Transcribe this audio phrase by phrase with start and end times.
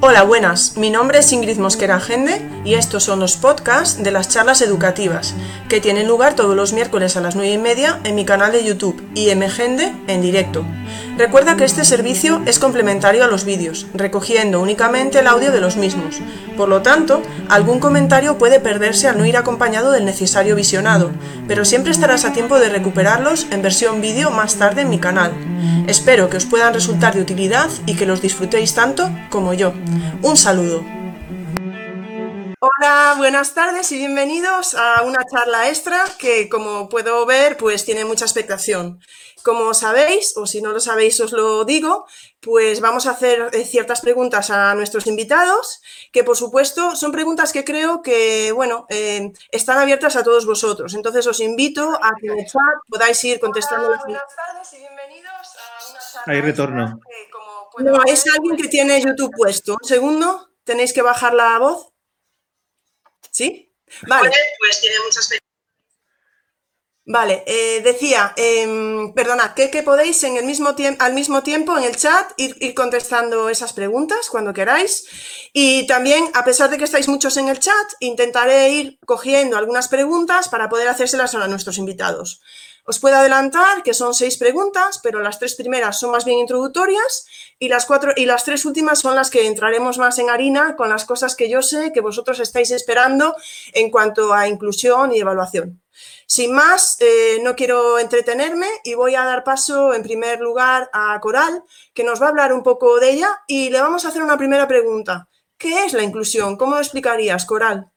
[0.00, 0.76] Hola, buenas.
[0.76, 5.34] Mi nombre es Ingrid Mosquera Gende y estos son los podcasts de las charlas educativas
[5.68, 8.62] que tienen lugar todos los miércoles a las 9 y media en mi canal de
[8.62, 10.64] YouTube IMGende en directo.
[11.16, 15.76] Recuerda que este servicio es complementario a los vídeos, recogiendo únicamente el audio de los
[15.76, 16.20] mismos.
[16.56, 21.10] Por lo tanto, algún comentario puede perderse al no ir acompañado del necesario visionado,
[21.46, 25.32] pero siempre estarás a tiempo de recuperarlos en versión vídeo más tarde en mi canal.
[25.86, 29.72] Espero que os puedan resultar de utilidad y que los disfrutéis tanto como yo.
[30.22, 30.97] Un saludo.
[32.60, 38.04] Hola, buenas tardes y bienvenidos a una charla extra que, como puedo ver, pues tiene
[38.04, 39.00] mucha expectación.
[39.44, 42.06] Como sabéis, o si no lo sabéis os lo digo,
[42.40, 47.52] pues vamos a hacer eh, ciertas preguntas a nuestros invitados, que por supuesto son preguntas
[47.52, 50.94] que creo que, bueno, eh, están abiertas a todos vosotros.
[50.94, 54.78] Entonces os invito a que en el chat podáis ir contestando las Buenas tardes y
[54.78, 57.00] bienvenidos a una charla Hay retorno.
[57.08, 59.76] Que, como puedo no, es alguien que tiene YouTube puesto.
[59.80, 61.92] Un segundo, tenéis que bajar la voz.
[63.38, 63.72] ¿Sí?
[64.08, 64.32] Vale.
[64.58, 65.30] Pues tiene muchas
[67.10, 71.84] Vale, eh, decía, eh, perdona, que, que, podéis en el mismo al mismo tiempo en
[71.84, 75.06] el chat ir, ir, contestando esas preguntas cuando queráis.
[75.52, 79.86] Y también, a pesar de que estáis muchos en el chat, intentaré ir cogiendo algunas
[79.86, 82.42] preguntas para poder hacérselas a nuestros invitados.
[82.84, 87.26] Os puedo adelantar que son seis preguntas, pero las tres primeras son más bien introductorias
[87.58, 90.88] y las, cuatro, y las tres últimas son las que entraremos más en harina con
[90.88, 93.34] las cosas que yo sé que vosotros estáis esperando
[93.72, 95.80] en cuanto a inclusión y evaluación.
[96.26, 101.18] Sin más, eh, no quiero entretenerme y voy a dar paso en primer lugar a
[101.20, 104.22] Coral, que nos va a hablar un poco de ella y le vamos a hacer
[104.22, 105.28] una primera pregunta.
[105.56, 106.56] ¿Qué es la inclusión?
[106.56, 107.90] ¿Cómo lo explicarías, Coral?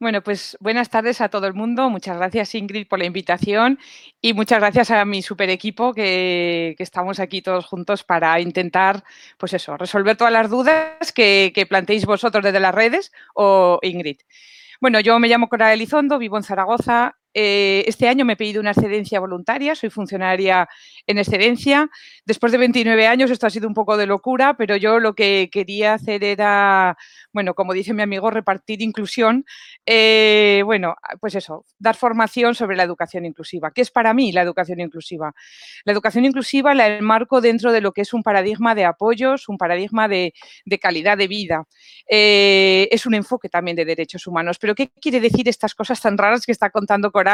[0.00, 1.88] Bueno, pues buenas tardes a todo el mundo.
[1.88, 3.78] Muchas gracias, Ingrid, por la invitación
[4.20, 9.04] y muchas gracias a mi super equipo que, estamos aquí todos juntos para intentar,
[9.38, 14.18] pues eso, resolver todas las dudas que, planteéis vosotros desde las redes o Ingrid.
[14.80, 18.60] Bueno, yo me llamo Coral Elizondo, vivo en Zaragoza eh, este año me he pedido
[18.60, 20.68] una excedencia voluntaria, soy funcionaria
[21.06, 21.90] en excedencia.
[22.24, 25.50] Después de 29 años, esto ha sido un poco de locura, pero yo lo que
[25.52, 26.96] quería hacer era,
[27.32, 29.44] bueno, como dice mi amigo, repartir inclusión.
[29.84, 33.72] Eh, bueno, pues eso, dar formación sobre la educación inclusiva.
[33.72, 35.34] ¿Qué es para mí la educación inclusiva?
[35.84, 39.58] La educación inclusiva la enmarco dentro de lo que es un paradigma de apoyos, un
[39.58, 40.32] paradigma de,
[40.80, 41.64] calidad de vida.
[42.08, 44.58] Eh, es un enfoque también de derechos humanos.
[44.58, 47.24] Pero ¿qué quiere decir estas cosas tan raras que está contando con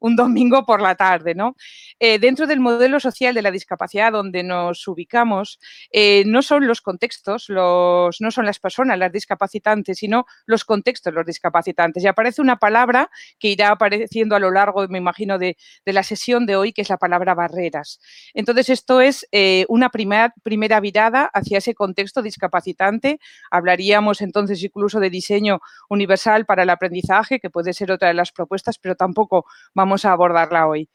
[0.00, 1.34] un domingo por la tarde.
[1.34, 1.56] ¿no?
[1.98, 5.58] Eh, dentro del modelo social de la discapacidad donde nos ubicamos,
[5.90, 11.12] eh, no son los contextos, los, no son las personas las discapacitantes, sino los contextos
[11.12, 12.02] los discapacitantes.
[12.02, 16.46] Y aparece una palabra que irá apareciendo a lo largo, me imagino, de, la sesión
[16.46, 18.00] de hoy, que es la palabra barreras.
[18.34, 23.18] Entonces, esto es eh, una primera, primera virada hacia ese contexto discapacitante.
[23.50, 28.32] Hablaríamos entonces incluso de diseño universal para el aprendizaje, que puede ser otra de las
[28.32, 30.88] propuestas, pero tampoco vamos a abordarla hoy.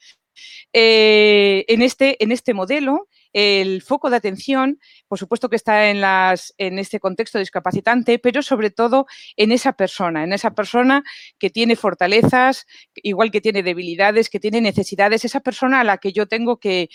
[0.73, 6.01] Eh, en, este, en este modelo, el foco de atención, por supuesto que está en,
[6.01, 9.05] las, en este contexto discapacitante, pero sobre todo
[9.37, 11.03] en esa persona, en esa persona
[11.39, 12.65] que tiene fortalezas,
[12.95, 16.89] igual que tiene debilidades, que tiene necesidades, esa persona a la que yo tengo que,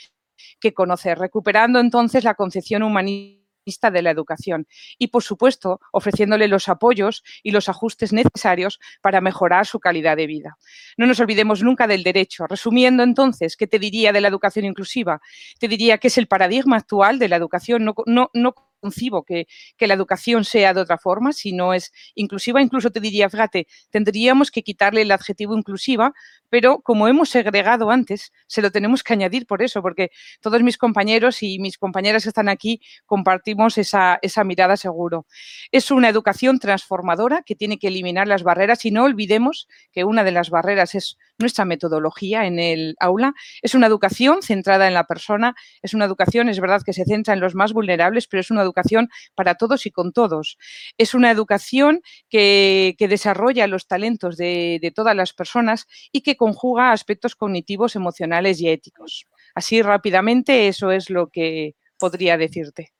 [0.60, 6.69] que conocer, recuperando entonces la concepción humanista de la educación y, por supuesto, ofreciéndole los
[6.69, 10.56] apoyos y los ajustes necesarios para mejorar su calidad de vida.
[10.97, 12.47] No nos olvidemos nunca del derecho.
[12.47, 15.21] Resumiendo entonces, ¿qué te diría de la educación inclusiva?
[15.59, 19.47] Te diría que es el paradigma actual de la educación, no, no, no concibo que,
[19.76, 22.62] que, la educación sea de otra forma, si no es inclusiva.
[22.62, 26.12] Incluso te diría, fíjate, tendríamos que quitarle el adjetivo inclusiva,
[26.48, 30.10] pero como hemos segregado antes, se lo tenemos que añadir por eso, porque
[30.41, 35.26] todos mis compañeros y mis compañeras que están aquí compartimos esa, esa mirada seguro.
[35.72, 40.25] Es una educación transformadora que tiene que eliminar las barreras y no olvidemos que una
[40.25, 43.34] de las barreras es nuestra metodología en el aula.
[43.62, 47.34] Es una educación centrada en la persona, es una educación, es verdad que se centra
[47.34, 50.58] en los más vulnerables, pero es una educación para todos y con todos.
[50.98, 57.36] Es una educación que, desarrolla los talentos de, todas las personas y que conjuga aspectos
[57.36, 59.27] cognitivos, emocionales y éticos.
[59.54, 62.96] Así rápidamente, eso es lo que podría decirte.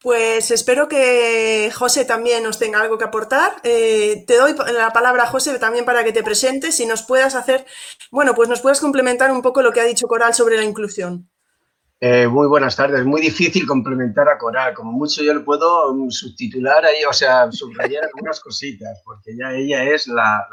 [0.00, 3.56] Pues espero que José también nos tenga algo que aportar.
[3.64, 7.66] Eh, te doy la palabra José también para que te presentes y nos puedas hacer,
[8.12, 11.28] bueno, pues nos puedas complementar un poco lo que ha dicho Coral sobre la inclusión.
[12.00, 13.04] Eh, muy buenas tardes.
[13.04, 14.72] Muy difícil complementar a Coral.
[14.72, 19.52] Como mucho yo le puedo mm, subtitular ahí, o sea, subrayar algunas cositas, porque ya
[19.52, 20.46] ella es la,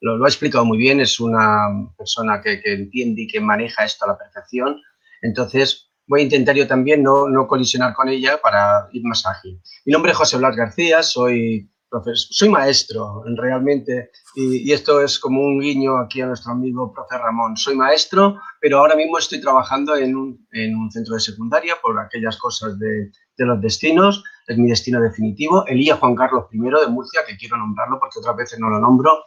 [0.00, 1.68] lo, ha explicado muy bien, es una
[1.98, 4.80] persona que, que entiende y que maneja esto a la perfección.
[5.20, 9.60] Entonces, voy a intentar yo también no, no colisionar con ella para ir más ágil.
[9.84, 11.70] Mi nombre es José Blas García, soy
[12.14, 17.56] soy maestro realmente y, esto es como un guiño aquí a nuestro amigo profe Ramón.
[17.56, 21.98] Soy maestro, pero ahora mismo estoy trabajando en un, en un centro de secundaria por
[21.98, 24.22] aquellas cosas de, de, los destinos.
[24.46, 25.64] Es mi destino definitivo.
[25.66, 29.24] Elía Juan Carlos I de Murcia, que quiero nombrarlo porque otras veces no lo nombro,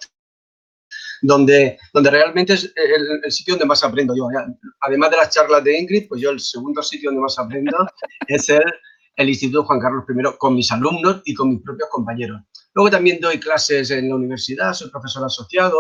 [1.22, 4.28] donde, donde realmente es el, el, sitio donde más aprendo yo.
[4.82, 7.78] Además de las charlas de Ingrid, pues yo el segundo sitio donde más aprendo
[8.28, 8.64] es el,
[9.16, 12.42] el Instituto Juan Carlos I con mis alumnos y con mis propios compañeros.
[12.74, 15.80] Luego también doy clases en la universidad, soy profesor asociado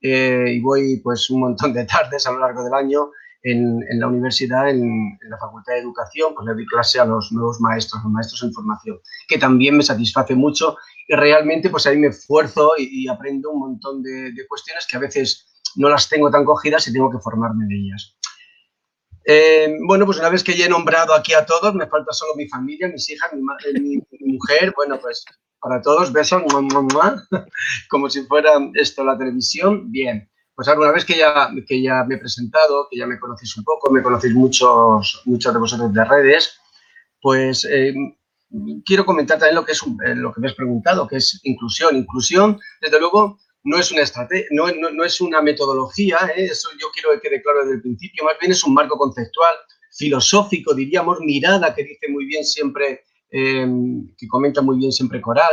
[0.00, 3.10] eh, y voy pues un montón de tardes a lo largo del año
[3.42, 7.04] en, en la universidad, en, en, la Facultad de Educación, pues le doy clase a
[7.04, 10.76] los nuevos maestros, los maestros en formación, que también me satisface mucho
[11.12, 15.00] y realmente pues ahí me esfuerzo y, aprendo un montón de, de, cuestiones que a
[15.00, 18.16] veces no las tengo tan cogidas y tengo que formarme de ellas.
[19.26, 22.34] Eh, bueno, pues una vez que ya he nombrado aquí a todos, me falta solo
[22.34, 23.42] mi familia, mis hijas, mi,
[23.80, 25.22] mi, mi mujer, bueno, pues
[25.60, 26.42] para todos, besos,
[27.90, 29.92] como si fuera esto la televisión.
[29.92, 33.54] Bien, pues alguna vez que ya, que ya me he presentado, que ya me conocéis
[33.58, 36.58] un poco, me conocéis muchos, muchos de vosotros de redes,
[37.20, 37.92] pues eh,
[38.84, 41.96] quiero comentar también lo que, es eh, lo que me has preguntado, que es inclusión.
[41.96, 46.46] Inclusión, desde luego, no es una estrategia, no, no, no, es una metodología, ¿eh?
[46.46, 49.54] eso yo quiero que quede claro desde el principio, más bien es un marco conceptual,
[49.96, 53.66] filosófico, diríamos, mirada, que dice muy bien siempre eh,
[54.18, 55.52] que comenta muy bien siempre Coral,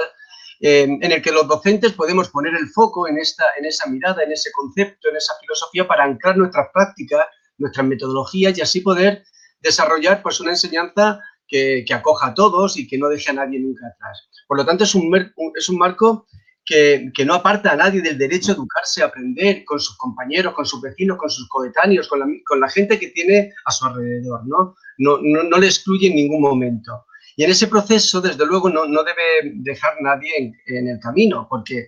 [0.60, 4.24] eh, en el que los docentes podemos poner el foco en, esta, en esa mirada,
[4.24, 7.26] en ese concepto, en esa filosofía para anclar nuestras prácticas,
[7.58, 9.24] nuestras metodologías y así poder
[9.62, 13.60] desarrollar pues, una enseñanza que, que, acoja a todos y que no deje a nadie
[13.60, 14.30] nunca atrás.
[14.48, 15.14] Por lo tanto, es un,
[15.56, 16.28] es un marco
[16.64, 20.54] que, que, no aparta a nadie del derecho a educarse, a aprender con sus compañeros,
[20.54, 23.86] con sus vecinos, con sus coetáneos, con la, con la gente que tiene a su
[23.86, 24.46] alrededor.
[24.46, 24.76] ¿no?
[25.00, 27.06] No, no, no le excluye en ningún momento.
[27.36, 31.48] Y en ese proceso, desde luego, no, no debe dejar nadie en, en, el camino,
[31.50, 31.88] porque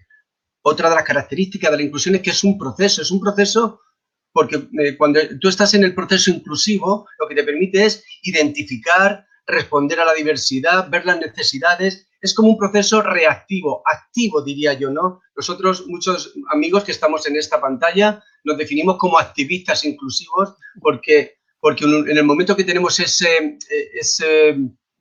[0.63, 3.81] otra de las características de la inclusión es que es un proceso, es un proceso
[4.33, 9.25] porque eh, cuando tú estás en el proceso inclusivo, lo que te permite es identificar,
[9.47, 14.91] responder a la diversidad, ver las necesidades, es como un proceso reactivo, activo diría yo,
[14.91, 15.21] ¿no?
[15.35, 21.85] Nosotros, muchos amigos que estamos en esta pantalla, nos definimos como activistas inclusivos porque, porque
[21.85, 24.55] en el momento que tenemos ese, eh, ese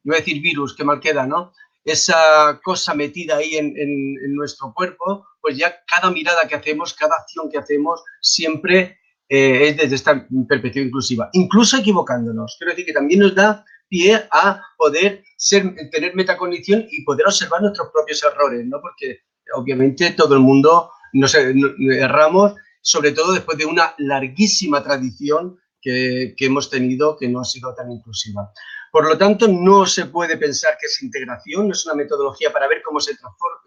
[0.09, 1.53] a decir virus, que mal queda, ¿no?
[1.85, 6.95] Esa cosa metida ahí en, en, en, nuestro cuerpo, pues ya cada mirada que hacemos,
[6.95, 8.99] cada acción que hacemos, siempre
[9.29, 12.57] eh, es desde esta perspectiva inclusiva, incluso equivocándonos.
[12.59, 17.61] Quiero decir que también nos da pie a poder ser, tener metacognición y poder observar
[17.61, 18.81] nuestros propios errores, ¿no?
[18.81, 19.19] Porque
[19.55, 26.47] obviamente todo el mundo nos erramos, sobre todo después de una larguísima tradición que, que
[26.47, 28.51] hemos tenido que no ha sido tan inclusiva.
[28.93, 32.69] Por lo tanto, no se puede pensar que es integración, no es una metodología para
[32.69, 33.13] ver cómo se,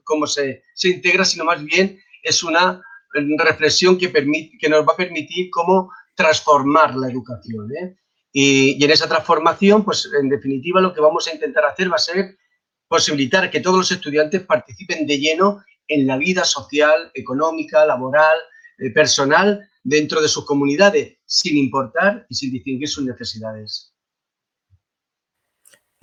[0.03, 2.81] cómo se, se integra, sino más bien es una
[3.37, 7.69] reflexión que, permite, que nos va a permitir cómo transformar la educación.
[7.75, 7.95] ¿eh?
[8.35, 11.99] Y, en esa transformación, pues en definitiva lo que vamos a intentar hacer va a
[11.99, 12.37] ser
[12.87, 18.37] posibilitar que todos los estudiantes participen de lleno en la vida social, económica, laboral,
[18.79, 23.92] eh, personal dentro de sus comunidades, sin importar y sin distinguir sus necesidades.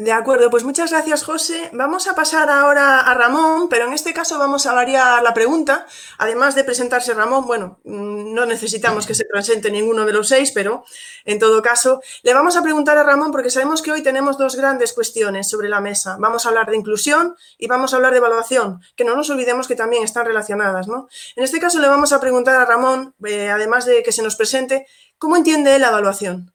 [0.00, 1.68] De acuerdo, pues muchas gracias, José.
[1.74, 5.86] Vamos a pasar ahora a Ramón, pero en este caso vamos a variar la pregunta.
[6.16, 10.52] Además de presentarse Ramón, bueno, mm, no necesitamos que se presente ninguno de los seis,
[10.52, 10.86] pero
[11.26, 14.56] en todo caso, le vamos a preguntar a Ramón porque sabemos que hoy tenemos dos
[14.56, 16.16] grandes cuestiones sobre la mesa.
[16.18, 19.68] Vamos a hablar de inclusión y vamos a hablar de evaluación, que no nos olvidemos
[19.68, 21.10] que también están relacionadas, ¿no?
[21.36, 24.36] En este caso le vamos a preguntar a Ramón, eh, además de que se nos
[24.36, 24.86] presente,
[25.18, 26.54] ¿cómo entiende la evaluación?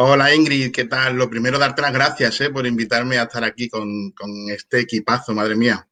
[0.00, 1.16] Hola Ingrid, ¿qué tal?
[1.16, 2.50] Lo primero, darte las gracias ¿eh?
[2.50, 5.88] por invitarme a estar aquí con, con, este equipazo, madre mía.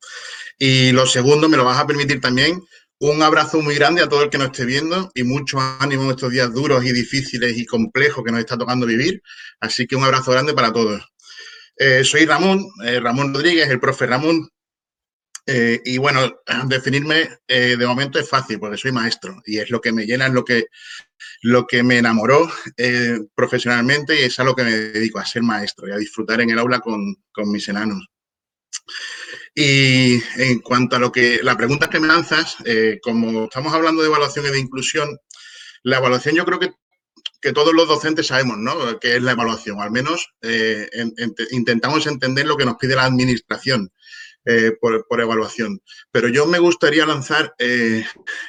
[0.57, 2.63] Y lo segundo, me lo vas a permitir también,
[3.01, 6.11] un abrazo muy grande a todo el que nos esté viendo y mucho ánimo en
[6.11, 9.25] estos días duros y difíciles y complejos que nos está tocando vivir.
[9.59, 11.03] Así que un abrazo grande para todos.
[11.77, 14.49] Eh, soy Ramón, eh, Ramón Rodríguez, el profe Ramón.
[15.47, 19.81] Eh, y bueno, definirme eh, de momento es fácil porque soy maestro y es lo
[19.81, 20.67] que me llena, es lo que
[21.43, 25.43] lo que me enamoró eh, profesionalmente y es a lo que me dedico, a ser
[25.43, 28.07] maestro y a disfrutar en el aula con, con, mis enanos.
[29.55, 32.57] Y en cuanto a lo que la pregunta que me lanzas,
[33.03, 35.19] como estamos hablando de evaluación y de inclusión,
[35.83, 36.73] la evaluación yo creo que,
[37.41, 38.99] que todos los docentes sabemos ¿no?
[39.01, 43.05] qué es la evaluación, al menos en, en, intentamos entender lo que nos pide la
[43.05, 43.91] administración
[44.49, 45.83] eh, por, evaluación.
[46.13, 48.05] Pero yo me gustaría lanzar, eh,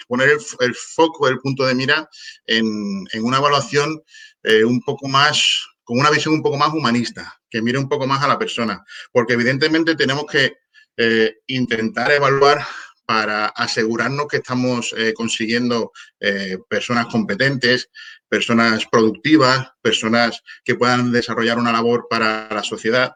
[0.07, 2.07] poner el, foco, el punto de mira
[2.45, 4.03] en, una evaluación
[4.43, 8.05] eh, un poco más, con una visión un poco más humanista, que mire un poco
[8.05, 10.57] más a la persona, porque evidentemente tenemos que
[11.45, 12.65] intentar evaluar
[13.05, 15.91] para asegurarnos que estamos consiguiendo
[16.67, 17.91] personas competentes,
[18.27, 23.13] personas productivas, personas que puedan desarrollar una labor para la sociedad,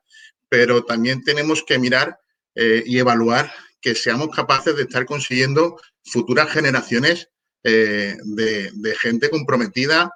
[0.48, 2.20] pero también tenemos que mirar
[2.56, 7.30] y evaluar que seamos capaces de estar consiguiendo futuras generaciones
[7.64, 8.18] de,
[8.74, 10.12] de, gente comprometida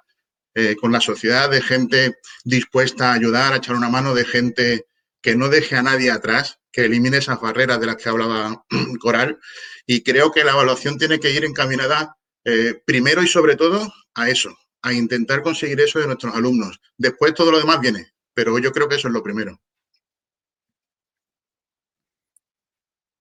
[0.58, 4.86] eh, con la sociedad, de gente dispuesta a ayudar, a echar una mano, de gente
[5.20, 8.64] que no deje a nadie atrás, que elimine esas barreras de las que hablaba
[8.98, 9.38] Coral.
[9.84, 12.16] Y creo que la evaluación tiene que ir encaminada
[12.46, 16.80] eh, primero y sobre todo a eso, a intentar conseguir eso de nuestros alumnos.
[16.96, 19.60] Después todo lo demás viene, pero yo creo que eso es lo primero.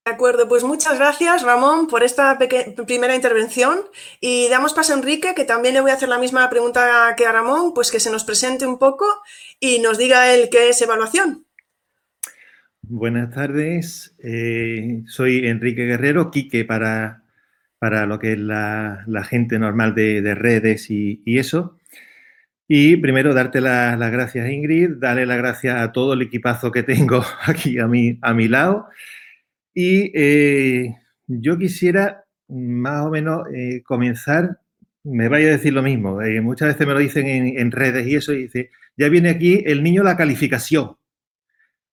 [0.07, 3.79] De acuerdo, pues muchas gracias Ramón por esta primera intervención
[4.21, 7.25] y damos paso a Enrique, que también le voy a hacer la misma pregunta que
[7.25, 9.07] a Ramón, pues que se nos presente un poco
[9.59, 11.47] y nos diga él qué es evaluación.
[12.83, 17.23] Buenas tardes, eh, soy Enrique Guerrero, Quique para,
[17.79, 21.79] para lo que es la, gente normal de, redes y, eso.
[22.67, 27.25] Y primero darte las gracias Ingrid, darle las gracias a todo el equipazo que tengo
[27.47, 28.87] aquí a mi, a mi lado.
[29.77, 30.95] Y eh,
[31.27, 34.61] yo quisiera más o menos eh, comenzar,
[35.03, 38.15] me vaya a decir lo mismo, eh, muchas veces me lo dicen en, redes y
[38.15, 40.95] eso, y dice, ya viene aquí el niño la calificación.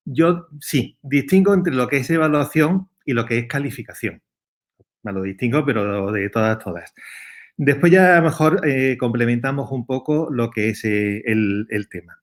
[0.05, 4.23] Yo sí, distingo entre lo que es evaluación y lo que es calificación.
[5.03, 6.95] Me lo distingo, pero de todas, todas.
[7.57, 8.63] Después ya a lo mejor
[8.99, 12.23] complementamos un poco lo que es el, el tema.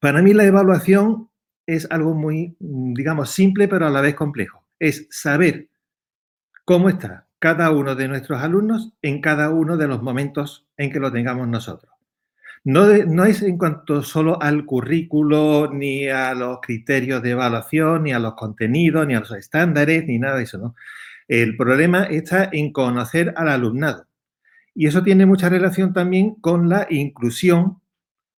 [0.00, 1.28] Para mí la evaluación
[1.66, 5.68] es algo muy, digamos, simple, pero a la vez complejo es saber
[6.64, 11.00] cómo está cada uno de nuestros alumnos en cada uno de los momentos en que
[11.00, 11.92] lo tengamos nosotros.
[12.64, 18.12] No, no, es en cuanto solo al currículo, ni a los criterios de evaluación, ni
[18.12, 20.74] a los contenidos, ni a los estándares, ni nada de eso, ¿no?
[21.28, 24.06] El problema está en conocer al alumnado.
[24.74, 27.80] Y eso tiene mucha relación también con la inclusión,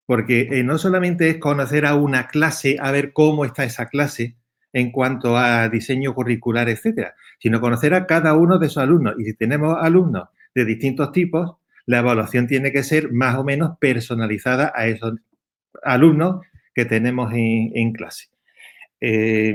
[0.05, 4.37] porque eh, no solamente es conocer a una clase, a ver cómo está esa clase,
[4.73, 9.15] en cuanto a diseño curricular, etcétera, sino conocer a cada uno de esos alumnos.
[9.17, 13.77] Y si tenemos alumnos de distintos tipos, la evaluación tiene que ser más o menos
[13.79, 15.15] personalizada a esos
[15.83, 18.29] alumnos que tenemos en, clase.
[18.99, 19.53] Eh,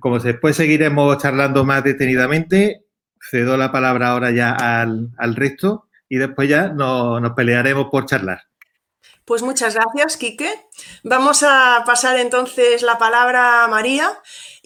[0.00, 2.84] como después seguiremos charlando más detenidamente,
[3.20, 8.42] cedo la palabra ahora ya al, resto y después ya nos pelearemos por charlar.
[9.24, 10.50] Pues muchas gracias, Quique.
[11.02, 14.10] Vamos a pasar entonces la palabra a María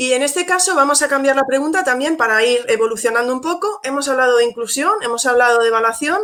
[0.01, 3.81] y en este caso vamos a cambiar la pregunta también para ir evolucionando un poco.
[3.83, 6.21] Hemos hablado de inclusión, hemos hablado de evaluación.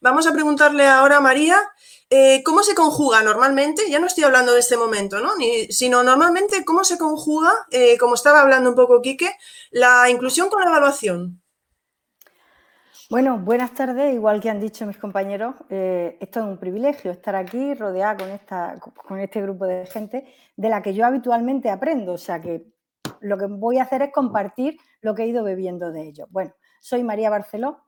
[0.00, 1.60] Vamos a preguntarle ahora a María
[2.08, 5.30] eh, cómo se conjuga normalmente, ya no estoy hablando de este momento, ¿no?
[5.70, 9.32] sino normalmente cómo se conjuga, eh, como estaba hablando un poco Quique,
[9.72, 11.42] la inclusión con la evaluación.
[13.10, 14.14] Bueno, buenas tardes.
[14.14, 18.30] Igual que han dicho mis compañeros, eh, esto es un privilegio estar aquí rodeada con,
[18.30, 22.12] esta, con este grupo de gente de la que yo habitualmente aprendo.
[22.12, 22.75] O sea que
[23.20, 26.28] lo que voy a hacer es compartir lo que he ido bebiendo de ellos.
[26.30, 27.82] Bueno, soy María Barceló,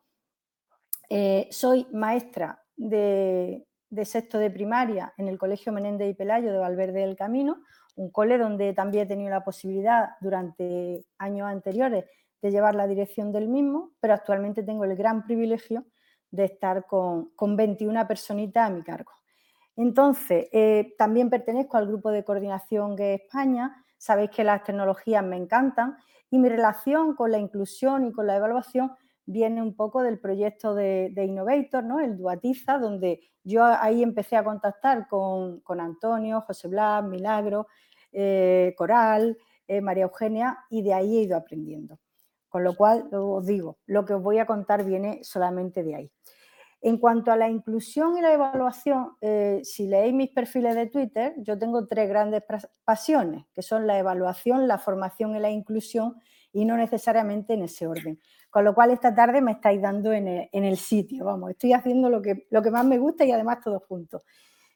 [1.09, 3.67] eh, soy maestra de,
[4.05, 7.63] sexto de primaria en el Colegio Menéndez y Pelayo de Valverde del Camino,
[7.97, 12.05] un cole donde también he tenido la posibilidad durante años anteriores
[12.41, 15.85] de llevar la dirección del mismo, pero actualmente tengo el gran privilegio
[16.31, 19.13] de estar con, 21 personitas a mi cargo.
[19.77, 25.37] Entonces, eh, también pertenezco al grupo de coordinación GUE España, sabéis que las tecnologías me
[25.37, 25.99] encantan
[26.31, 28.93] y mi relación con la inclusión y con la evaluación
[29.27, 32.01] viene un poco del proyecto de, Innovator, ¿no?
[32.01, 37.67] el Duatiza, donde yo ahí empecé a contactar con, Antonio, José Blas, Milagro,
[38.13, 39.37] eh, Coral,
[39.67, 41.99] eh, María Eugenia, y de ahí he ido aprendiendo.
[42.49, 46.13] Con lo cual, os digo, lo que os voy a contar viene solamente de ahí.
[46.81, 51.35] En cuanto a la inclusión y la evaluación, eh, si leéis mis perfiles de Twitter,
[51.39, 52.45] yo tengo tres grandes
[52.85, 56.17] pasiones, que son la evaluación, la formación y la inclusión,
[56.53, 58.21] y no necesariamente en ese orden.
[58.49, 62.23] Con lo cual, esta tarde me estáis dando en el, sitio, vamos, estoy haciendo lo
[62.23, 64.23] que, lo que más me gusta y además todos juntos.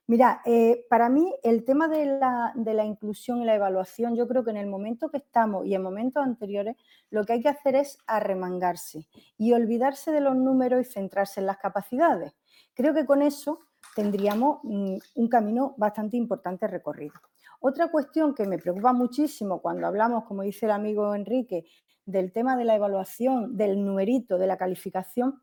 [0.09, 4.51] Mira, eh, para mí el tema de la, inclusión y la evaluación, yo creo que
[4.51, 6.77] en el momento que estamos y en momentos anteriores,
[7.11, 9.07] lo que hay que hacer es arremangarse
[9.39, 12.35] y olvidarse de los números y centrarse en las capacidades.
[12.75, 13.61] Creo que con eso
[13.95, 17.15] tendríamos mm, un camino bastante importante recorrido.
[17.61, 21.65] Otra cuestión que me preocupa muchísimo cuando hablamos, como dice el amigo Enrique,
[22.05, 25.41] del tema de la evaluación, del numerito, de la calificación,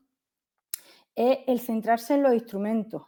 [1.16, 3.04] es el centrarse en los instrumentos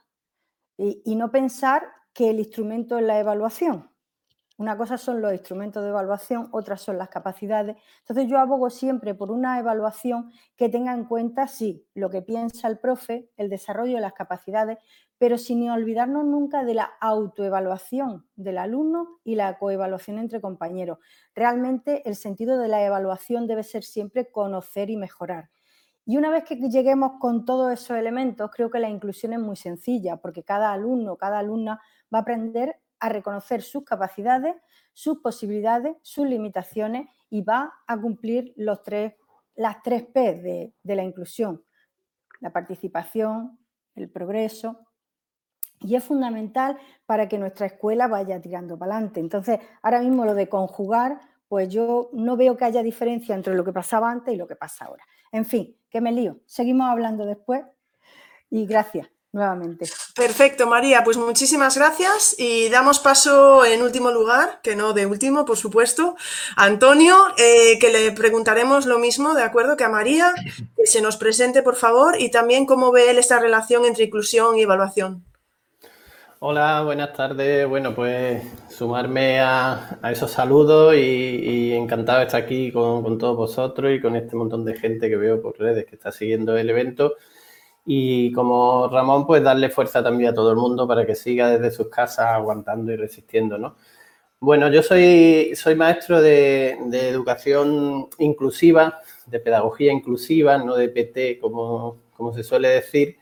[1.04, 1.84] y no pensar
[2.14, 3.92] que el instrumento es la evaluación.
[4.62, 7.78] Una cosa son los instrumentos de evaluación, otras son las capacidades.
[8.02, 12.68] Entonces yo abogo siempre por una evaluación que tenga en cuenta, sí, lo que piensa
[12.68, 14.78] el profe, el desarrollo de las capacidades,
[15.18, 21.00] pero sin olvidarnos nunca de la autoevaluación del alumno y la coevaluación entre compañeros.
[21.34, 25.50] Realmente el sentido de la evaluación debe ser siempre conocer y mejorar.
[26.06, 29.56] Y una vez que lleguemos con todos esos elementos, creo que la inclusión es muy
[29.56, 31.82] sencilla, porque cada alumno, cada alumna
[32.14, 34.56] va a aprender a reconocer sus capacidades,
[34.94, 39.14] sus posibilidades, sus limitaciones y va a cumplir los tres,
[39.56, 41.64] las tres P de, de la inclusión,
[42.40, 43.60] la participación,
[43.96, 44.86] el progreso
[45.82, 49.20] y es fundamental para que nuestra escuela vaya tirando para adelante.
[49.20, 53.66] Entonces, ahora mismo lo de conjugar, pues yo no veo que haya diferencia entre lo
[53.66, 55.04] que pasaba antes y lo que pasa ahora.
[55.32, 56.40] En fin, que me lío.
[56.46, 57.62] Seguimos hablando después
[58.50, 59.86] y gracias nuevamente.
[60.16, 61.04] Perfecto, María.
[61.04, 66.16] Pues muchísimas gracias y damos paso en último lugar, que no de último, por supuesto,
[66.56, 69.78] a Antonio, eh, que le preguntaremos lo mismo, ¿de acuerdo?
[69.78, 70.34] Que a María,
[70.76, 74.58] que se nos presente, por favor, y también cómo ve él esta relación entre inclusión
[74.58, 75.26] y evaluación.
[76.44, 77.68] Hola, buenas tardes.
[77.68, 83.92] Bueno, pues sumarme a, esos saludos y, encantado de estar aquí con, con todos vosotros
[83.94, 87.14] y con este montón de gente que veo por redes que está siguiendo el evento
[87.86, 91.70] y como Ramón, pues darle fuerza también a todo el mundo para que siga desde
[91.70, 93.76] sus casas aguantando y resistiendo, ¿no?
[94.40, 102.00] Bueno, yo soy, soy maestro de, educación inclusiva, de pedagogía inclusiva, no de PT, como,
[102.18, 103.21] como se suele decir.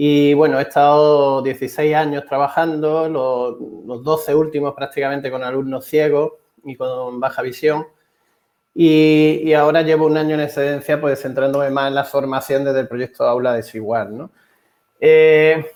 [0.00, 6.34] Y bueno, he estado 16 años trabajando, los, los 12 últimos prácticamente con alumnos ciegos
[6.62, 7.84] y con baja visión.
[8.72, 12.86] Y, ahora llevo un año en excedencia, pues centrándome más en la formación desde el
[12.86, 14.30] proyecto Aula Desigual, ¿no?
[15.00, 15.66] Eh,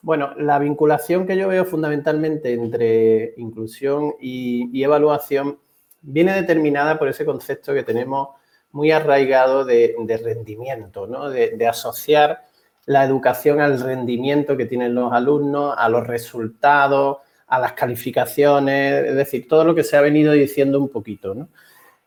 [0.00, 5.58] bueno, la vinculación que yo veo fundamentalmente entre inclusión y, evaluación
[6.02, 8.28] viene determinada por ese concepto que tenemos
[8.70, 11.30] muy arraigado de, rendimiento, ¿no?
[11.30, 12.51] de, asociar
[12.86, 19.14] la educación al rendimiento que tienen los alumnos, a los resultados, a las calificaciones, es
[19.14, 21.48] decir, todo lo que se ha venido diciendo un poquito.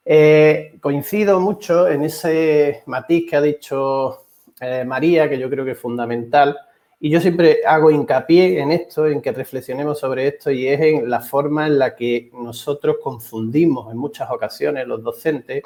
[0.04, 4.26] Eh, coincido mucho en ese matiz que ha dicho
[4.60, 6.58] eh, María, que yo creo que es fundamental,
[7.00, 11.10] y yo siempre hago hincapié en esto, en que reflexionemos sobre esto, y es en
[11.10, 15.62] la forma en la que nosotros confundimos en muchas ocasiones, los docentes,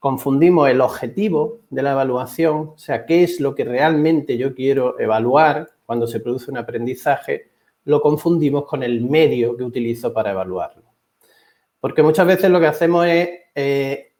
[0.00, 4.98] confundimos el objetivo de la evaluación, o sea, qué es lo que realmente yo quiero
[4.98, 7.50] evaluar cuando se produce un aprendizaje,
[7.84, 10.84] lo confundimos con el medio que utilizo para evaluarlo.
[11.78, 14.12] Porque muchas veces lo que hacemos es eh,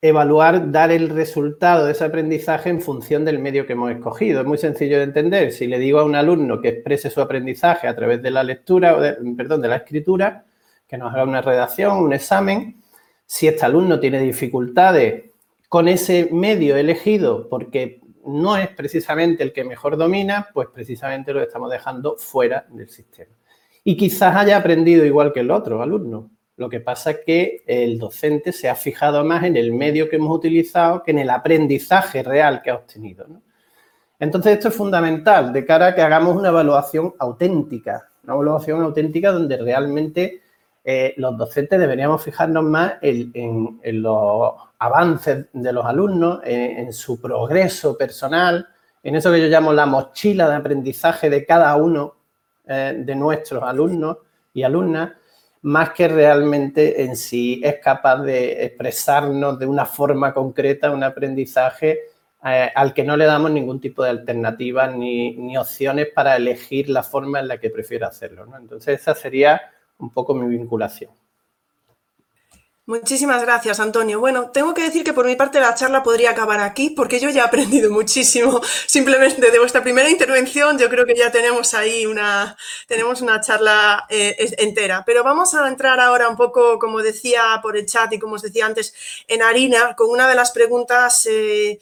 [0.00, 4.40] evaluar, dar el resultado de ese aprendizaje en función del medio que hemos escogido.
[4.40, 5.50] Es muy sencillo de entender.
[5.50, 8.96] Si le digo a un alumno que exprese su aprendizaje a través de la lectura,
[8.96, 9.00] o
[9.36, 10.44] perdón, de la escritura,
[10.86, 12.80] que nos haga una redacción, un examen,
[13.28, 15.24] si este alumno tiene dificultades
[15.68, 21.42] con ese medio elegido porque no es precisamente el que mejor domina, pues precisamente lo
[21.42, 23.30] estamos dejando fuera del sistema.
[23.84, 27.98] Y quizás haya aprendido igual que el otro alumno, lo que pasa es que el
[27.98, 32.22] docente se ha fijado más en el medio que hemos utilizado que en el aprendizaje
[32.22, 33.26] real que ha obtenido.
[34.18, 39.32] Entonces, esto es fundamental de cara a que hagamos una evaluación auténtica, una evaluación auténtica
[39.32, 40.42] donde realmente
[40.90, 47.98] eh, los docentes deberíamos fijarnos más en, los avances de los alumnos, en, su progreso
[47.98, 48.66] personal,
[49.02, 52.14] en eso que yo llamo la mochila de aprendizaje de cada uno
[52.66, 54.16] eh, de nuestros alumnos
[54.54, 55.12] y alumnas,
[55.60, 61.98] más que realmente en sí es capaz de expresarnos de una forma concreta un aprendizaje
[62.42, 67.02] eh, al que no le damos ningún tipo de alternativa ni, opciones para elegir la
[67.02, 68.46] forma en la que prefiero hacerlo.
[68.58, 69.60] Entonces, esa sería
[69.98, 71.10] un poco mi vinculación.
[72.88, 74.18] Muchísimas gracias, Antonio.
[74.18, 77.28] Bueno, tengo que decir que por mi parte la charla podría acabar aquí porque yo
[77.28, 80.78] ya he aprendido muchísimo simplemente de vuestra primera intervención.
[80.78, 82.56] Yo creo que ya tenemos ahí una,
[82.86, 85.02] tenemos una charla eh, entera.
[85.04, 88.42] Pero vamos a entrar ahora un poco, como decía por el chat y como os
[88.42, 88.94] decía antes,
[89.28, 91.26] en harina con una de las preguntas.
[91.26, 91.78] Eh,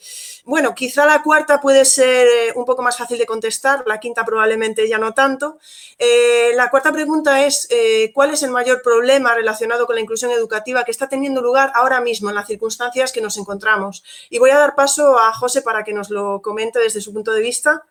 [0.47, 4.23] bueno, quizá la cuarta puede ser eh, un poco más fácil de contestar, la quinta
[4.23, 5.59] probablemente ya no tanto.
[5.99, 10.31] Eh, la cuarta pregunta es, eh, ¿cuál es el mayor problema relacionado con la inclusión
[10.31, 14.05] educativa que está teniendo lugar ahora mismo en las circunstancias que nos encontramos?
[14.29, 17.33] Y voy a dar paso a José para que nos lo comente desde su punto
[17.33, 17.83] de vista.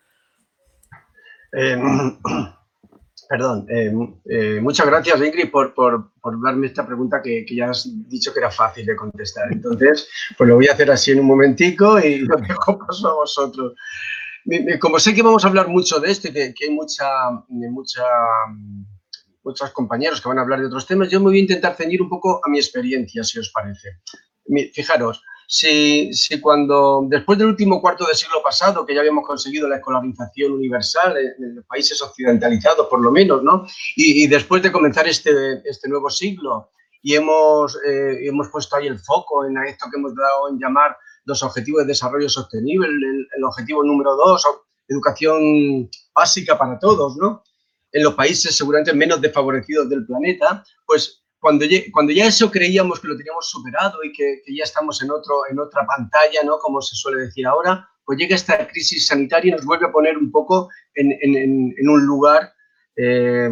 [3.29, 3.91] Perdón, eh,
[4.29, 5.73] eh, muchas gracias Ingrid por,
[6.43, 9.51] darme esta pregunta que, ya has dicho que era fácil de contestar.
[9.51, 13.15] Entonces, pues lo voy a hacer así en un momentico y lo dejo paso a
[13.15, 13.73] vosotros.
[14.79, 17.05] Como sé que vamos a hablar mucho de esto y que, hay mucha,
[17.49, 18.03] mucha,
[19.43, 22.01] muchos compañeros que van a hablar de otros temas, yo me voy a intentar ceñir
[22.01, 23.99] un poco a mi experiencia, si os parece.
[24.73, 29.67] Fijaros, si, si, cuando, después del último cuarto del siglo pasado, que ya habíamos conseguido
[29.67, 33.65] la escolarización universal en, los países occidentalizados, por lo menos, ¿no?
[33.95, 35.31] Y, después de comenzar este,
[35.63, 40.13] este nuevo siglo, y hemos, eh, hemos puesto ahí el foco en esto que hemos
[40.13, 44.43] dado en llamar los objetivos de desarrollo sostenible, el, el objetivo número dos,
[44.89, 47.43] educación básica para todos, ¿no?
[47.93, 51.23] En los países seguramente menos desfavorecidos del planeta, pues
[51.91, 56.43] cuando, ya eso creíamos que lo teníamos superado y que, ya estamos en, otra pantalla,
[56.43, 56.57] ¿no?
[56.59, 60.17] como se suele decir ahora, pues llega esta crisis sanitaria y nos vuelve a poner
[60.17, 62.53] un poco en, un lugar
[62.95, 63.49] eh,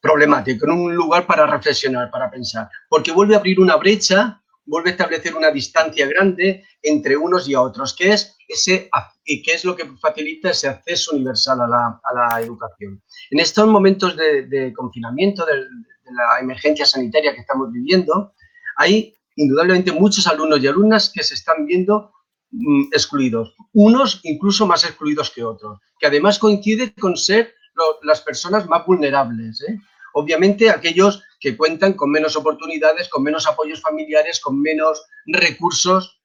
[0.00, 4.90] problemático, en un lugar para reflexionar, para pensar, porque vuelve a abrir una brecha, vuelve
[4.90, 8.88] a establecer una distancia grande entre unos y otros, que es, ese,
[9.24, 13.02] que es lo que facilita ese acceso universal a la, a la educación.
[13.30, 15.66] En estos momentos de, de confinamiento, del,
[16.10, 18.32] la emergencia sanitaria que estamos viviendo,
[18.76, 22.12] hay indudablemente muchos alumnos y alumnas que se están viendo
[22.50, 27.54] mm, excluidos, unos incluso más excluidos que otros, que además coincide con ser
[28.02, 29.62] las personas más vulnerables.
[29.62, 29.78] ¿eh?
[30.14, 36.18] Obviamente aquellos que cuentan con menos oportunidades, con menos apoyos familiares, con menos recursos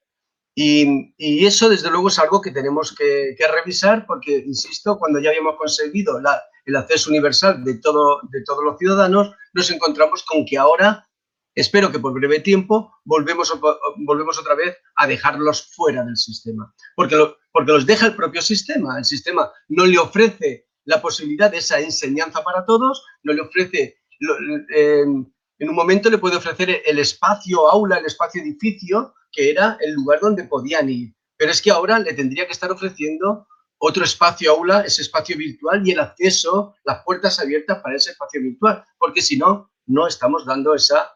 [0.56, 5.56] y, eso, desde luego, es algo que tenemos que, revisar porque, insisto, cuando ya habíamos
[5.56, 6.20] conseguido
[6.64, 11.08] el acceso universal de, todo, de todos los ciudadanos, nos encontramos con que ahora,
[11.54, 13.52] espero que por breve tiempo, volvemos,
[13.98, 16.74] volvemos otra vez a dejarlos fuera del sistema.
[16.96, 17.16] Porque,
[17.52, 18.98] porque los deja el propio sistema.
[18.98, 23.96] El sistema no le ofrece la posibilidad de esa enseñanza para todos, no le ofrece...
[24.20, 29.94] en un momento le puede ofrecer el espacio aula, el espacio edificio, que era el
[29.94, 31.14] lugar donde podían ir.
[31.36, 33.46] Pero es que ahora le tendría que estar ofreciendo
[33.86, 38.40] otro espacio aula, ese espacio virtual y el acceso, las puertas abiertas para ese espacio
[38.40, 41.12] virtual, porque si no, no estamos dando esa,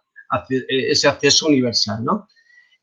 [0.59, 2.29] ese acceso universal, ¿no?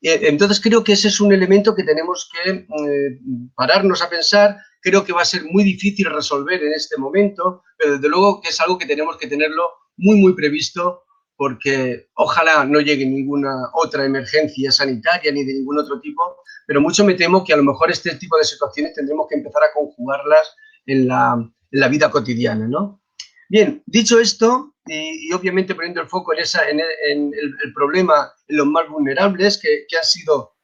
[0.02, 3.20] Entonces creo que ese es un elemento que tenemos que eh,
[3.56, 7.94] pararnos a pensar, creo que va a ser muy difícil resolver en este momento, pero
[7.94, 11.05] desde luego que es algo que tenemos que tenerlo muy, muy previsto
[11.38, 17.04] porque ojalá no llegue ninguna otra emergencia sanitaria ni de ningún otro tipo, pero mucho
[17.04, 20.56] me temo que a lo mejor este tipo de situaciones tendremos que empezar a conjugarlas
[20.86, 21.52] en la,
[21.90, 23.02] vida cotidiana, ¿no?
[23.50, 28.68] Bien, dicho esto, y, obviamente poniendo el foco en, esa, en, el, problema en los
[28.68, 30.56] más vulnerables, que, que han sido,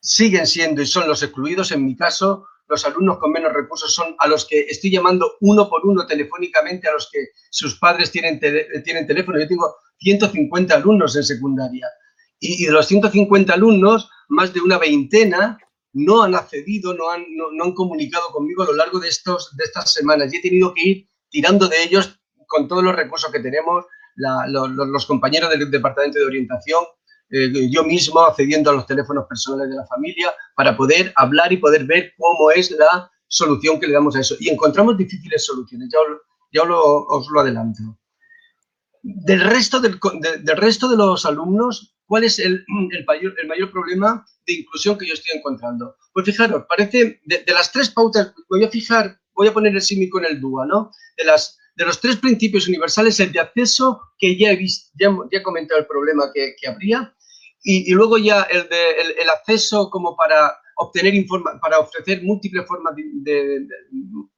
[0.00, 4.16] siguen siendo y son los excluidos, en mi caso, los alumnos con menos recursos son
[4.18, 8.40] a los que estoy llamando uno por uno telefónicamente, a los que sus padres tienen,
[8.84, 9.38] tienen teléfono.
[9.38, 11.86] Yo tengo 150 alumnos en secundaria
[12.40, 15.58] y, de los 150 alumnos, más de una veintena
[15.92, 19.64] no han accedido, no han, no, han comunicado conmigo a lo largo de, estos, de
[19.64, 23.38] estas semanas y he tenido que ir tirando de ellos con todos los recursos que
[23.40, 23.84] tenemos,
[24.16, 26.84] los compañeros del Departamento de Orientación,
[27.36, 31.56] eh, yo mismo accediendo a los teléfonos personales de la familia para poder hablar y
[31.56, 34.36] poder ver cómo es la solución que le damos a eso.
[34.38, 35.98] Y encontramos difíciles soluciones, ya,
[36.52, 37.82] ya os lo adelanto.
[39.02, 39.98] Del resto, del,
[40.44, 44.96] del resto de los alumnos, ¿cuál es el, el, mayor, el mayor problema de inclusión
[44.96, 45.96] que yo estoy encontrando?
[46.12, 50.08] Pues fijaros, parece, de, las tres pautas, voy a fijar, voy a poner el símil
[50.08, 50.92] con el DUA, ¿no?
[51.16, 55.12] De las de los tres principios universales, el de acceso, que ya he, visto, ya,
[55.30, 57.13] he comentado el problema que, que habría,
[57.66, 58.90] y, luego ya el, de,
[59.22, 63.66] el, acceso como para obtener informa para ofrecer múltiples formas de,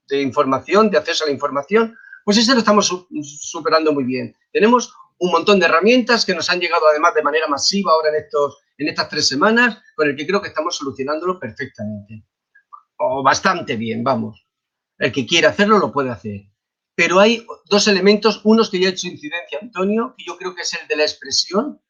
[0.09, 4.33] de, información, de acceso a la información, pues ese lo estamos superando muy bien.
[4.53, 8.17] Tenemos un montón de herramientas que nos han llegado además de manera masiva ahora en,
[8.23, 12.25] estos, en estas tres semanas, con el que creo que estamos solucionándolo perfectamente.
[12.99, 14.47] O bastante bien, vamos.
[14.99, 16.43] El que quiera hacerlo lo puede hacer.
[16.95, 20.63] Pero hay dos elementos, unos que ya ha hecho incidencia Antonio, que yo creo que
[20.63, 21.81] es el de la expresión,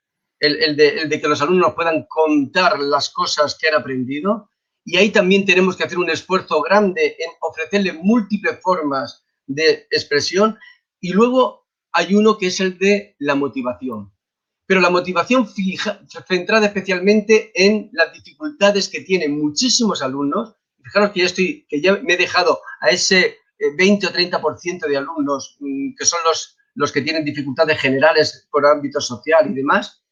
[0.41, 4.51] el, de, que los alumnos puedan contar las cosas que han aprendido.
[4.85, 10.59] Y ahí también tenemos que hacer un esfuerzo grande en ofrecerle múltiples formas de expresión.
[11.01, 14.13] Y luego hay uno que es el de la motivación.
[14.67, 20.57] Pero la motivación fija, centrada especialmente en las dificultades que tienen muchísimos alumnos.
[20.83, 23.39] Fijaros que ya, estoy, que ya me he dejado a ese
[23.77, 28.47] 20 eh, o 30% de alumnos mm, que son los, los que tienen dificultades generales
[28.51, 30.03] por ámbito social y demás,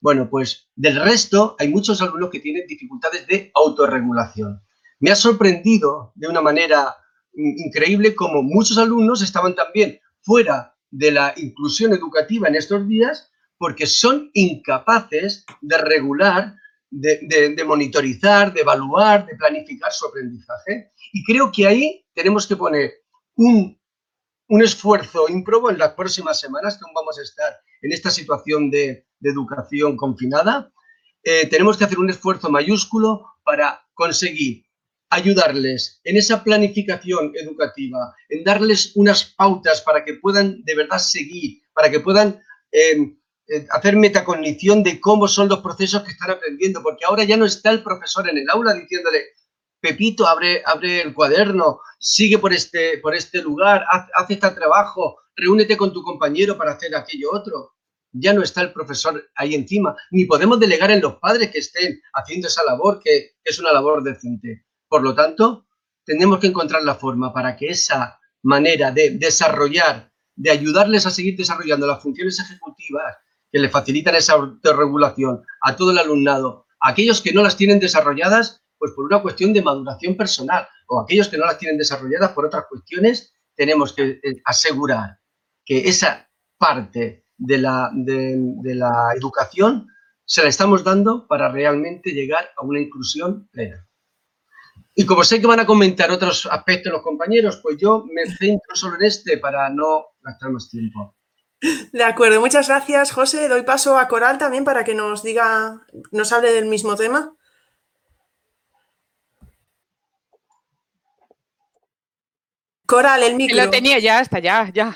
[0.00, 4.62] bueno, pues del resto hay muchos alumnos que tienen dificultades de autorregulación.
[4.98, 6.96] Me ha sorprendido de una manera
[7.34, 13.86] increíble como muchos alumnos estaban también fuera de la inclusión educativa en estos días porque
[13.86, 16.54] son incapaces de regular
[16.90, 20.92] de, monitorizar, de evaluar, de planificar su aprendizaje.
[21.12, 22.92] Y creo que ahí tenemos que poner
[23.36, 23.78] un,
[24.48, 28.70] un esfuerzo ímprobo en las próximas semanas, que aún vamos a estar en esta situación
[28.70, 30.72] de, educación confinada.
[31.22, 34.64] Eh, tenemos que hacer un esfuerzo mayúsculo para conseguir
[35.10, 41.60] ayudarles en esa planificación educativa, en darles unas pautas para que puedan de verdad seguir,
[41.74, 42.40] para que puedan
[42.72, 43.12] eh,
[43.48, 47.44] eh, hacer metacognición de cómo son los procesos que están aprendiendo, porque ahora ya no
[47.44, 49.24] está el profesor en el aula diciéndole,
[49.80, 55.18] Pepito, abre, abre el cuaderno, sigue por este, por este lugar, haz, haz este trabajo,
[55.40, 57.74] reúnete con tu compañero para hacer aquello otro.
[58.12, 62.00] Ya no está el profesor ahí encima, ni podemos delegar en los padres que estén
[62.14, 64.66] haciendo esa labor, que es una labor decente.
[64.88, 65.66] Por lo tanto,
[66.04, 71.36] tenemos que encontrar la forma para que esa manera de desarrollar, de ayudarles a seguir
[71.36, 73.16] desarrollando las funciones ejecutivas
[73.52, 78.62] que le facilitan esa autorregulación a todo el alumnado, aquellos que no las tienen desarrolladas,
[78.78, 82.46] pues por una cuestión de maduración personal, o aquellos que no las tienen desarrolladas por
[82.46, 85.19] otras cuestiones, tenemos que eh, asegurar
[85.70, 86.28] que esa
[86.58, 89.86] parte de la, de la educación
[90.24, 93.86] se la estamos dando para realmente llegar a una inclusión plena.
[94.96, 98.74] Y como sé que van a comentar otros aspectos los compañeros, pues yo me centro
[98.74, 101.14] solo en este para no gastar más tiempo.
[101.92, 103.46] De acuerdo, muchas gracias, José.
[103.46, 107.32] Doy paso a Coral también para que nos diga, nos hable del mismo tema.
[112.90, 113.56] Coral, el micro.
[113.56, 114.92] Lo tenía ya, está ya, ya.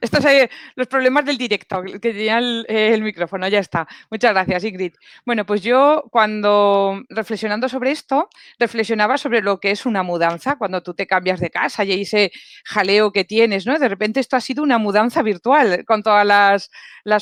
[0.00, 0.32] Estos son
[0.74, 3.86] los problemas del directo, que tenía el, micrófono, ya está.
[4.10, 4.94] Muchas gracias, Ingrid.
[5.24, 8.28] Bueno, pues yo cuando reflexionando sobre esto,
[8.58, 12.32] reflexionaba sobre lo que es una mudanza, cuando tú te cambias de casa y ese
[12.64, 13.78] jaleo que tienes, ¿no?
[13.78, 16.70] De repente esto ha sido una mudanza virtual con todas las,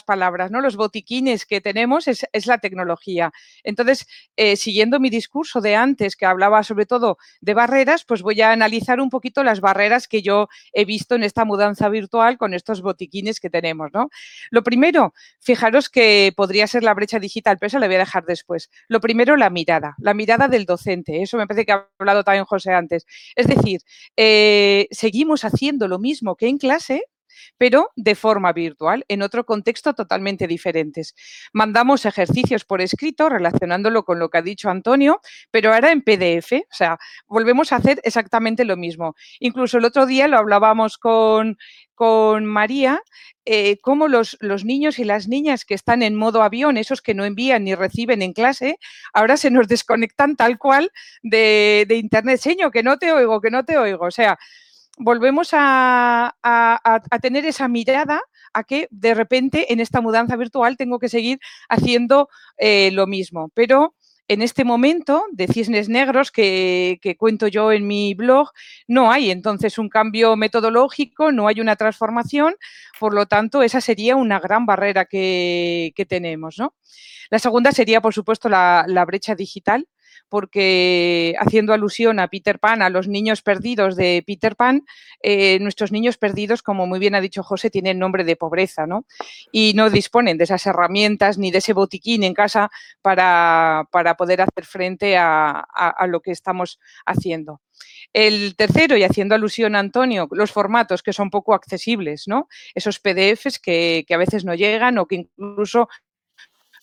[0.07, 0.61] palabras, ¿no?
[0.61, 3.33] Los botiquines que tenemos es, la tecnología.
[3.63, 4.07] Entonces,
[4.37, 8.53] eh, siguiendo mi discurso de antes, que hablaba sobre todo de barreras, pues voy a
[8.53, 13.41] analizar un poquito las barreras que yo he visto en esta mudanza virtual con botiquines
[13.41, 14.09] que tenemos, ¿no?
[14.51, 18.25] Lo primero, fijaros que podría ser la brecha digital, pero eso le voy a dejar
[18.25, 18.71] después.
[18.89, 21.23] Lo primero, la mirada, la mirada del docente.
[21.23, 23.07] Eso me parece que ha hablado también José antes.
[23.37, 23.81] Es decir,
[24.17, 27.05] eh, seguimos haciendo lo mismo que en clase,
[27.59, 31.15] pero de forma virtual, en otro contexto totalmente diferentes.
[31.53, 35.21] Mandamos ejercicios por escrito relacionándolo con lo que ha dicho Antonio,
[35.51, 39.15] pero ahora en PDF, o sea, volvemos a hacer exactamente lo mismo.
[39.41, 41.59] Incluso el otro día lo hablábamos con,
[41.95, 43.01] con María,
[43.45, 47.15] eh, cómo los, los, niños y las niñas que están en modo avión, esos que
[47.15, 48.79] no envían ni reciben en clase,
[49.13, 50.91] ahora se nos desconectan tal cual
[51.23, 52.41] de, de Internet.
[52.41, 54.07] Señor, que no te oigo, que no te oigo.
[54.07, 54.39] O sea,
[54.99, 56.35] volvemos a,
[57.23, 58.21] tener esa mirada
[58.53, 62.29] a que de repente en esta mudanza virtual tengo que seguir haciendo
[62.59, 63.51] eh, lo mismo.
[63.55, 63.95] Pero
[64.29, 68.51] en este momento de cisnes negros que, cuento yo en mi blog,
[68.87, 72.55] no hay entonces un cambio metodológico, no hay una transformación,
[72.99, 76.57] por lo tanto, esa sería una gran barrera que, tenemos.
[77.31, 79.87] La segunda sería, por supuesto, la brecha digital
[80.29, 84.85] porque haciendo alusión a Peter Pan, a los niños perdidos de Peter Pan,
[85.23, 89.07] eh, nuestros niños perdidos, como muy bien ha dicho José, tienen nombre de pobreza, ¿no?
[89.53, 92.71] Y no disponen de esas herramientas ni de ese botiquín en casa
[93.03, 95.67] para, poder hacer frente a,
[96.09, 97.61] lo que estamos haciendo.
[98.13, 102.49] El tercero, y haciendo alusión a Antonio, los formatos que son poco accesibles, ¿no?
[102.75, 105.89] Esos PDFs que, que a veces no llegan o que incluso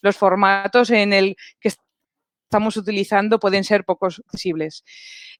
[0.01, 1.71] los formatos en el que
[2.51, 4.83] estamos utilizando pueden ser poco accesibles.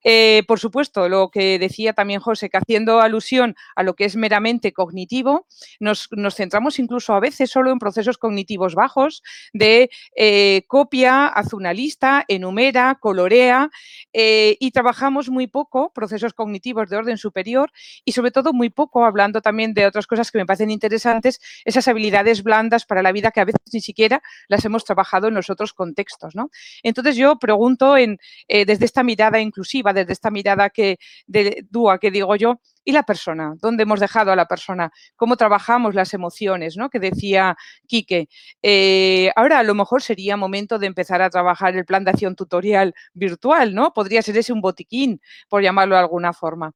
[0.04, 4.16] Eh, por supuesto, lo que decía también José, que haciendo alusión a lo que es
[4.16, 5.46] meramente cognitivo,
[5.80, 9.22] nos, centramos incluso a veces solo en procesos cognitivos bajos
[9.54, 13.70] de eh, copia, haz una lista, enumera, colorea
[14.14, 17.72] eh, y trabajamos muy poco procesos cognitivos de orden superior
[18.06, 21.88] y sobre todo muy poco, hablando también de otras cosas que me parecen interesantes, esas
[21.88, 25.50] habilidades blandas para la vida que a veces ni siquiera las hemos trabajado en los
[25.50, 26.36] otros contextos.
[26.36, 26.50] ¿no?
[26.82, 28.18] Entonces yo pregunto en,
[28.66, 33.04] desde esta mirada inclusiva, desde esta mirada que, de dúa que digo yo, y la
[33.04, 36.90] persona, dónde hemos dejado a la persona, cómo trabajamos las emociones, ¿no?
[36.90, 37.56] Que decía
[37.88, 38.28] Quique.
[38.62, 42.36] Eh, ahora a lo mejor sería momento de empezar a trabajar el plan de acción
[42.36, 43.94] tutorial virtual, ¿no?
[43.94, 46.74] Podría ser ese un botiquín, por llamarlo de alguna forma.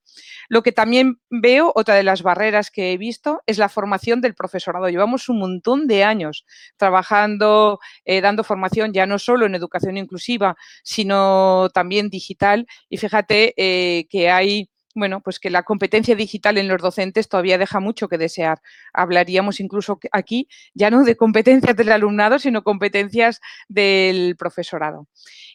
[0.50, 4.36] Lo que también veo, otra de las barreras que he visto, es la formación del
[4.36, 4.90] profesorado.
[4.90, 6.46] Llevamos un montón de años
[6.78, 12.68] trabajando, eh, dando formación ya no solo en educación inclusiva, sino también digital.
[12.90, 17.58] Y fíjate eh, que hay bueno, pues que la competencia digital en los docentes todavía
[17.58, 18.62] deja mucho que desear.
[18.94, 25.08] Hablaríamos incluso aquí ya no de competencias del alumnado, sino competencias del profesorado.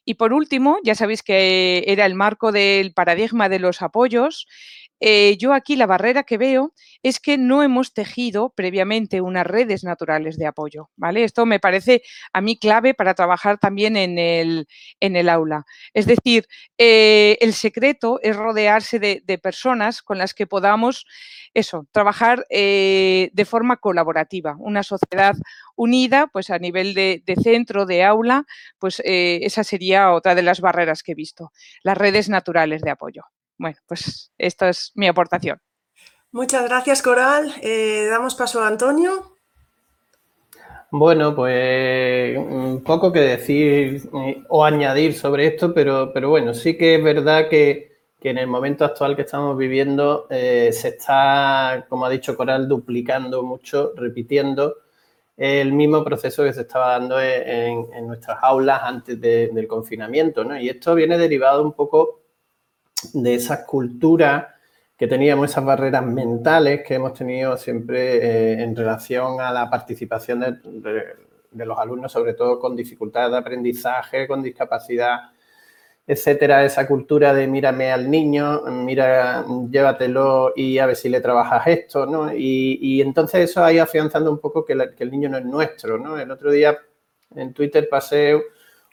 [0.04, 4.46] Y por último, ya sabéis que era el marco del paradigma de los apoyos.
[5.00, 9.82] Eh, yo aquí la barrera que veo es que no hemos tejido previamente unas redes
[9.82, 11.24] naturales de apoyo, ¿vale?
[11.24, 12.02] Esto me parece
[12.34, 14.68] a mí clave para trabajar también en el,
[15.00, 15.64] en el aula.
[15.94, 21.06] Es decir, eh, el secreto es rodearse de, personas con las que podamos,
[21.54, 24.56] eso, trabajar eh, de forma colaborativa.
[24.58, 25.34] Una sociedad
[25.76, 28.44] unida, pues a nivel de, centro, de aula,
[28.78, 33.22] pues esa sería otra de las barreras que he visto, las redes naturales de apoyo.
[33.60, 35.60] Bueno, pues esta es mi aportación.
[36.32, 37.52] Muchas gracias, Coral.
[37.60, 39.36] Eh, damos paso a Antonio.
[40.90, 46.78] Bueno, pues un poco que decir eh, o añadir sobre esto, pero, pero bueno, sí
[46.78, 47.90] que es verdad que,
[48.22, 53.42] en el momento actual que estamos viviendo eh, se está, como ha dicho Coral, duplicando
[53.42, 54.74] mucho, repitiendo
[55.36, 60.58] el mismo proceso que se estaba dando en, nuestras aulas antes del confinamiento, ¿no?
[60.58, 62.19] Y esto viene derivado un poco
[63.12, 64.56] de esa cultura
[64.96, 70.40] que teníamos, esas barreras mentales que hemos tenido siempre eh, en relación a la participación
[70.40, 75.30] de, los alumnos, sobre todo con dificultades de aprendizaje, con discapacidad,
[76.06, 81.66] etcétera, esa cultura de mírame al niño, mira, llévatelo y a ver si le trabajas
[81.66, 82.32] esto, ¿no?
[82.34, 86.18] Y, entonces eso ha afianzando un poco que, que, el niño no es nuestro, ¿no?
[86.18, 86.78] El otro día
[87.34, 88.38] en Twitter pasé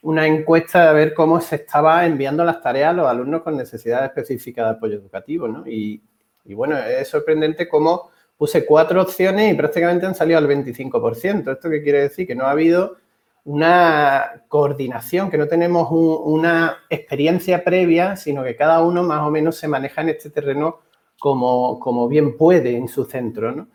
[0.07, 4.05] una encuesta de ver cómo se estaba enviando las tareas a los alumnos con necesidades
[4.05, 5.67] específicas de apoyo educativo, ¿no?
[5.67, 6.01] Y,
[6.45, 11.51] bueno, es sorprendente cómo puse cuatro opciones y prácticamente han salido al 25%.
[11.51, 12.25] ¿Esto qué quiere decir?
[12.25, 12.95] Que no ha habido
[13.43, 19.57] una coordinación, que no tenemos una experiencia previa, sino que cada uno más o menos
[19.57, 20.79] se maneja en este terreno
[21.19, 23.67] como, como bien puede en su centro, ¿no?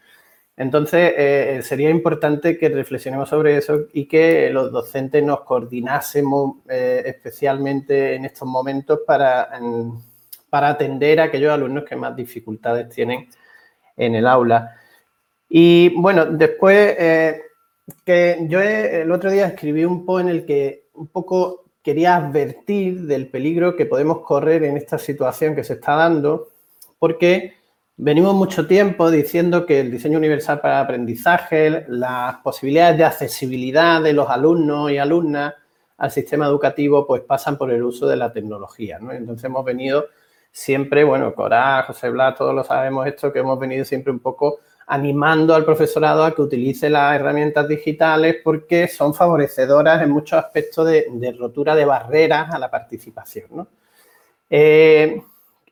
[0.57, 7.03] Entonces, eh, sería importante que reflexionemos sobre eso y que los docentes nos coordinásemos eh,
[7.07, 9.49] especialmente en estos momentos para,
[10.51, 13.29] para atender a aquellos alumnos que más dificultades tienen
[13.97, 14.77] en el aula.
[15.49, 17.43] Y bueno, después eh,
[18.05, 23.03] que yo el otro día escribí un post en el que un poco quería advertir
[23.03, 26.51] del peligro que podemos correr en esta situación que se está dando,
[26.99, 27.55] porque
[27.97, 34.03] Venimos mucho tiempo diciendo que el diseño universal para el aprendizaje, las posibilidades de accesibilidad
[34.03, 35.55] de los alumnos y alumnas
[35.99, 39.13] al sistema educativo, pues pasan por el uso de la tecnología, ¿no?
[39.13, 40.07] Entonces hemos venido
[40.51, 44.61] siempre, bueno, Cora, José Blas, todos lo sabemos esto, que hemos venido siempre un poco
[44.87, 50.87] animando al profesorado a que utilice las herramientas digitales porque son favorecedoras en muchos aspectos
[50.87, 53.69] de, rotura de barreras a la participación.
[54.51, 55.23] Eh,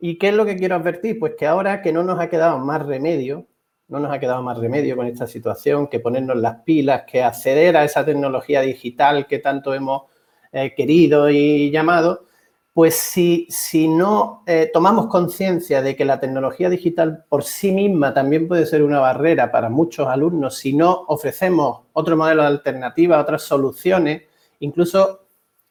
[0.01, 1.19] ¿Y qué es lo que quiero advertir?
[1.19, 3.47] Pues que ahora que no nos ha quedado más remedio,
[3.89, 7.77] no nos ha quedado más remedio con esta situación que ponernos las pilas, que acceder
[7.77, 10.05] a esa tecnología digital que tanto hemos
[10.53, 12.25] eh, querido y llamado,
[12.73, 18.15] pues si, si no eh, tomamos conciencia de que la tecnología digital por sí misma
[18.15, 23.21] también puede ser una barrera para muchos alumnos, si no ofrecemos otro modelo de alternativa,
[23.21, 24.23] otras soluciones,
[24.61, 25.27] incluso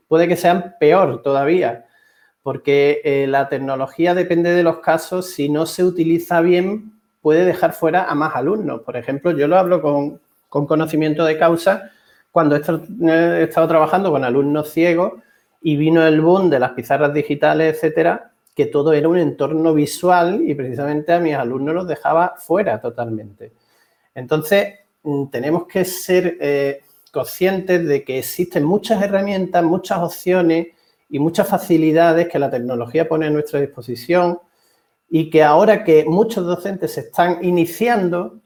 [0.08, 1.88] puede que sean peor todavía,
[2.43, 7.73] porque eh, la tecnología depende de los casos, si no se utiliza bien, puede dejar
[7.73, 8.82] fuera a más alumnos.
[8.82, 11.91] Por ejemplo, yo lo hablo con, conocimiento de causa
[12.32, 15.13] cuando he estado, trabajando con alumnos ciegos
[15.62, 20.41] y vino el boom de las pizarras digitales, etcétera, que todo era un entorno visual
[20.45, 23.52] y precisamente a mis alumnos los dejaba fuera totalmente.
[24.15, 30.67] Entonces, mm, tenemos que ser eh, conscientes de que existen muchas herramientas, muchas opciones
[31.10, 34.39] y muchas facilidades que la tecnología pone a nuestra disposición
[35.10, 38.39] y que ahora que muchos docentes se están iniciando,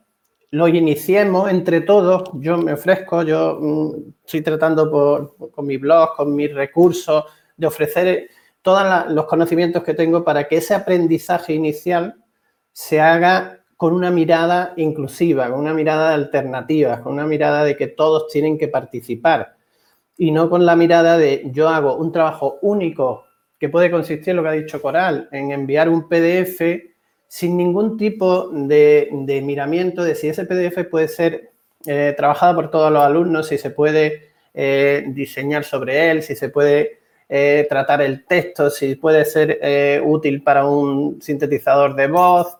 [0.51, 2.29] lo iniciemos entre todos.
[2.35, 7.25] Yo me ofrezco, yo mm, estoy tratando con mi blog, con mis recursos,
[7.57, 8.29] de ofrecer
[8.61, 12.15] todos los conocimientos que tengo para que ese aprendizaje inicial
[12.71, 17.87] se haga con una mirada inclusiva, con una mirada alternativa, con una mirada de que
[17.87, 19.57] todos tienen que participar
[20.17, 23.25] y no con la mirada de yo hago un trabajo único
[23.59, 26.61] que puede consistir en lo que ha dicho Coral, en enviar un PDF
[27.27, 29.09] sin ningún tipo de,
[29.41, 31.51] miramiento de si ese PDF puede ser
[31.85, 36.49] eh, trabajado por todos los alumnos, si se puede eh, diseñar sobre él, si se
[36.49, 42.57] puede eh, tratar el texto, si puede ser útil para un sintetizador de voz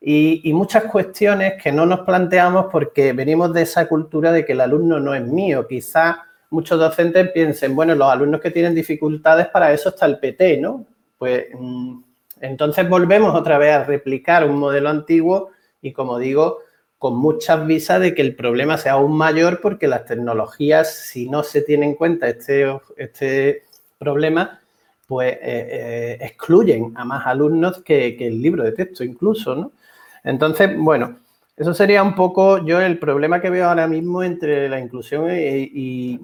[0.00, 4.52] y, y, muchas cuestiones que no nos planteamos porque venimos de esa cultura de que
[4.52, 5.66] el alumno no es mío.
[5.68, 10.58] Quizá muchos docentes piensen, bueno, los alumnos que tienen dificultades, para eso está el PT,
[10.58, 10.86] ¿no?
[11.18, 12.00] Pues mm,
[12.40, 15.50] Entonces volvemos otra vez a replicar un modelo antiguo
[15.82, 16.60] y como digo,
[16.98, 21.42] con muchas visas de que el problema sea aún mayor porque las tecnologías, si no
[21.44, 23.64] se tiene en cuenta este, este
[23.98, 24.60] problema,
[25.06, 29.72] pues eh, eh, excluyen a más alumnos que, el libro de texto incluso, ¿no?
[30.24, 31.18] Entonces, bueno,
[31.56, 36.20] eso sería un poco yo el problema que veo ahora mismo entre la inclusión y,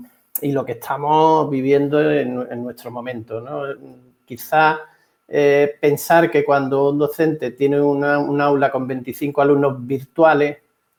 [0.53, 3.63] lo que estamos viviendo en, nuestro momento, ¿no?
[4.25, 4.81] Quizá
[5.29, 10.59] eh, pensar que cuando un docente tiene una, un aula con 25 alumnos virtuales,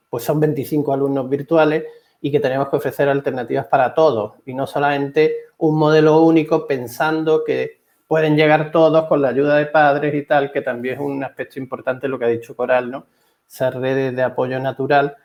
[0.09, 1.83] pues son 25 alumnos virtuales
[2.21, 7.43] y que tenemos que ofrecer alternativas para todos y no solamente un modelo único pensando
[7.43, 11.23] que pueden llegar todos con la ayuda de padres y tal, que también es un
[11.23, 13.05] aspecto importante lo que ha dicho Coral, ¿no?
[13.47, 15.15] Esas redes de apoyo natural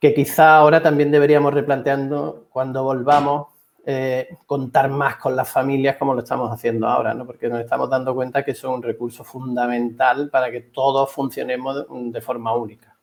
[0.00, 3.48] que quizá ahora también deberíamos replanteando cuando volvamos
[3.88, 7.24] eh, contar más con las familias como lo estamos haciendo ahora, ¿no?
[7.24, 12.20] Porque nos estamos dando cuenta que es un recurso fundamental para que todos funcionemos de
[12.20, 12.95] forma única.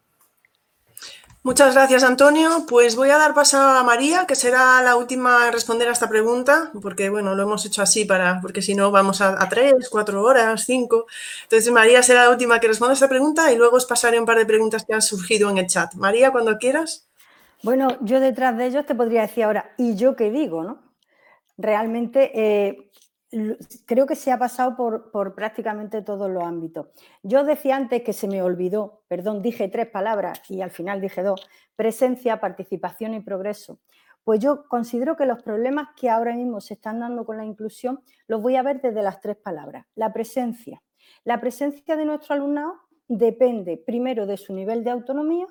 [1.45, 2.65] Muchas gracias, Antonio.
[2.69, 6.07] Pues voy a dar paso a María, que será la última en responder a esta
[6.07, 10.23] pregunta, porque bueno, lo hemos hecho así para, porque si no vamos a, tres, cuatro
[10.23, 11.05] horas, cinco.
[11.43, 14.25] Entonces, María será la última que responda a esta pregunta y luego os pasaré un
[14.25, 15.93] par de preguntas que han surgido en el chat.
[15.95, 17.09] María, cuando quieras.
[17.61, 20.63] Bueno, yo detrás de ellos te podría decir ahora, ¿y yo qué digo?
[20.63, 20.79] ¿no?
[21.57, 22.89] Realmente eh,
[23.85, 26.87] creo que se ha pasado por, prácticamente todos los ámbitos.
[27.21, 31.23] Yo decía antes que se me olvidó, perdón, dije tres palabras y al final dije
[31.23, 33.79] dos, presencia, participación y progreso.
[34.23, 38.01] Pues yo considero que los problemas que ahora mismo se están dando con la inclusión
[38.27, 39.85] los voy a ver desde las tres palabras.
[39.95, 40.81] La presencia.
[41.25, 42.75] La presencia de nuestro alumnado
[43.07, 45.47] depende primero de su nivel de autonomía,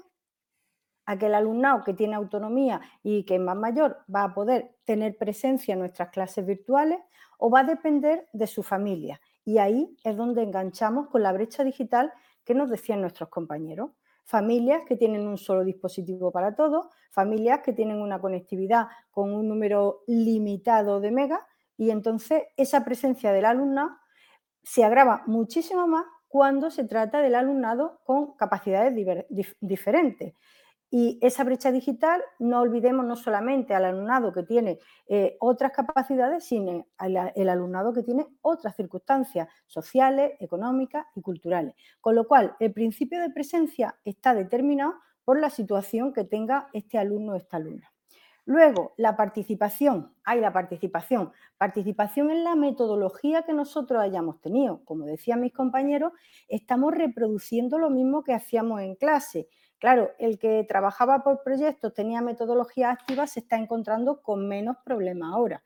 [1.05, 5.75] aquel alumnado que tiene autonomía y que es más mayor va a poder tener presencia
[5.75, 6.99] en nuestras clases virtuales
[7.45, 9.21] o va a depender de su familia.
[9.45, 12.13] Y ahí es donde enganchamos con la brecha digital
[12.45, 13.91] que nos decían nuestros compañeros.
[14.23, 19.49] Familias que tienen un solo dispositivo para todos, familias que tienen una conectividad con un
[19.49, 21.43] número limitado de megas
[21.77, 23.91] y entonces esa presencia del alumnado
[24.63, 28.95] se agrava muchísimo más cuando se trata del alumnado con capacidades
[29.61, 30.35] diferentes.
[30.95, 36.45] Y esa brecha digital, no olvidemos no solamente al alumnado que tiene eh, otras capacidades,
[36.45, 41.75] sino al el alumnado que tiene otras circunstancias sociales, económicas y culturales.
[42.03, 46.99] Con lo cual, el principio de presencia está determinado por la situación que tenga este
[46.99, 47.91] alumno o esta alumna.
[48.45, 50.13] Luego, la participación.
[50.25, 51.33] Hay la participación.
[51.57, 54.85] Participación en la metodología que nosotros hayamos tenido.
[54.85, 56.13] Como decían mis compañeros,
[56.49, 59.49] estamos reproduciendo lo mismo que hacíamos en clase.
[59.83, 65.33] Claro, el que trabajaba por proyectos, tenía metodología activa, se está encontrando con menos problemas
[65.33, 65.65] ahora.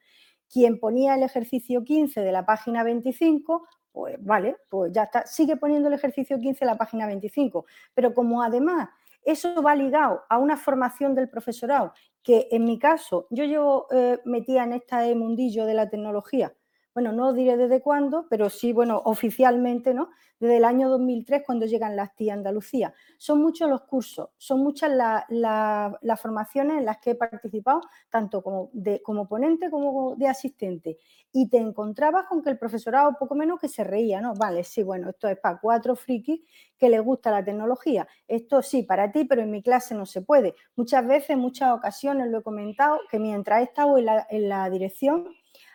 [0.50, 5.58] Quien ponía el ejercicio 15 de la página 25, pues vale, pues ya está, sigue
[5.58, 8.88] poniendo el ejercicio 15 de la página 25, pero como además
[9.22, 11.92] eso va ligado a una formación del profesorado,
[12.22, 16.54] que en mi caso yo llevo eh, metida en este mundillo de la tecnología
[16.96, 20.08] bueno, no diré desde cuándo, pero sí, bueno, oficialmente, ¿no?
[20.40, 22.94] Desde el año 2003, cuando llegan las TIA Andalucía.
[23.18, 24.90] Son muchos los cursos, son muchas
[25.28, 30.96] las formaciones en las que he participado, tanto como, de, como ponente como de asistente.
[31.32, 34.32] Y te encontrabas con que el profesorado poco menos que se reía, ¿no?
[34.32, 36.40] Vale, sí, bueno, esto es para cuatro frikis
[36.78, 38.08] que les gusta la tecnología.
[38.26, 40.54] Esto sí, para ti, pero en mi clase no se puede.
[40.76, 45.28] Muchas veces, muchas ocasiones lo he comentado, que mientras he estado en la dirección,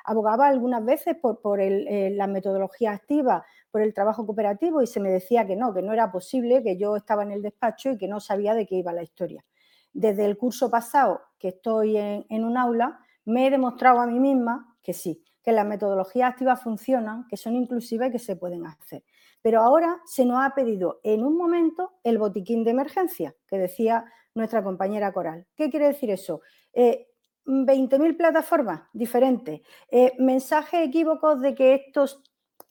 [0.03, 5.09] abogaba algunas veces por, eh, la metodología activa, por el trabajo cooperativo y se me
[5.09, 8.07] decía que no, que no era posible, que yo estaba en el despacho y que
[8.07, 9.45] no sabía de qué iba la historia.
[9.93, 14.75] Desde el curso pasado que estoy en, un aula, me he demostrado a mí misma
[14.81, 19.03] que sí, que las metodologías activas funcionan, que son inclusivas y que se pueden hacer.
[19.41, 24.05] Pero ahora se nos ha pedido en un momento el botiquín de emergencia, que decía
[24.35, 25.47] nuestra compañera Coral.
[25.55, 26.41] ¿Qué quiere decir eso?
[26.73, 27.07] Eh,
[27.51, 32.05] 20.000 plataformas diferentes, eh, mensajes equívocos de que esto,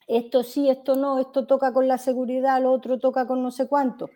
[0.06, 3.68] esto sí, esto no, esto toca con la seguridad, lo otro toca con no sé
[3.68, 4.08] cuánto.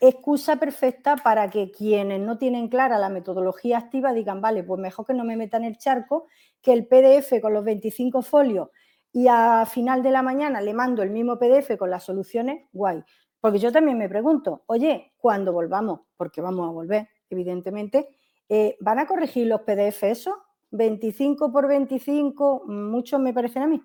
[0.00, 5.06] Excusa perfecta para que quienes no tienen clara la metodología activa digan, vale, pues mejor
[5.06, 6.26] que no me metan el charco,
[6.60, 8.68] que el PDF con los 25 folios
[9.12, 13.04] y a final de la mañana le mando el mismo PDF con las soluciones, guay.
[13.40, 18.08] Porque yo también me pregunto, oye, cuando volvamos, porque vamos a volver, evidentemente,
[18.48, 20.36] eh, ¿Van a corregir los PDF eso?
[20.70, 23.80] 25 por 25, muchos me parecen a mí.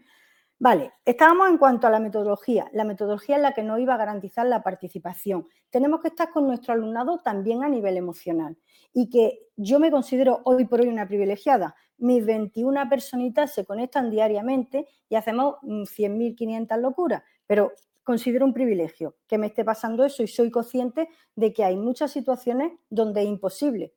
[0.62, 2.70] Vale, estábamos en cuanto a la metodología.
[2.74, 5.48] La metodología es la que nos iba a garantizar la participación.
[5.70, 8.58] Tenemos que estar con nuestro alumnado también a nivel emocional.
[8.92, 11.76] Y que yo me considero hoy por hoy una privilegiada.
[11.98, 19.40] Mis 21 personitas se conectan diariamente y hacemos 100.500 locuras pero considero un privilegio que
[19.40, 23.96] me esté pasando eso y soy consciente de que hay muchas situaciones donde es imposible,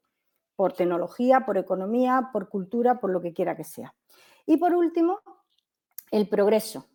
[0.56, 3.94] por tecnología, por economía, por cultura, por lo que quiera que sea.
[4.46, 5.20] Y por último,
[6.10, 6.86] el progreso.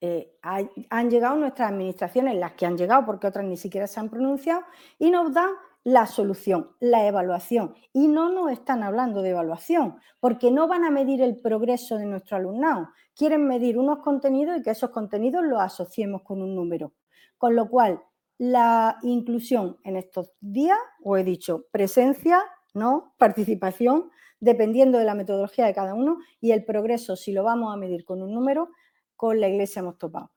[0.00, 4.10] Eh, han llegado nuestras administraciones, las que han llegado, porque otras ni siquiera se han
[4.10, 4.62] pronunciado,
[4.98, 5.50] y nos dan
[5.82, 7.74] la solución, la evaluación.
[7.92, 12.06] Y no nos están hablando de evaluación, porque no van a medir el progreso de
[12.06, 12.90] nuestro alumnado.
[13.14, 16.92] Quieren medir unos contenidos y que esos contenidos los asociemos con un número.
[17.38, 18.02] Con lo cual,
[18.38, 22.42] la inclusión en estos días, o he dicho, presencia,
[22.74, 24.10] no, participación,
[24.40, 28.04] dependiendo de la metodología de cada uno, y el progreso, si lo vamos a medir
[28.04, 28.70] con un número,
[29.16, 30.32] con la iglesia hemos topado.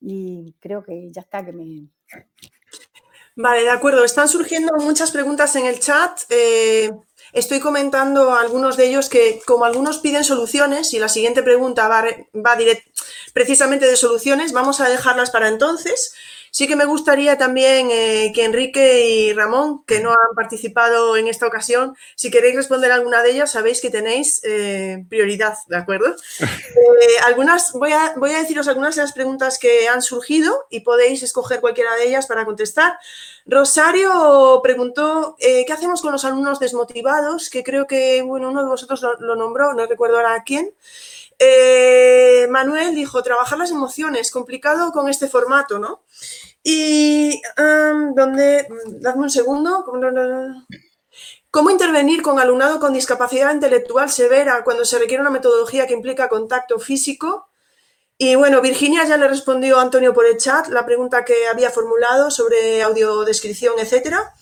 [0.00, 1.88] Y creo que ya está, que me,
[3.40, 4.04] Vale, de acuerdo.
[4.04, 6.22] Están surgiendo muchas preguntas en el chat.
[6.28, 6.90] Eh,
[7.32, 12.02] estoy comentando algunos de ellos que, como algunos piden soluciones, y la siguiente pregunta va,
[12.34, 12.58] va
[13.32, 16.14] precisamente de soluciones, vamos a dejarlas para entonces.
[16.50, 21.28] Sí que me gustaría también eh, que Enrique y Ramón, que no han participado en
[21.28, 26.14] esta ocasión, si queréis responder alguna de ellas, sabéis que tenéis eh, prioridad, ¿de acuerdo?
[26.78, 30.80] Eh, algunas, voy a, voy a deciros algunas de las preguntas que han surgido y
[30.80, 32.98] podéis escoger cualquiera de ellas para contestar.
[33.46, 37.50] Rosario preguntó, ¿qué hacemos con los alumnos desmotivados?
[37.50, 40.72] Que creo que, bueno, uno de vosotros lo, lo nombró, no recuerdo ahora quién.
[41.38, 46.02] Eh, Manuel dijo, trabajar las emociones, complicado con este formato, ¿no?
[46.62, 48.66] Y, um, ¿dónde?
[49.00, 49.84] Dadme un segundo.
[51.50, 56.28] ¿Cómo intervenir con alumnado con discapacidad intelectual severa cuando se requiere una metodología que implica
[56.28, 57.48] contacto físico?
[58.18, 61.70] Y bueno, Virginia ya le respondió a Antonio por el chat la pregunta que había
[61.70, 64.34] formulado sobre audiodescripción, etcétera.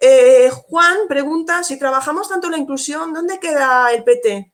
[0.00, 4.52] Eh, Juan pregunta, si trabajamos tanto la inclusión, ¿dónde queda el PT?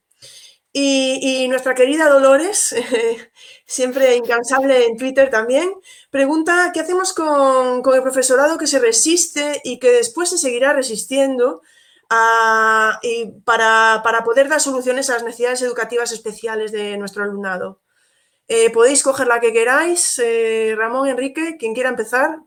[0.75, 2.75] Y, nuestra querida Dolores,
[3.67, 5.71] siempre incansable en Twitter también,
[6.11, 11.61] pregunta qué hacemos con, el profesorado que se resiste y que después se seguirá resistiendo
[13.03, 17.83] y para, poder dar soluciones a las necesidades educativas especiales de nuestro alumnado.
[18.49, 22.39] Eh, podéis coger la que queráis, eh, Ramón, Enrique, quien quiera empezar,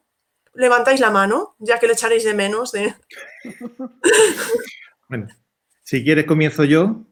[0.54, 2.74] levantáis la mano, ya que le echaréis de menos.
[5.10, 5.28] bueno,
[5.84, 7.06] si quieres comienzo yo.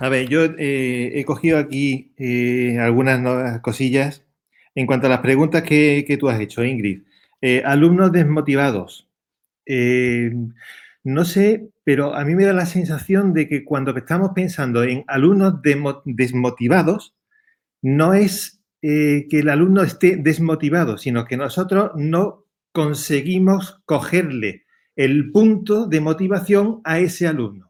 [0.00, 4.24] A ver, yo eh, he cogido aquí eh, algunas cosillas
[4.74, 7.02] en cuanto a las preguntas que, tú has hecho, Ingrid.
[7.40, 9.08] Eh, alumnos desmotivados.
[11.04, 15.04] no sé, pero a mí me da la sensación de que cuando estamos pensando en
[15.08, 15.60] alumnos
[16.04, 17.14] desmotivados,
[17.82, 25.86] no es que el alumno esté desmotivado, sino que nosotros no conseguimos cogerle el punto
[25.86, 27.67] de motivación a ese alumno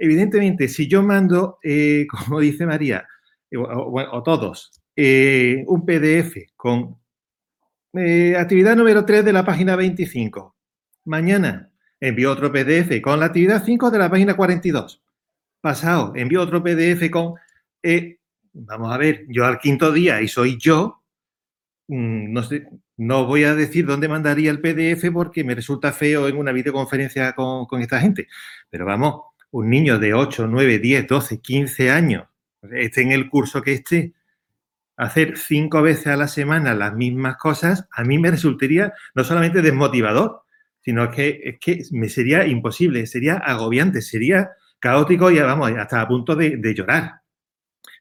[0.00, 3.06] evidentemente, si yo mando, eh, como dice María,
[3.50, 6.98] eh, o, todos, eh, un PDF con
[7.92, 10.56] actividad número 3 de la página 25,
[11.06, 15.02] mañana envío otro PDF con la actividad 5 de la página 42,
[15.60, 17.34] pasado envío otro PDF con,
[18.52, 21.02] vamos a ver, yo al quinto día y soy yo,
[21.88, 22.32] mm,
[22.98, 27.32] no voy a decir dónde mandaría el PDF porque me resulta feo en una videoconferencia
[27.32, 28.28] con, con esta gente,
[28.70, 32.28] pero vamos, un niño de 8, 9, 10, 12, 15 años,
[32.72, 34.14] esté en el curso que esté,
[34.96, 39.62] hacer cinco veces a la semana las mismas cosas, a mí me resultaría no solamente
[39.62, 40.42] desmotivador,
[40.82, 46.08] sino que es que me sería imposible, sería agobiante, sería caótico y vamos, hasta a
[46.08, 47.20] punto de, llorar.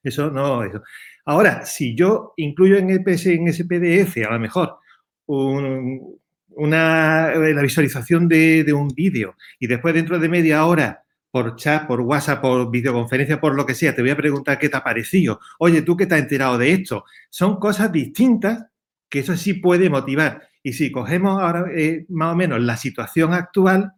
[0.03, 0.81] Eso no, eso.
[1.25, 4.77] Ahora, si yo incluyo en, el en ese PDF, a lo mejor,
[5.25, 11.85] una, la visualización de, de un vídeo y después dentro de media hora por chat,
[11.87, 14.83] por WhatsApp, por videoconferencia, por lo que sea, te voy a preguntar qué te ha
[14.83, 15.39] parecido.
[15.59, 17.05] Oye, ¿tú qué te has enterado de esto?
[17.29, 18.65] Son cosas distintas
[19.09, 20.49] que eso sí puede motivar.
[20.63, 23.93] Y si cogemos ahora eh, más o menos la situación actual,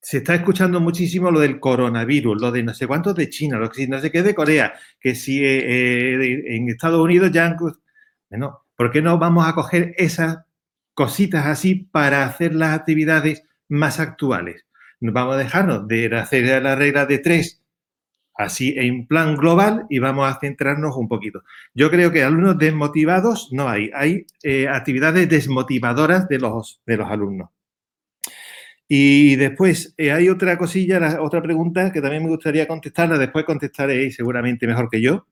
[0.00, 3.70] se está escuchando muchísimo lo del coronavirus, lo de no sé cuántos de China, lo
[3.70, 7.56] que no sé qué de Corea, que si eh, eh, en Estados Unidos ya han...
[8.28, 10.40] Bueno, ¿por qué no vamos a coger esas
[10.92, 14.66] cositas así para hacer las actividades más actuales?
[15.12, 17.60] Vamos a dejarnos de hacer la regla de tres
[18.36, 21.42] así en plan global y vamos a centrarnos un poquito.
[21.72, 27.08] Yo creo que alumnos desmotivados no hay, hay eh, actividades desmotivadoras de los, de los
[27.08, 27.50] alumnos.
[28.86, 34.10] Y después eh, hay otra cosilla, otra pregunta que también me gustaría contestarla, después contestaré
[34.10, 35.26] seguramente mejor que yo.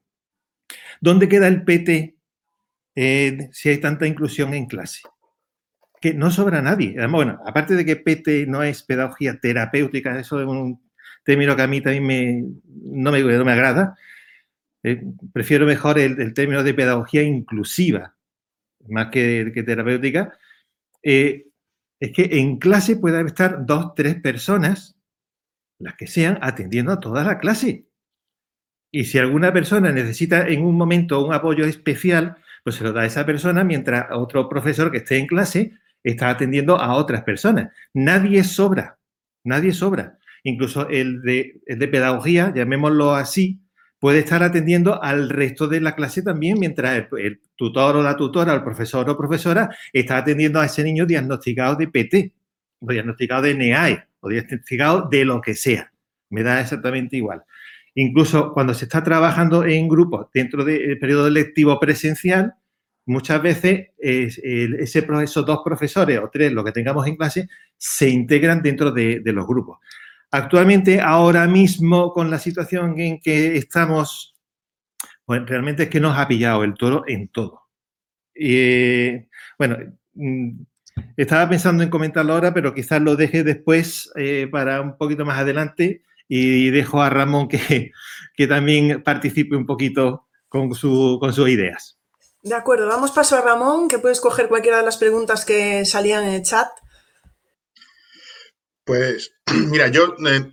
[1.01, 2.17] ¿Dónde queda el PT
[2.95, 5.03] eh, si hay tanta inclusión en clase?
[6.03, 6.95] Que no sobra nadie.
[7.07, 10.83] Bueno, aparte de que PT no es pedagogía terapéutica, eso es un
[11.25, 13.97] término que a mí también me, no, me, me agrada,
[14.83, 15.01] eh,
[15.33, 18.17] prefiero mejor el, término de pedagogía inclusiva,
[18.89, 20.37] más que, terapéutica,
[21.05, 21.47] eh,
[22.01, 24.97] es que en clase puede estar dos, tres personas,
[25.79, 27.87] las que sean, atendiendo a toda la clase.
[28.91, 33.03] Y si alguna persona necesita en un momento un apoyo especial, pues se lo da
[33.03, 37.71] a esa persona mientras otro profesor que esté en clase está atendiendo a otras personas.
[37.95, 38.99] Nadie sobra,
[39.45, 40.19] nadie sobra.
[40.45, 43.61] Incluso el de, pedagogía, llamémoslo así,
[43.99, 48.53] puede estar atendiendo al resto de la clase también, mientras el, tutor o la tutora,
[48.55, 52.33] el profesor o profesora está atendiendo a ese niño diagnosticado de PT,
[52.81, 55.93] o diagnosticado de NEAE, o diagnosticado de lo que sea.
[56.31, 57.45] Me da exactamente igual.
[57.95, 62.55] Incluso cuando se está trabajando en grupos dentro del periodo lectivo presencial,
[63.07, 68.63] muchas veces ese, esos dos profesores o tres, lo que tengamos en clase, se integran
[68.63, 69.79] dentro de, los grupos.
[70.31, 74.35] Actualmente, ahora mismo, con la situación en que estamos,
[75.25, 77.63] pues realmente es que nos ha pillado el toro en todo.
[79.59, 79.77] bueno,
[80.15, 80.63] mm,
[81.17, 85.39] estaba pensando en comentarlo ahora, pero quizás lo deje después eh, para un poquito más
[85.39, 87.93] adelante y dejo a Ramón que,
[88.35, 91.99] que también participe un poquito con, su, con sus ideas.
[92.43, 96.25] De acuerdo, damos paso a Ramón, que puedes coger cualquiera de las preguntas que salían
[96.25, 96.69] en el chat.
[98.85, 99.33] Pues
[99.69, 100.51] mira, yo eh,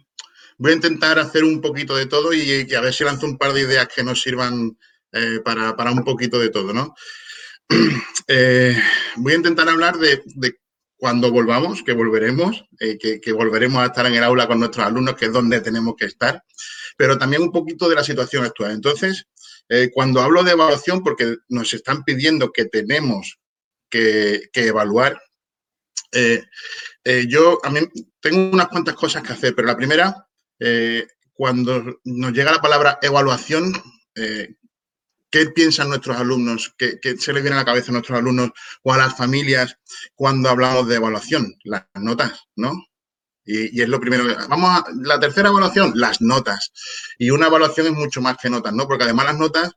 [0.59, 3.53] voy a intentar hacer un poquito de todo y, a ver si lanzo un par
[3.53, 4.77] de ideas que nos sirvan
[5.13, 6.93] eh, para, un poquito de todo, ¿no?
[8.31, 8.79] Eh,
[9.15, 10.21] voy a intentar hablar de,
[10.95, 15.25] cuando volvamos, que volveremos, que, volveremos a estar en el aula con nuestros alumnos, que
[15.25, 16.43] es donde tenemos que estar,
[16.95, 18.73] pero también un poquito de la situación actual.
[18.73, 19.25] Entonces,
[19.93, 23.39] cuando hablo de evaluación, porque nos están pidiendo que tenemos
[23.89, 25.19] que, evaluar,
[26.11, 26.43] eh,
[27.27, 27.81] yo a mí
[28.19, 30.27] tengo unas cuantas cosas que hacer, pero la primera,
[30.59, 33.71] eh, cuando nos llega la palabra evaluación,
[34.15, 34.55] eh,
[35.29, 36.73] ¿qué piensan nuestros alumnos?
[36.77, 38.51] ¿Qué, se les viene a la cabeza a nuestros alumnos
[38.83, 39.77] o a las familias
[40.15, 41.55] cuando hablamos de evaluación?
[41.63, 42.73] Las notas, ¿no?
[43.45, 44.25] Y, es lo primero.
[44.47, 44.85] Vamos a...
[45.03, 46.71] La tercera evaluación, las notas.
[47.17, 48.87] Y una evaluación es mucho más que notas, ¿no?
[48.87, 49.71] Porque además las notas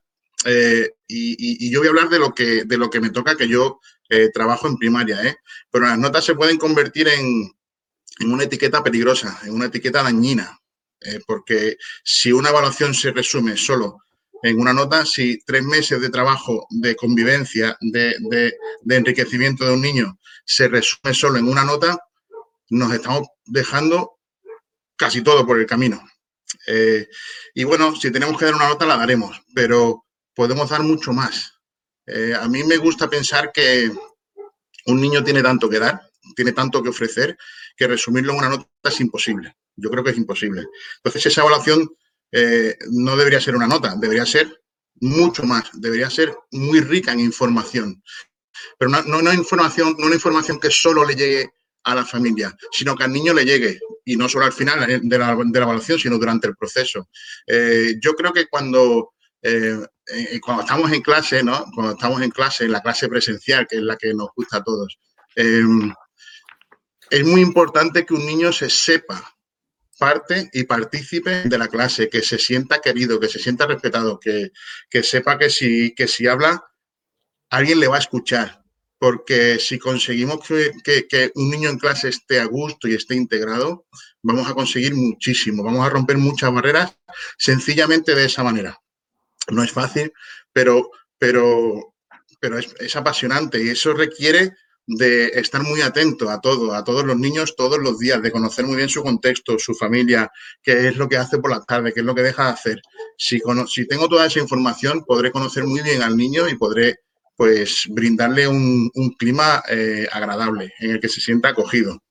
[1.08, 3.80] y, yo voy a hablar de lo que, de lo que me toca, que yo
[4.08, 5.36] eh, trabajo en primaria, ¿eh?
[5.70, 7.50] pero las notas se pueden convertir en,
[8.26, 10.60] una etiqueta peligrosa, en una etiqueta dañina,
[11.00, 13.98] eh, porque si una evaluación se resume solo
[14.42, 18.54] en una nota, si tres meses de trabajo, de convivencia, de,
[18.88, 21.96] enriquecimiento de un niño se resume solo en una nota,
[22.70, 24.18] nos estamos dejando
[24.96, 26.02] casi todo por el camino.
[27.54, 31.52] y bueno, si tenemos que dar una nota, la daremos, pero podemos dar mucho más.
[32.06, 33.90] Eh, a mí me gusta pensar que
[34.86, 36.00] un niño tiene tanto que dar,
[36.34, 37.36] tiene tanto que ofrecer,
[37.76, 39.56] que resumirlo en una nota es imposible.
[39.76, 40.66] Yo creo que es imposible.
[40.96, 41.88] Entonces, esa evaluación
[42.30, 44.62] eh, no debería ser una nota, debería ser
[45.00, 48.02] mucho más, debería ser muy rica en información.
[48.78, 51.50] Pero no, no, información, no una información que solo le llegue
[51.84, 55.18] a la familia, sino que al niño le llegue, y no solo al final de
[55.18, 57.08] la, evaluación, sino durante el proceso.
[57.46, 59.12] Eh, yo creo que cuando
[59.42, 61.64] eh, eh, cuando estamos en clase, ¿no?
[61.74, 64.62] Cuando estamos en clase, en la clase presencial, que es la que nos gusta a
[64.62, 64.98] todos,
[65.34, 65.92] em,
[67.10, 69.36] es muy importante que un niño se sepa
[69.98, 74.52] parte y partícipe de la clase, que se sienta querido, que se sienta respetado, que,
[75.02, 76.64] sepa que si, que si habla,
[77.50, 78.61] alguien le va a escuchar.
[79.02, 83.86] Porque si conseguimos que, un niño en clase esté a gusto y esté integrado,
[84.22, 86.96] vamos a conseguir muchísimo, vamos a romper muchas barreras
[87.36, 88.78] sencillamente de esa manera
[89.50, 90.12] no es fácil,
[90.52, 91.94] pero, pero,
[92.40, 94.52] pero es, apasionante y eso requiere
[94.86, 98.66] de estar muy atento a todo, a todos los niños todos los días, de conocer
[98.66, 100.30] muy bien su contexto, su familia,
[100.62, 102.82] qué es lo que hace por la tarde, qué es lo que deja de hacer.
[103.16, 107.00] Si, si tengo toda esa información, podré conocer muy bien al niño y podré
[107.36, 112.02] pues brindarle un, clima eh, agradable en el que se sienta acogido.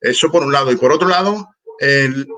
[0.00, 0.70] Eso por un lado.
[0.70, 1.48] Y por otro lado,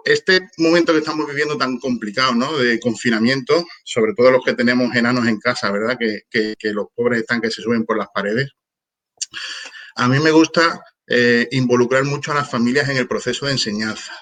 [0.04, 2.56] este momento que estamos viviendo tan complicado, ¿no?
[2.56, 5.96] De confinamiento, sobre todo los que tenemos enanos en casa, ¿verdad?
[5.98, 8.50] Que, los pobres están que se suben por las paredes.
[9.96, 14.12] A mí me gusta eh, involucrar mucho a las familias en el proceso de enseñanza.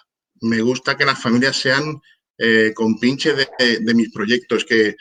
[0.41, 2.01] Me gusta que las familias sean
[2.39, 4.97] eh, compinches de, mis proyectos, que,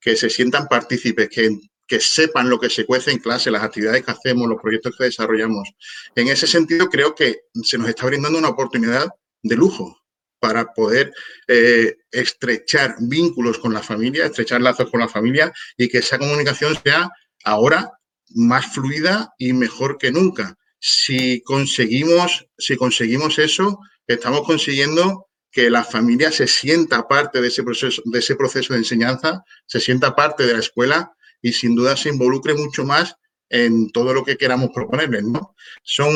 [0.00, 1.56] que se sientan partícipes, que,
[1.86, 5.04] que sepan lo que se cuece en clase, las actividades que hacemos, los proyectos que
[5.04, 5.68] desarrollamos.
[6.14, 9.08] En ese sentido, creo que se nos está brindando una oportunidad
[9.42, 10.00] de lujo
[10.38, 11.12] para poder
[11.48, 16.76] eh, estrechar vínculos con la familia, estrechar lazos con la familia y que esa comunicación
[16.82, 17.08] sea
[17.44, 17.90] ahora
[18.34, 20.56] más fluida y mejor que nunca.
[20.78, 27.62] Si conseguimos, si conseguimos eso, estamos consiguiendo que la familia se sienta parte de ese
[27.62, 31.96] proceso de, ese proceso de enseñanza, se sienta parte de la escuela y sin duda
[31.96, 33.16] se involucre mucho más
[33.48, 35.54] en todo lo que queramos proponerles, ¿no?
[35.82, 36.12] Son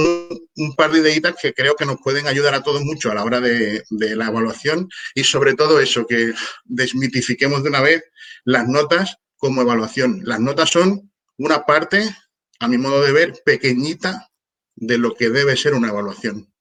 [0.57, 3.25] un par de ideitas que creo que nos pueden ayudar a todos mucho a la
[3.25, 6.33] hora de, de, la evaluación y sobre todo eso, que
[6.65, 8.03] desmitifiquemos de una vez
[8.45, 10.23] las notas como evaluación.
[10.25, 12.15] Las notas son una parte,
[12.59, 14.29] a mi modo de ver, pequeñita
[14.75, 16.53] de lo que debe ser una evaluación.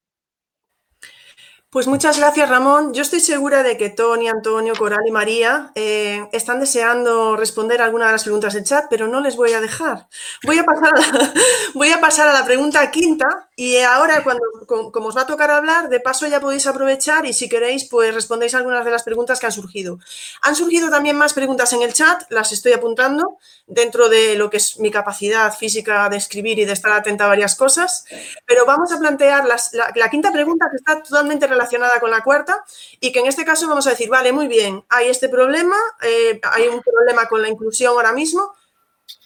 [1.72, 2.95] Pues muchas gracias, Ramón.
[2.95, 8.07] Yo estoy segura de que Tony, Antonio, Coral y María eh, están deseando responder alguna
[8.07, 10.07] de las preguntas del chat, pero no les voy a dejar.
[10.43, 11.34] Voy a pasar a la,
[11.76, 15.51] voy a, pasar a la pregunta quinta y ahora, cuando, como os va a tocar
[15.51, 19.39] hablar, de paso ya podéis aprovechar y si queréis, pues respondéis algunas de las preguntas
[19.39, 19.99] que han surgido.
[20.41, 24.57] Han surgido también más preguntas en el chat, las estoy apuntando dentro de lo que
[24.57, 28.05] es mi capacidad física de escribir y de estar atenta a varias cosas,
[28.47, 29.57] pero vamos a plantear la,
[29.93, 32.64] la quinta pregunta que está totalmente relacionada relacionada con la cuarta
[32.99, 36.39] y que en este caso vamos a decir, vale, muy bien, hay este problema, eh,
[36.43, 38.53] hay un problema con la inclusión ahora mismo,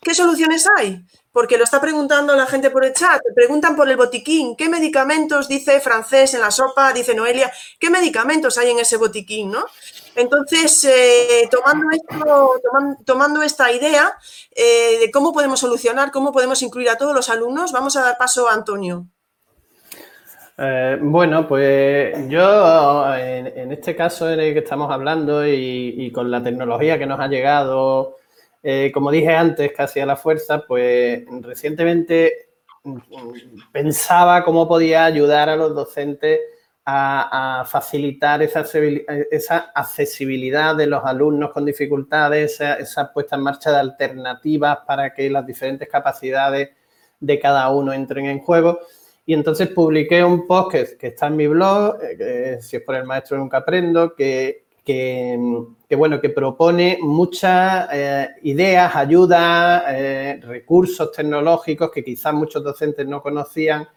[0.02, 1.06] ¿qué soluciones hay?
[1.32, 5.48] Porque lo está preguntando la gente por el chat, preguntan por el botiquín, ¿qué medicamentos
[5.48, 9.66] dice francés en la sopa, dice Noelia, qué medicamentos hay en ese botiquín, ¿no?
[10.16, 12.62] Entonces, eh, tomando, esto,
[13.06, 14.16] tomando, esta idea
[14.52, 18.18] eh, de cómo podemos solucionar, cómo podemos incluir a todos los alumnos, vamos a dar
[18.18, 19.08] paso a Antonio.
[20.58, 26.44] Eh, bueno, pues yo en, este caso en el que estamos hablando y, con la
[26.44, 28.18] tecnología que nos ha llegado,
[28.62, 32.50] eh, como dije antes, casi a la fuerza, pues recientemente
[33.72, 36.40] pensaba cómo podía ayudar a los docentes
[36.86, 44.80] a, facilitar esa, accesibilidad de los alumnos con dificultades, esa puesta en marcha de alternativas
[44.86, 46.72] para que las diferentes capacidades
[47.20, 48.80] de cada uno entren en juego.
[49.26, 53.06] Y entonces publiqué un post que, está en mi blog, eh, si es por el
[53.06, 55.40] maestro nunca aprendo, que, que,
[55.88, 63.08] que bueno, que propone muchas eh, ideas, ayudas, eh, recursos tecnológicos que quizás muchos docentes
[63.08, 63.88] no conocían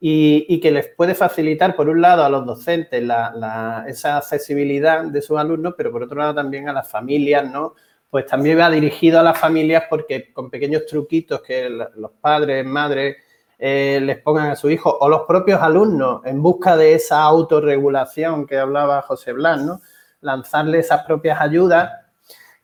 [0.00, 4.18] y, y, que les puede facilitar, por un lado, a los docentes la, la, esa
[4.18, 7.74] accesibilidad de sus alumnos, pero por otro lado también a las familias, ¿no?
[8.10, 13.16] Pues también va dirigido a las familias porque con pequeños truquitos que los padres, madres,
[13.60, 18.46] eh, les pongan a su hijo o los propios alumnos en busca de esa autorregulación
[18.46, 19.80] que hablaba José Blas, ¿no?
[20.20, 21.90] lanzarle esas propias ayudas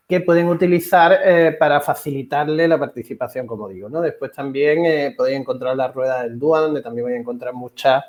[0.08, 3.88] que pueden utilizar eh, para facilitarle la participación, como digo.
[3.88, 4.00] ¿no?
[4.00, 8.04] Después también eh, podéis encontrar la rueda del DUA, donde también vais a encontrar muchas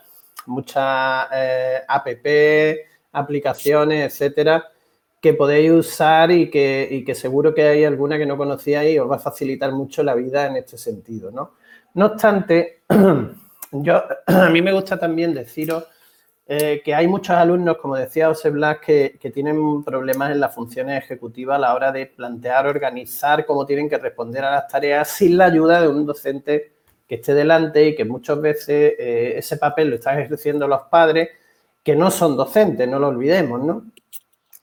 [0.47, 1.27] muchas
[1.87, 2.07] app,
[3.13, 4.63] aplicaciones, etcétera,
[5.19, 8.99] que podéis usar y que, y que seguro que hay alguna que no conocíais y
[8.99, 11.53] os va a facilitar mucho la vida en este sentido, ¿no?
[11.95, 12.83] No obstante,
[13.71, 15.85] yo, a mí me gusta también deciros
[16.45, 20.53] eh, que hay muchos alumnos, como decía José Blas, que, que, tienen problemas en las
[20.53, 25.09] funciones ejecutivas a la hora de plantear, organizar cómo tienen que responder a las tareas
[25.09, 26.73] sin la ayuda de un docente
[27.07, 31.29] que esté delante y que muchas veces eh, ese papel lo están ejerciendo los padres
[31.83, 33.85] que no son docentes, no lo olvidemos, ¿no?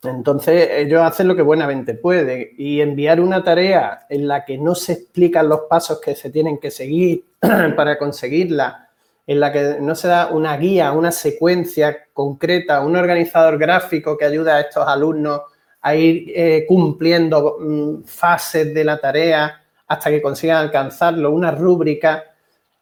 [0.04, 4.74] Entonces, ellos hacen lo que buenamente pueden y enviar una tarea en la que no
[4.74, 7.24] se explican los pasos que se tienen que seguir
[7.76, 8.88] para conseguirla,
[9.26, 14.24] en la que no se da una guía, una secuencia concreta, un organizador gráfico que
[14.24, 15.42] ayuda a estos alumnos
[15.80, 22.24] a ir eh, cumpliendo mm, fases de la tarea hasta que consigan alcanzarlo, una rúbrica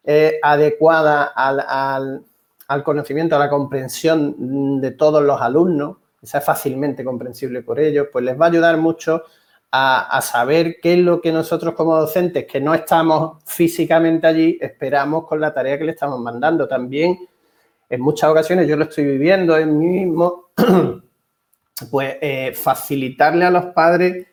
[0.03, 2.23] eh, adecuada al, al,
[2.67, 8.23] al conocimiento, a la comprensión de todos los alumnos sea fácilmente comprensible por ellos, pues
[8.23, 9.23] les va a ayudar mucho
[9.71, 15.25] a, saber qué es lo que nosotros como docentes, que no estamos físicamente allí, esperamos
[15.25, 16.67] con la tarea que le estamos mandando.
[16.67, 17.17] También,
[17.89, 20.49] en muchas ocasiones, yo lo estoy viviendo en mí mismo,
[21.91, 24.27] pues eh, facilitarle a los padres,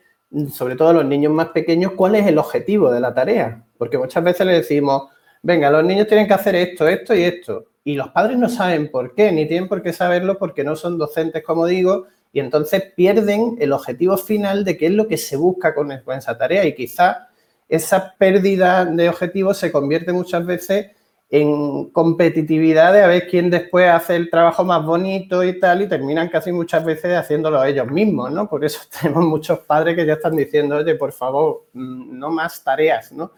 [0.51, 3.63] sobre todo a los niños más pequeños, cuál es el objetivo de la tarea.
[3.77, 5.03] Porque muchas veces le decimos,
[5.41, 8.91] venga, los niños tienen que hacer esto, esto y esto y los padres no saben
[8.91, 12.83] por qué, ni tienen por qué saberlo porque no son docentes, como digo, y entonces
[12.95, 16.75] pierden el objetivo final de qué es lo que se busca con, esa tarea y
[16.75, 17.29] quizá
[17.67, 20.91] esa pérdida de objetivos se convierte muchas veces
[21.31, 25.89] en competitividad de a ver quién después hace el trabajo más bonito y tal, y
[25.89, 28.47] terminan casi muchas veces haciéndolo ellos mismos, ¿no?
[28.47, 32.63] Por eso tenemos muchos padres que ya están diciendo, oye, por favor, mm, no más
[32.63, 33.31] tareas, ¿no?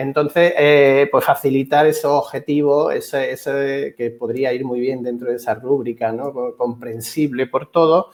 [0.00, 5.54] Entonces, eh, pues facilitar esos objetivos, ese, que podría ir muy bien dentro de esa
[5.54, 6.32] rúbrica, ¿no?
[6.56, 8.10] Comprensible por todo.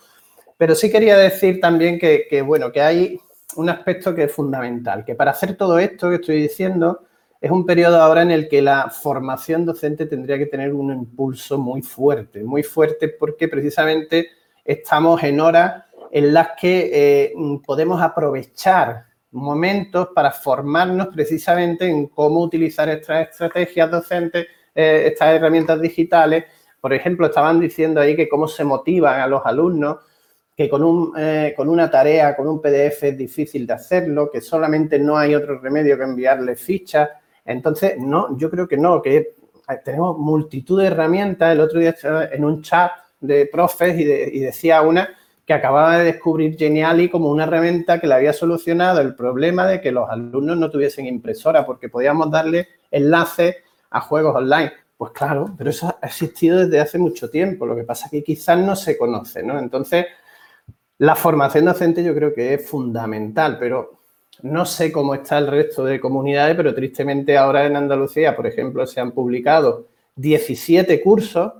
[0.58, 3.20] Pero sí quería decir también que, que, bueno, que hay
[3.56, 7.00] un aspecto que es fundamental, que para hacer todo esto que estoy diciendo,
[7.40, 11.58] es un periodo ahora en el que la formación docente tendría que tener un impulso
[11.58, 14.30] muy fuerte, muy fuerte porque precisamente
[14.64, 17.34] estamos en horas en las que eh,
[17.64, 25.80] podemos aprovechar momentos para formarnos precisamente en cómo utilizar estas estrategias docentes, eh, estas herramientas
[25.80, 26.44] digitales.
[26.80, 29.98] Por ejemplo, estaban diciendo ahí que cómo se motivan a los alumnos,
[30.56, 34.40] que con, un, eh, con una tarea, con un PDF es difícil de hacerlo, que
[34.40, 37.10] solamente no hay otro remedio que enviarle fichas.
[37.44, 39.34] Entonces, no, yo creo que no, que
[39.84, 41.52] tenemos multitud de herramientas.
[41.52, 45.08] El otro día estaba en un chat de profes y, y decía una
[45.46, 49.80] que acababa de descubrir Geniali como una herramienta que le había solucionado el problema de
[49.80, 53.56] que los alumnos no tuviesen impresora, porque podíamos darle enlaces
[53.90, 54.72] a juegos online.
[54.96, 57.64] Pues claro, pero eso ha existido desde hace mucho tiempo.
[57.64, 59.58] Lo que pasa es que quizás no se conoce, ¿no?
[59.58, 60.06] Entonces,
[60.98, 64.00] la formación docente yo creo que es fundamental, pero
[64.42, 68.84] no sé cómo está el resto de comunidades, pero tristemente ahora en Andalucía, por ejemplo,
[68.86, 69.86] se han publicado
[70.16, 71.52] 17 cursos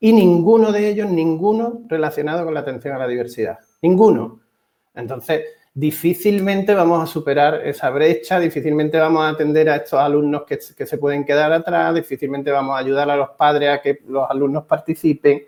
[0.00, 3.58] y ninguno de ellos, ninguno relacionado con la atención a la diversidad.
[3.82, 4.40] Ninguno.
[4.94, 5.44] Entonces,
[5.74, 10.86] difícilmente vamos a superar esa brecha, difícilmente vamos a atender a estos alumnos que, que,
[10.86, 14.64] se pueden quedar atrás, difícilmente vamos a ayudar a los padres a que los alumnos
[14.64, 15.42] participen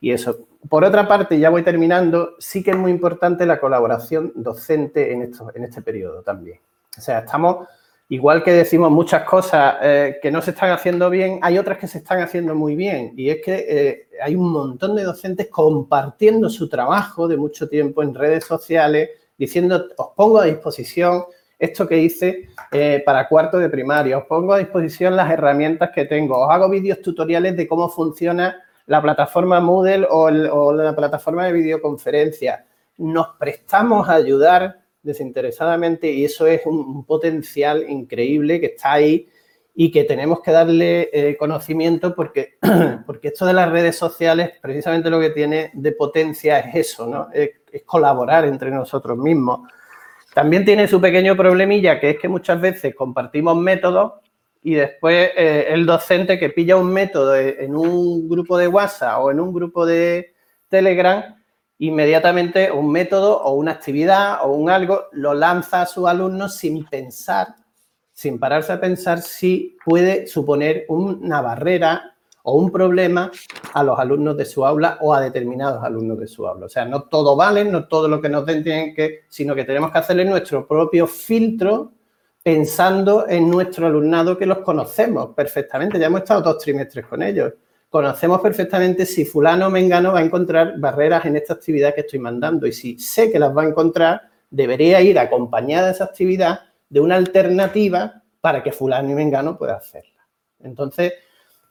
[0.00, 0.46] y eso.
[0.68, 5.22] Por otra parte, ya voy terminando, sí que es muy importante la colaboración docente en,
[5.22, 6.60] esto, en este periodo también.
[6.96, 7.66] O sea, estamos
[8.10, 11.86] igual que decimos muchas cosas eh, que no se están haciendo bien, hay otras que
[11.86, 13.12] se están haciendo muy bien.
[13.16, 18.02] Y es que eh, hay un montón de docentes compartiendo su trabajo de mucho tiempo
[18.02, 21.22] en redes sociales, diciendo, os pongo a disposición
[21.56, 26.06] esto que hice eh, para cuarto de primaria, os pongo a disposición las herramientas que
[26.06, 31.46] tengo, os hago vídeos tutoriales de cómo funciona la plataforma Moodle o, o la plataforma
[31.46, 32.64] de videoconferencia.
[32.98, 39.28] Nos prestamos a ayudar desinteresadamente y eso es un, potencial increíble que está ahí
[39.74, 42.58] y que tenemos que darle eh, conocimiento porque,
[43.06, 47.28] porque esto de las redes sociales precisamente lo que tiene de potencia es eso, ¿no?
[47.32, 47.50] Es,
[47.86, 49.60] colaborar entre nosotros mismos.
[50.34, 54.14] También tiene su pequeño problemilla que es que muchas veces compartimos métodos
[54.60, 59.30] y después eh, el docente que pilla un método en un grupo de WhatsApp o
[59.30, 60.34] en un grupo de
[60.68, 61.39] Telegram
[61.80, 66.84] inmediatamente un método o una actividad o un algo lo lanza a sus alumnos sin
[66.84, 67.48] pensar,
[68.12, 73.30] sin pararse a pensar si puede suponer una barrera o un problema
[73.72, 76.66] a los alumnos de su aula o a determinados alumnos de su aula.
[76.66, 79.64] O sea, no todo vale, no todo lo que nos den tienen que, sino que
[79.64, 81.92] tenemos que hacerle nuestro propio filtro
[82.42, 85.98] pensando en nuestro alumnado que los conocemos perfectamente.
[85.98, 87.54] Ya hemos estado dos trimestres con ellos
[87.90, 92.20] conocemos perfectamente si fulano o mengano va a encontrar barreras en esta actividad que estoy
[92.20, 96.60] mandando y si sé que las va a encontrar, debería ir acompañada de esa actividad
[96.88, 100.26] de una alternativa para que fulano y mengano pueda hacerla.
[100.60, 101.14] Entonces,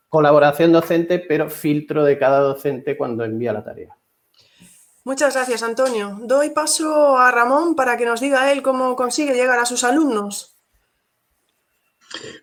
[0.10, 3.96] colaboración docente, pero filtro de cada docente cuando envía la tarea.
[5.06, 6.20] Muchas gracias, Antonio.
[6.22, 10.58] Doy paso a Ramón para que nos diga él cómo consigue llegar a sus alumnos.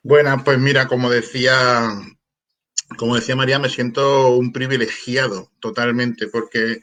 [0.02, 1.90] Bueno, pues mira, como decía
[2.98, 6.82] como decía María, me siento un privilegiado totalmente porque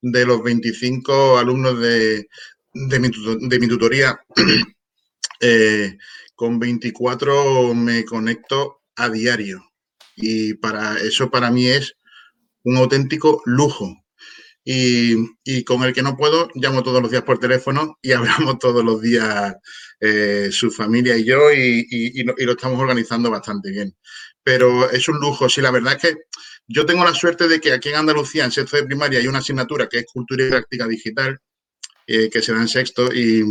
[0.00, 2.28] de los 25 alumnos de,
[2.72, 4.20] mi, tutoría,
[5.40, 5.98] eh,
[6.34, 9.64] con 24 me conecto a diario
[10.16, 11.94] y para eso para mí es
[12.64, 13.96] un auténtico lujo.
[14.70, 18.84] Y, con el que no puedo, llamo todos los días por teléfono y hablamos todos
[18.84, 19.54] los días
[19.98, 23.96] eh, su familia y yo y, lo, estamos organizando bastante bien
[24.42, 25.48] pero es un lujo.
[25.48, 26.18] Sí, la verdad es que
[26.66, 29.38] yo tengo la suerte de que aquí en Andalucía, en sexto de primaria, hay una
[29.38, 31.38] asignatura que es Cultura y Práctica Digital,
[32.06, 33.42] eh, que se da en sexto, y,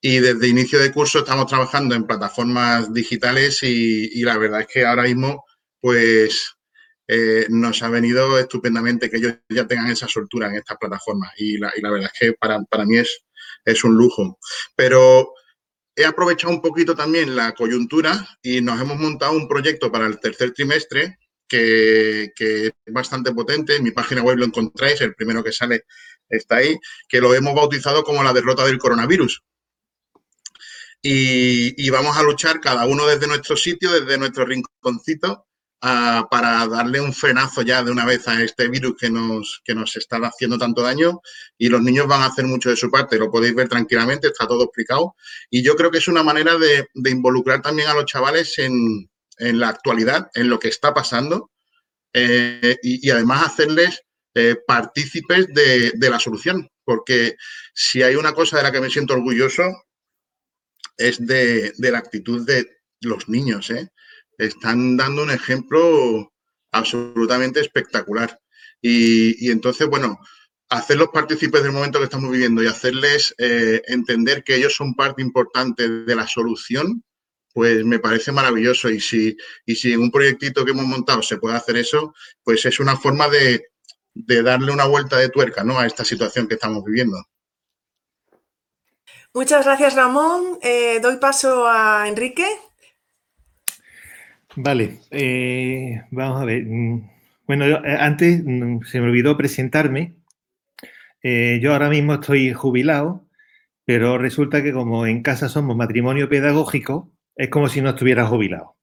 [0.00, 4.84] y desde inicio de curso estamos trabajando en plataformas digitales y, la verdad es que
[4.84, 5.44] ahora mismo,
[5.80, 6.54] pues,
[7.08, 11.58] eh, nos ha venido estupendamente que ellos ya tengan esa soltura en estas plataformas y
[11.58, 13.24] la, verdad es que para, mí es,
[13.64, 14.38] es un lujo.
[14.74, 15.32] Pero
[15.96, 20.20] he aprovechado un poquito también la coyuntura y nos hemos montado un proyecto para el
[20.20, 21.18] tercer trimestre
[21.48, 23.76] que, es bastante potente.
[23.76, 25.84] En mi página web lo encontráis, el primero que sale
[26.28, 26.78] está ahí,
[27.08, 29.42] que lo hemos bautizado como la derrota del coronavirus.
[31.00, 35.45] Y, y vamos a luchar cada uno desde nuestro sitio, desde nuestro rinconcito,
[35.80, 39.96] para darle un frenazo ya de una vez a este virus que nos, que nos
[39.96, 41.20] está haciendo tanto daño
[41.58, 44.48] y los niños van a hacer mucho de su parte, lo podéis ver tranquilamente, está
[44.48, 45.14] todo explicado
[45.50, 49.08] y yo creo que es una manera de, involucrar también a los chavales en,
[49.38, 51.50] la actualidad, en lo que está pasando
[52.12, 54.02] eh, y, además hacerles
[54.34, 57.36] eh, partícipes de, de la solución, porque
[57.74, 59.62] si hay una cosa de la que me siento orgulloso
[60.96, 62.66] es de, la actitud de
[63.00, 63.70] los niños.
[63.70, 63.88] ¿eh?
[64.38, 66.32] Están dando un ejemplo
[66.72, 68.38] absolutamente espectacular.
[68.80, 70.18] Y, entonces, bueno,
[70.68, 75.22] hacerlos partícipes del momento que estamos viviendo y hacerles eh, entender que ellos son parte
[75.22, 77.02] importante de la solución,
[77.52, 78.90] pues me parece maravilloso.
[78.90, 82.14] Y si, y si en un proyectito que hemos montado se puede hacer eso,
[82.44, 83.68] pues es una forma de,
[84.16, 85.78] de darle una vuelta de tuerca ¿no?
[85.78, 87.18] a esta situación que estamos viviendo.
[89.34, 90.58] Muchas gracias, Ramón.
[90.62, 92.46] Eh, doy paso a Enrique.
[94.56, 96.64] Vale, eh, vamos a ver.
[96.64, 97.08] Mm,
[97.46, 100.14] bueno, eh, antes mm, se me olvidó presentarme.
[101.60, 103.26] yo ahora mismo estoy jubilado,
[103.84, 108.76] pero resulta que como en casa somos matrimonio pedagógico, es como si no estuviera jubilado.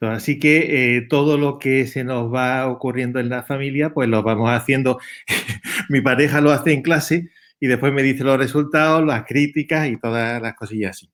[0.00, 4.50] Así que todo lo que se nos va ocurriendo en la familia, pues lo vamos
[4.50, 5.00] haciendo.
[5.88, 9.98] Mi pareja lo hace en clase y después me dice los resultados, las críticas y
[9.98, 11.10] todas las cosillas así.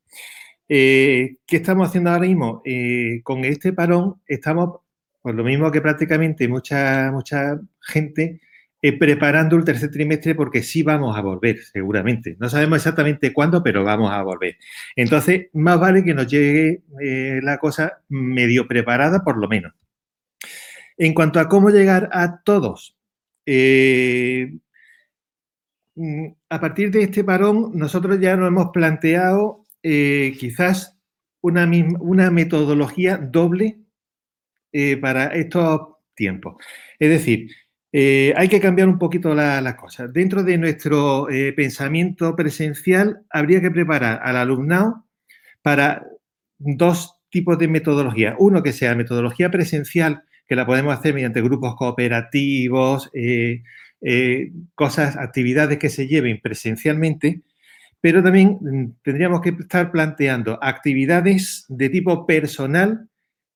[0.68, 2.62] Eh, ¿Qué estamos haciendo ahora mismo?
[2.64, 4.80] Eh, con este parón estamos,
[5.22, 8.40] pues lo mismo que prácticamente mucha, mucha gente,
[8.82, 12.36] eh, preparando el tercer trimestre porque sí vamos a volver, seguramente.
[12.38, 14.56] No sabemos exactamente cuándo, pero vamos a volver.
[14.96, 16.82] Entonces, más vale que nos llegue
[17.42, 19.72] la cosa medio preparada, por lo menos.
[20.96, 22.96] En cuanto a cómo llegar a todos,
[25.96, 30.98] Mm, a partir de este parón, nosotros ya nos hemos planteado eh, quizás
[31.42, 31.70] una,
[32.00, 33.80] una, metodología doble
[34.72, 36.56] eh, para estos tiempos.
[36.98, 37.50] Es decir,
[37.92, 40.10] eh, hay que cambiar un poquito las cosas.
[40.10, 45.04] Dentro de nuestro pensamiento presencial, habría que preparar al alumnado
[45.60, 46.06] para
[46.56, 48.36] dos tipos de metodología.
[48.38, 53.10] Uno que sea metodología presencial, que la podemos hacer mediante grupos cooperativos,
[54.74, 57.42] cosas, actividades que se lleven presencialmente,
[58.04, 63.08] pero también mm, tendríamos que estar planteando actividades de tipo personal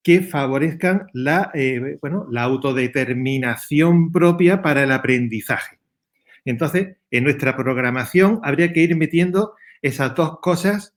[0.02, 5.78] que favorezcan la, eh, bueno, la autodeterminación propia para el aprendizaje.
[6.46, 10.94] Entonces, en nuestra programación habría que ir metiendo esas dos cosas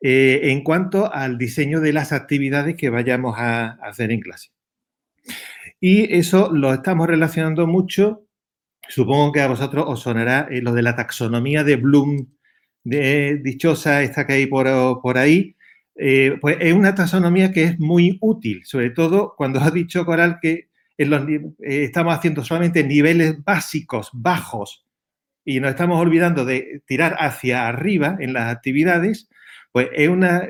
[0.00, 4.50] eh, en cuanto al diseño de las actividades que vayamos a hacer en clase.
[5.78, 8.24] Y eso lo estamos relacionando mucho
[8.90, 12.26] Supongo que a vosotros os sonará eh, lo de la taxonomía de Bloom,
[12.84, 14.66] de, dichosa esta que hay por,
[15.18, 15.56] ahí.
[15.96, 20.38] Eh, pues es una taxonomía que es muy útil, sobre todo cuando ha dicho Coral
[20.40, 24.86] que eh, estamos haciendo solamente niveles básicos, bajos,
[25.44, 29.28] y nos estamos olvidando de tirar hacia arriba en las actividades,
[29.72, 30.48] pues es una,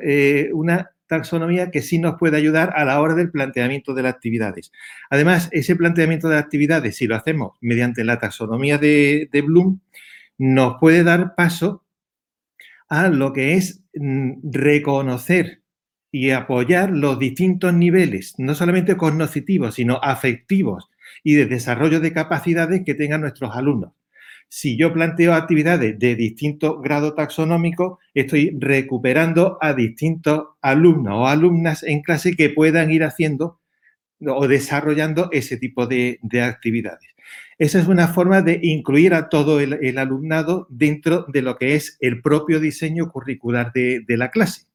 [0.53, 4.71] una taxonomía que sí nos puede ayudar a la hora del planteamiento de las actividades.
[5.09, 9.81] Además, ese planteamiento de actividades, si lo hacemos mediante la taxonomía de, Bloom,
[10.37, 11.83] nos puede dar paso
[12.91, 15.63] a lo que es mm, reconocer
[16.11, 20.91] y apoyar los distintos niveles, no solamente cognitivos, sino afectivos
[21.23, 23.93] y de desarrollo de capacidades que tengan nuestros alumnos
[24.53, 31.83] si yo planteo actividades de distinto grado taxonómico, estoy recuperando a distintos alumnos o alumnas
[31.83, 33.61] en clase que puedan ir haciendo
[34.19, 37.07] o desarrollando ese tipo de, actividades.
[37.61, 41.95] Esa es una forma de incluir a todo el, alumnado dentro de lo que es
[41.99, 44.65] el propio diseño curricular de, de la clase.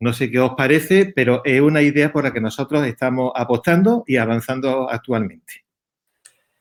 [0.00, 4.02] No sé qué os parece, pero es una idea por la que nosotros estamos apostando
[4.04, 5.64] y avanzando actualmente.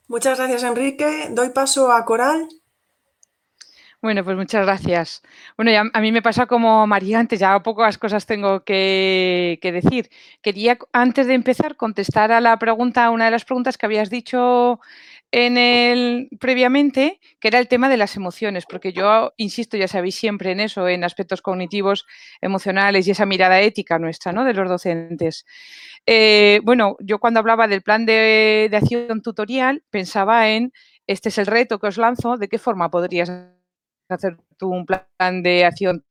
[0.07, 1.29] Muchas gracias, Enrique.
[1.31, 2.47] Doy paso a Coral.
[3.99, 5.23] Bueno, pues muchas gracias.
[5.57, 10.11] Bueno, ya, a mí me pasa como María antes, ya pocas cosas tengo que, decir.
[10.43, 14.79] Quería, antes de empezar, contestar a la pregunta, una de las preguntas que habías dicho
[15.31, 20.15] en el previamente, que era el tema de las emociones, porque yo insisto, ya sabéis
[20.15, 22.05] siempre en eso, en aspectos cognitivos,
[22.41, 24.45] emocionales y esa mirada ética nuestra, ¿no?
[24.45, 25.45] De los docentes.
[26.05, 30.71] Eh, bueno, yo cuando hablaba del plan de, acción tutorial pensaba en,
[31.07, 33.31] este es el reto que os lanzo, ¿de qué forma podrías
[34.09, 36.05] hacer tú un plan de acción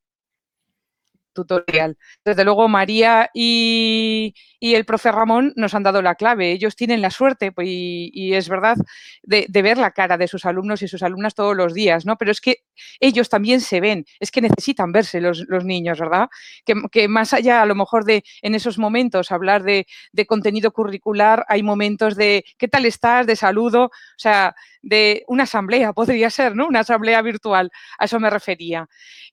[1.36, 1.96] tutorial.
[2.24, 6.50] Desde luego, María y, el profe Ramón nos han dado la clave.
[6.50, 8.76] Ellos tienen la suerte, pues, y, es verdad,
[9.22, 12.16] de, ver la cara de sus alumnos y sus alumnas todos los días, ¿no?
[12.16, 12.64] Pero es que
[13.00, 16.28] ellos también se ven, es que necesitan verse los, niños, ¿verdad?
[16.64, 21.44] Que, más allá, a lo mejor, de en esos momentos hablar de, de contenido curricular,
[21.48, 23.26] hay momentos de ¿qué tal estás?
[23.26, 26.66] de saludo, o sea, de una asamblea, podría ser, ¿no?
[26.66, 28.88] Una asamblea virtual, a eso me refería.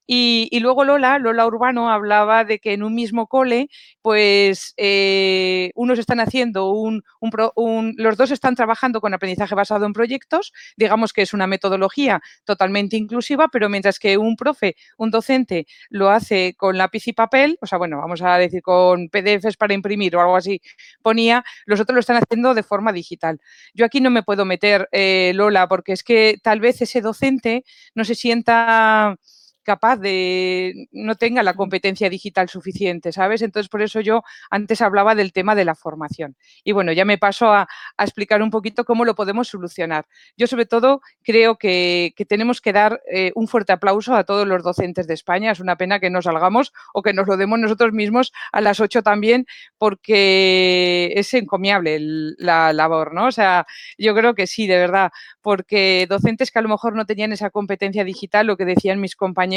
[0.06, 3.70] Y, luego Lola, Lola Urbano, hablaba de que en un mismo cole,
[4.02, 9.94] pues eh, unos están haciendo un, un, los dos están trabajando con aprendizaje basado en
[9.94, 15.68] proyectos, digamos que es una metodología totalmente inclusiva, pero mientras que un profe, un docente,
[15.90, 19.74] lo hace con lápiz y papel, o sea, bueno, vamos a decir con PDFs para
[19.74, 20.62] imprimir o algo así,
[21.02, 23.40] ponía, los otros lo están haciendo de forma digital.
[23.74, 27.64] Yo aquí no me puedo meter, eh, Lola, porque es que tal vez ese docente
[27.96, 29.18] no se sienta
[29.64, 33.42] capaz de, no tenga la competencia digital suficiente, ¿sabes?
[33.42, 36.36] Entonces, por eso yo antes hablaba del tema de la formación.
[36.64, 40.06] Y bueno, ya me paso a, explicar un poquito cómo lo podemos solucionar.
[40.38, 44.64] Yo, sobre todo, creo que, tenemos que dar eh, un fuerte aplauso a todos los
[44.64, 45.52] docentes de España.
[45.52, 48.80] Es una pena que no salgamos o que nos lo demos nosotros mismos a las
[48.80, 49.46] 8 también,
[49.78, 51.98] porque es encomiable
[52.38, 53.28] la labor, ¿no?
[53.28, 53.66] O sea,
[53.98, 55.12] yo creo que sí, de verdad,
[55.42, 59.16] porque docentes que a lo mejor no tenían esa competencia digital, lo que decían mis
[59.16, 59.53] compañeros,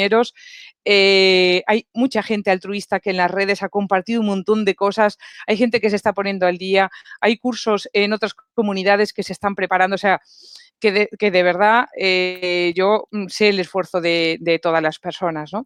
[0.85, 5.17] eh, hay mucha gente altruista que en las redes ha compartido un montón de cosas,
[5.45, 6.89] hay gente que se está poniendo al día,
[7.19, 10.21] hay cursos en otras comunidades que se están preparando, o sea,
[10.79, 15.51] que de, verdad eh, yo sé el esfuerzo de, todas las personas.
[15.53, 15.65] ¿no?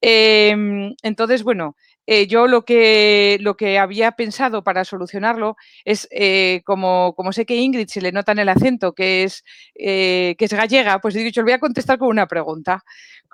[0.00, 1.76] Em, entonces, bueno,
[2.06, 7.46] eh, yo lo que, lo que había pensado para solucionarlo es, eh, como, como, sé
[7.46, 9.42] que Ingrid se le nota en el acento que es,
[9.74, 12.84] que es gallega, pues he dicho, le voy a contestar con una pregunta.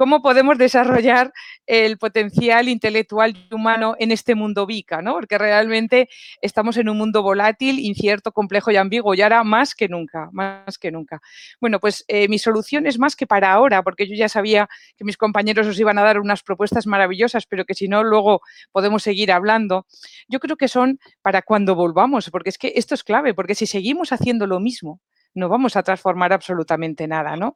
[0.01, 1.31] ¿Cómo podemos desarrollar
[1.66, 5.03] el potencial intelectual y humano en este mundo VICA?
[5.03, 5.12] ¿no?
[5.12, 6.09] Porque realmente
[6.41, 10.79] estamos en un mundo volátil, incierto, complejo y ambiguo, y ahora más que nunca, más
[10.79, 11.09] que nunca.
[11.61, 15.16] Bueno, pues mi solución es más que para ahora, porque yo ya sabía que mis
[15.16, 18.40] compañeros os iban a dar unas propuestas maravillosas, pero que si no, luego
[18.72, 19.86] podemos seguir hablando.
[20.28, 23.66] Yo creo que son para cuando volvamos, porque es que esto es clave, porque si
[23.66, 25.00] seguimos haciendo lo mismo,
[25.35, 27.55] no vamos a transformar absolutamente nada, ¿no?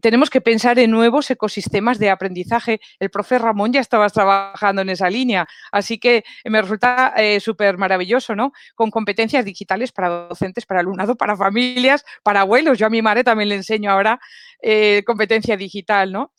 [0.00, 2.80] Tenemos que pensar en nuevos ecosistemas de aprendizaje.
[2.98, 7.78] El profe Ramón ya estaba trabajando en esa línea, así que me resulta eh, súper
[7.78, 8.52] maravilloso, ¿no?
[8.74, 12.78] Con competencias digitales para docentes, para alumnado, para familias, para abuelos.
[12.78, 14.20] Yo a mi madre también le enseño ahora
[14.62, 16.32] eh, competencia digital, ¿no?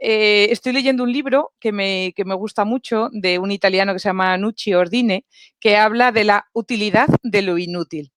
[0.00, 4.08] Eh, estoy leyendo un libro que me, me, gusta mucho de un italiano que se
[4.08, 5.24] llama Nucci Ordine,
[5.58, 8.12] que habla de la utilidad de lo inútil.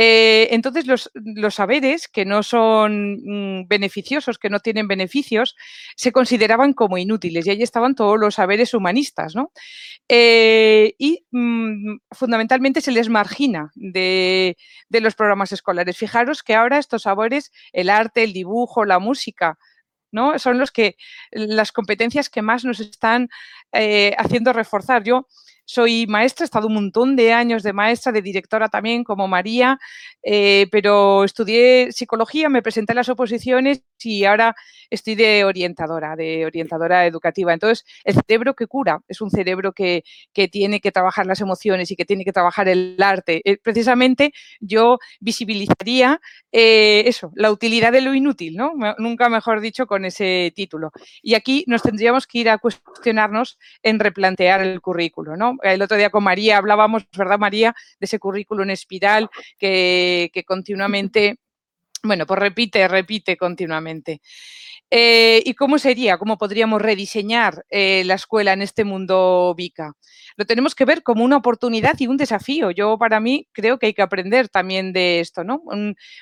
[0.00, 1.10] Eh, entonces, los,
[1.52, 5.56] saberes que no son mm, beneficiosos, que no tienen beneficios,
[5.96, 9.34] se consideraban como inútiles y ahí estaban todos los saberes humanistas.
[9.34, 9.50] ¿no?
[10.08, 14.56] Eh, y mm, fundamentalmente se les margina de,
[14.88, 15.96] los programas escolares.
[15.96, 19.58] Fijaros que ahora estos saberes, el arte, el dibujo, la música,
[20.12, 20.38] ¿no?
[20.38, 20.94] Son los que,
[21.32, 23.30] las competencias que más nos están
[23.72, 25.02] eh, haciendo reforzar.
[25.02, 25.26] Yo
[25.68, 29.78] soy maestra, he estado un montón de años de maestra, de directora también, como María,
[30.22, 34.56] eh, pero estudié psicología, me presenté a las oposiciones y ahora
[34.88, 37.52] estoy de orientadora, de orientadora educativa.
[37.52, 40.04] Entonces, el cerebro que cura es un cerebro que,
[40.50, 43.42] tiene que trabajar las emociones y que tiene que trabajar el arte.
[43.44, 46.20] Eh, precisamente yo visibilizaría
[46.52, 48.72] eh, eso, la utilidad de lo inútil, ¿no?
[48.98, 50.92] Nunca mejor dicho con ese título.
[51.20, 55.57] Y aquí nos tendríamos que ir a cuestionarnos en replantear el currículo, ¿no?
[55.62, 57.74] El otro día con María hablábamos, ¿verdad, María?
[58.00, 59.28] De ese currículo en espiral
[59.58, 61.38] que, que continuamente,
[62.02, 64.20] bueno, pues repite, repite continuamente.
[64.90, 66.16] Eh, ¿Y cómo sería?
[66.16, 69.92] ¿Cómo podríamos rediseñar eh, la escuela en este mundo VICA?
[70.38, 72.70] Lo tenemos que ver como una oportunidad y un desafío.
[72.70, 75.64] Yo, para mí, creo que hay que aprender también de esto, ¿no?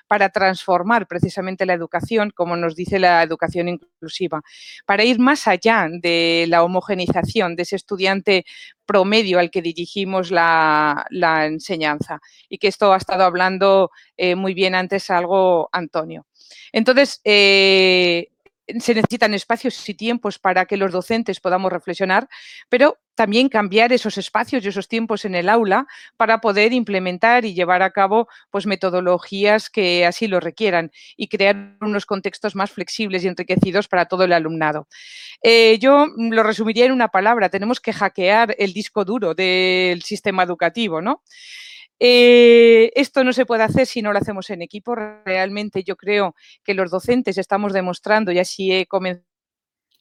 [0.08, 4.40] para transformar precisamente la educación, como nos dice la educación inclusiva,
[4.86, 8.46] para ir más allá de la homogenización de ese estudiante
[8.86, 11.04] promedio al que dirigimos la,
[11.44, 12.20] enseñanza.
[12.48, 16.26] Y que esto ha estado hablando eh, muy bien antes algo Antonio.
[16.72, 17.20] Entonces,
[18.66, 22.28] se necesitan espacios y tiempos para que los docentes podamos reflexionar,
[22.68, 25.86] pero también cambiar esos espacios y esos tiempos en el aula
[26.16, 31.76] para poder implementar y llevar a cabo pues, metodologías que así lo requieran y crear
[31.80, 34.86] unos contextos más flexibles y enriquecidos para todo el alumnado.
[35.42, 40.42] Eh, yo lo resumiría en una palabra, tenemos que hackear el disco duro del sistema
[40.42, 41.22] educativo, ¿no?
[42.00, 44.94] Eh, esto no se puede hacer si no lo hacemos en equipo.
[44.94, 49.24] Realmente yo creo que los docentes estamos demostrando, y así he comenzado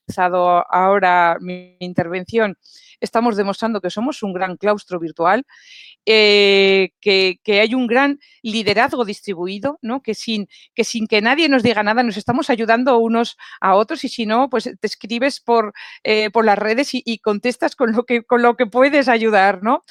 [0.05, 2.57] empezado ahora mi intervención,
[2.99, 5.45] estamos demostrando que somos un gran claustro virtual,
[6.05, 10.03] eh, que, hay un gran liderazgo distribuido, ¿no?
[10.03, 14.27] que, sin, que nadie nos diga nada nos estamos ayudando unos a otros y si
[14.27, 15.73] no, pues te escribes por,
[16.03, 18.21] eh, las redes y, contestas con lo, que,
[18.67, 19.63] puedes ayudar.
[19.63, 19.83] ¿no?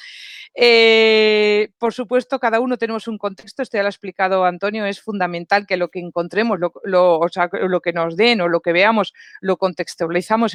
[0.57, 5.01] Eh, por supuesto, cada uno tenemos un contexto, esto ya lo ha explicado Antonio, es
[5.01, 9.57] fundamental que lo que encontremos, lo, que nos den o lo que veamos, lo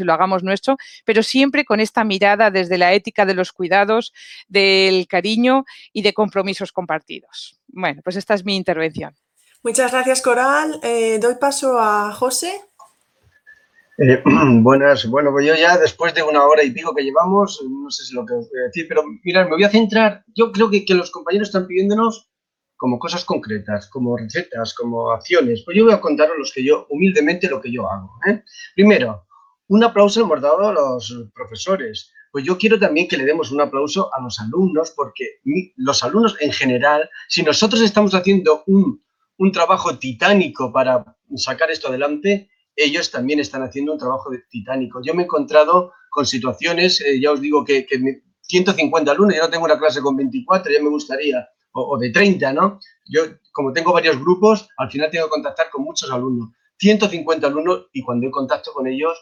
[0.00, 4.12] y lo hagamos nuestro, pero siempre con esta mirada desde la ética de los cuidados,
[4.48, 7.58] del cariño y de compromisos compartidos.
[7.68, 9.14] Bueno, pues esta es mi intervención.
[9.62, 10.80] Muchas gracias, Coral.
[10.82, 12.60] Eh, doy paso a José.
[13.98, 14.22] Eh,
[14.62, 18.04] buenas, bueno, pues yo ya después de una hora y pico que llevamos, no sé
[18.04, 20.70] si lo que os voy a decir, pero mirad, me voy a centrar, yo creo
[20.70, 22.30] que, que los compañeros están pidiéndonos
[22.80, 25.62] como cosas concretas, como recetas, como acciones.
[25.66, 28.10] Pues yo voy a contaros los que yo, humildemente, lo que yo hago.
[28.26, 28.42] ¿eh?
[28.74, 29.26] Primero,
[29.70, 32.12] un aplauso hemos dado a los profesores.
[32.32, 35.40] Pues yo quiero también que le demos un aplauso a los alumnos, porque
[35.76, 39.00] los alumnos en general, si nosotros estamos haciendo un,
[39.38, 45.02] un trabajo titánico para sacar esto adelante, ellos también están haciendo un trabajo titánico.
[45.04, 47.86] Yo me he encontrado con situaciones, eh, ya os digo que,
[48.42, 52.52] 150 alumnos, yo no tengo una clase con 24, ya me gustaría, o, de 30,
[52.54, 52.80] ¿no?
[53.06, 53.22] Yo,
[53.52, 56.48] como tengo varios grupos, al final tengo que contactar con muchos alumnos.
[56.78, 59.16] 150 alumnos y cuando he contacto con ellos,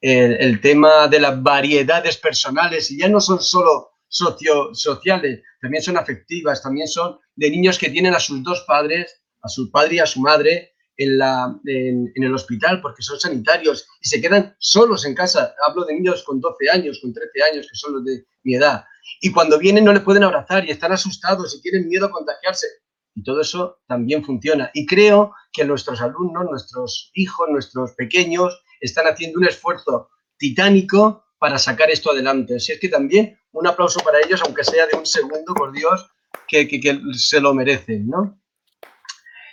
[0.00, 5.96] el, tema de las variedades personales, y ya no son solo socio, sociales, también son
[5.96, 9.98] afectivas, también son de niños que tienen a sus dos padres, a su padre y
[9.98, 10.70] a su madre,
[11.00, 15.54] en, la, en, el hospital porque son sanitarios y se quedan solos en casa.
[15.66, 18.84] Hablo de niños con 12 años, con 13 años, que son los de mi edad.
[19.22, 22.66] Y cuando vienen no les pueden abrazar y están asustados y tienen miedo a contagiarse.
[23.14, 24.70] Y todo eso también funciona.
[24.74, 31.58] Y creo que nuestros alumnos, nuestros hijos, nuestros pequeños, están haciendo un esfuerzo titánico para
[31.58, 32.56] sacar esto adelante.
[32.56, 36.10] Así es que también un aplauso para ellos, aunque sea de un segundo, por Dios,
[36.46, 38.38] que, que, se lo merecen, ¿no?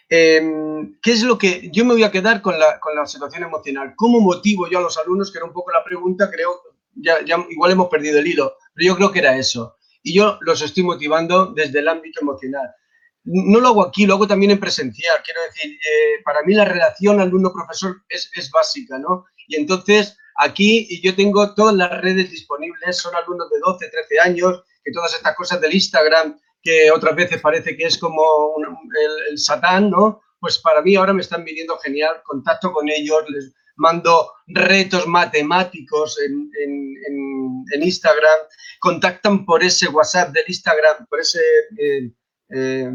[0.10, 3.44] Em, ¿Qué es lo que yo me voy a quedar con la, con la, situación
[3.44, 3.94] emocional?
[3.96, 5.32] ¿Cómo motivo yo a los alumnos?
[5.32, 6.62] Que era un poco la pregunta, creo,
[6.96, 9.78] ya, ya, igual hemos perdido el hilo, pero yo creo que era eso.
[10.02, 12.70] Y yo los estoy motivando desde el ámbito emocional.
[13.30, 15.18] No lo hago aquí, lo hago también en presencial.
[15.24, 19.26] Quiero decir, eh, para mí la relación alumno-profesor es, es básica, ¿no?
[19.48, 24.64] Y entonces aquí yo tengo todas las redes disponibles, son alumnos de 12, 13 años,
[24.84, 28.56] que todas estas cosas del Instagram que otras veces parece que es como
[29.30, 30.22] el, satán, ¿no?
[30.40, 36.20] Pues para mí ahora me están viniendo genial, contacto con ellos, les mando retos matemáticos
[36.20, 36.52] en,
[37.80, 38.40] Instagram,
[38.80, 41.40] contactan por ese WhatsApp del Instagram, por ese
[41.78, 42.12] eh,
[42.50, 42.90] eh,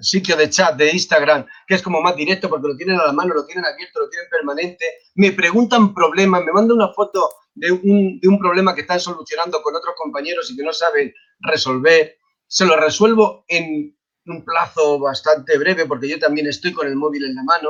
[0.00, 3.12] sitio de chat de Instagram, que es como más directo porque lo tienen a la
[3.12, 4.84] mano, lo tienen abierto, lo tienen permanente,
[5.14, 9.60] me preguntan problemas, me mandan una foto de un, de un problema que están solucionando
[9.62, 13.94] con otros compañeros y que no saben resolver se lo resuelvo en
[14.24, 17.68] un plazo bastante breve porque yo también estoy con el móvil en la mano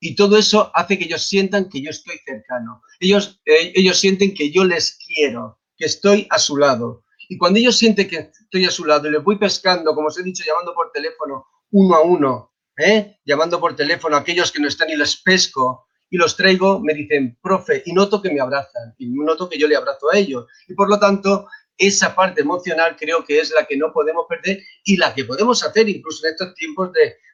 [0.00, 2.82] y todo eso hace que ellos sientan que yo estoy cercano.
[3.00, 7.04] Ellos, eh, ellos sienten que yo les quiero, que estoy a su lado.
[7.28, 10.18] Y cuando ellos sienten que estoy a su lado y les voy pescando, como os
[10.18, 13.18] he dicho, llamando por teléfono uno a uno, ¿eh?
[13.24, 16.94] llamando por teléfono a aquellos que no están y les pesco y los traigo, me
[16.94, 20.46] dicen, profe, y noto que me abrazan, y noto que yo le abrazo a ellos.
[20.66, 21.46] Y por lo tanto,
[21.76, 25.62] esa parte emocional creo que es la que no podemos perder y la que podemos
[25.62, 26.90] hacer incluso en estos tiempos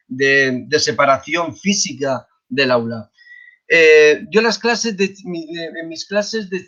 [0.09, 3.09] de, separación física del aula.
[3.67, 6.67] Eh, yo las clases de, en mis clases de,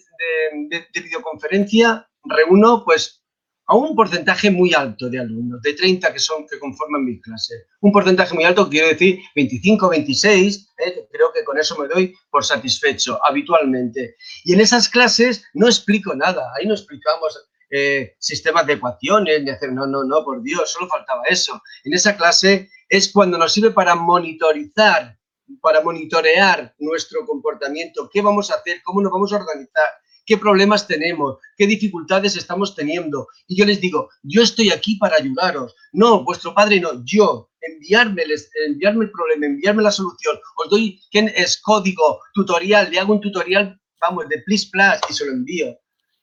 [0.94, 3.24] videoconferencia reúno pues
[3.68, 7.66] a un porcentaje muy alto de alumnos, de 30 que son que conforman mis clases.
[7.82, 12.16] Un porcentaje muy alto, quiero decir 25, 26, eh, creo que con eso me doy
[12.30, 14.16] por satisfecho habitualmente.
[14.45, 17.38] Y en esas clases no explico nada, ahí no explicamos
[17.70, 21.62] eh, sistemas de ecuaciones, ni hacer, no, no, no, por Dios, solo faltaba eso.
[21.84, 25.18] En esa clase es cuando nos sirve para monitorizar,
[25.62, 29.90] para monitorear nuestro comportamiento, qué vamos a hacer, cómo nos vamos a organizar,
[30.28, 33.28] qué problemas tenemos, qué dificultades estamos teniendo.
[33.48, 35.76] Y yo les digo, yo estoy aquí para ayudaros.
[35.94, 37.49] No, vuestro padre no, yo.
[37.62, 38.24] Enviarme,
[38.68, 40.38] enviarme el problema, enviarme la solución.
[40.58, 42.91] Os doy, ¿quién es código, tutorial?
[42.91, 45.76] Le hago un tutorial, vamos, de please plus y se lo envío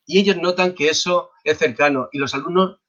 [0.06, 2.80] y ellos notan que eso es cercano y los alumnos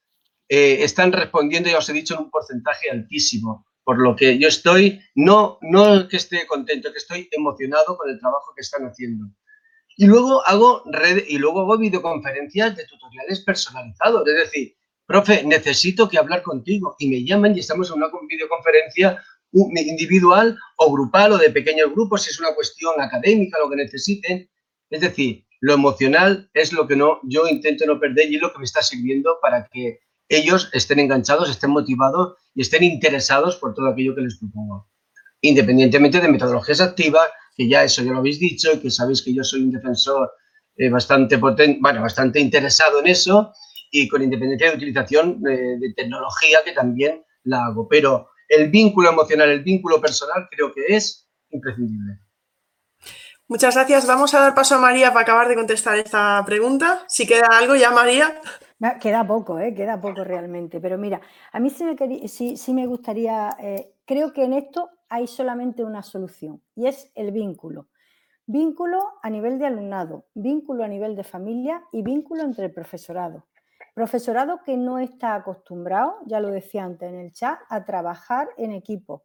[0.50, 4.48] eh, están respondiendo, ya os he dicho, en un porcentaje altísimo, por lo que yo
[4.48, 9.26] estoy, no, no que esté contento, que estoy emocionado con el trabajo que están haciendo.
[9.98, 16.10] Y luego hago red, y luego hago videoconferencias de tutoriales personalizados, es decir, profe, necesito
[16.10, 16.96] que hablar contigo.
[17.00, 19.24] Y me llaman y estamos en una videoconferencia
[19.54, 24.50] individual o grupal o de pequeños grupos, si es una cuestión académica, lo que necesiten,
[24.90, 28.52] Es decir, lo emocional es lo que no, yo intento no perder y es lo
[28.52, 30.00] que me está sirviendo para que
[30.30, 34.88] ellos estén enganchados, estén motivados y estén interesados por todo aquello que les propongo.
[35.42, 39.34] Independientemente de metodologías activas, que ya eso ya lo habéis dicho y que sabéis que
[39.34, 40.32] yo soy un defensor
[40.76, 43.54] eh, bastante potente, bueno, bastante interesado en eso
[43.92, 47.88] y con independencia de utilización de, de tecnología que también la hago.
[47.88, 52.20] Pero el vínculo emocional, el vínculo personal creo que es imprescindible.
[53.48, 54.08] Muchas gracias.
[54.08, 57.04] Vamos a dar paso a María para acabar de contestar esta pregunta.
[57.08, 58.42] Si queda algo ya, María.
[59.00, 59.74] Queda poco, ¿eh?
[59.76, 60.80] queda poco realmente.
[60.80, 61.22] Pero mira,
[61.52, 66.04] a mí sí me, sí, me gustaría, eh, creo que en esto hay solamente una
[66.04, 67.88] solución y es el vínculo.
[68.48, 73.48] Vínculo a nivel de alumnado, vínculo a nivel de familia y vínculo entre el profesorado.
[73.96, 78.72] Profesorado que no está acostumbrado, ya lo decía antes en el chat, a trabajar en
[78.72, 79.24] equipo.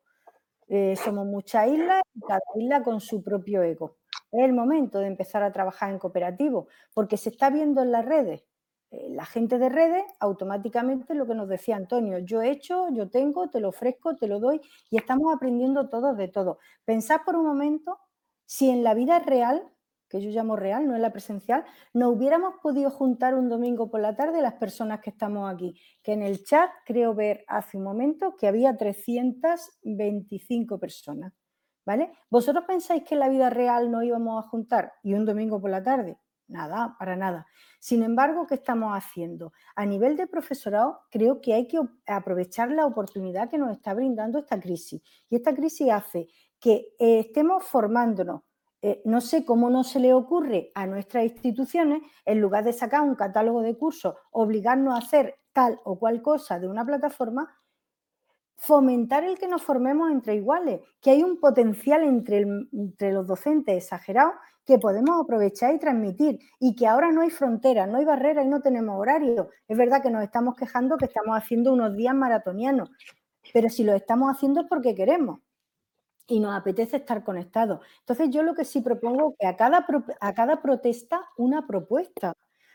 [0.68, 3.96] Eh, somos muchas islas y cada isla con su propio ego.
[4.30, 8.04] Es el momento de empezar a trabajar en cooperativo, porque se está viendo en las
[8.04, 8.44] redes.
[8.90, 13.08] Eh, la gente de redes, automáticamente lo que nos decía Antonio, yo he hecho, yo
[13.08, 14.60] tengo, te lo ofrezco, te lo doy
[14.90, 16.58] y estamos aprendiendo todos de todo.
[16.84, 17.98] Pensad por un momento
[18.46, 19.62] si en la vida real,
[20.08, 21.64] que yo llamo real, no en la presencial,
[21.94, 26.14] no hubiéramos podido juntar un domingo por la tarde las personas que estamos aquí, que
[26.14, 31.32] en el chat creo ver hace un momento que había 325 personas.
[31.86, 32.12] ¿Vale?
[32.28, 35.70] ¿Vosotros pensáis que en la vida real no íbamos a juntar y un domingo por
[35.70, 36.18] la tarde?
[36.50, 37.46] Nada, para nada.
[37.78, 39.52] Sin embargo, ¿qué estamos haciendo?
[39.76, 41.78] A nivel de profesorado, creo que hay que
[42.08, 45.00] aprovechar la oportunidad que nos está brindando esta crisis.
[45.28, 46.26] Y esta crisis hace
[46.58, 48.42] que eh, estemos formándonos.
[48.82, 53.02] Eh, no sé cómo no se le ocurre a nuestras instituciones, en lugar de sacar
[53.02, 57.56] un catálogo de cursos, obligarnos a hacer tal o cual cosa de una plataforma,
[58.56, 62.40] fomentar el que nos formemos entre iguales, que hay un potencial entre,
[62.72, 64.32] entre los docentes exagerado
[64.70, 68.48] que podemos aprovechar y transmitir y que ahora no hay fronteras, no hay barreras y
[68.48, 69.48] no tenemos horario.
[69.66, 72.88] Es verdad que nos estamos quejando que estamos haciendo unos días maratonianos,
[73.52, 75.40] pero si lo estamos haciendo es porque queremos
[76.28, 77.80] y nos apetece estar conectados.
[77.98, 79.84] Entonces yo lo que sí propongo es que a cada,
[80.20, 82.34] a cada protesta una propuesta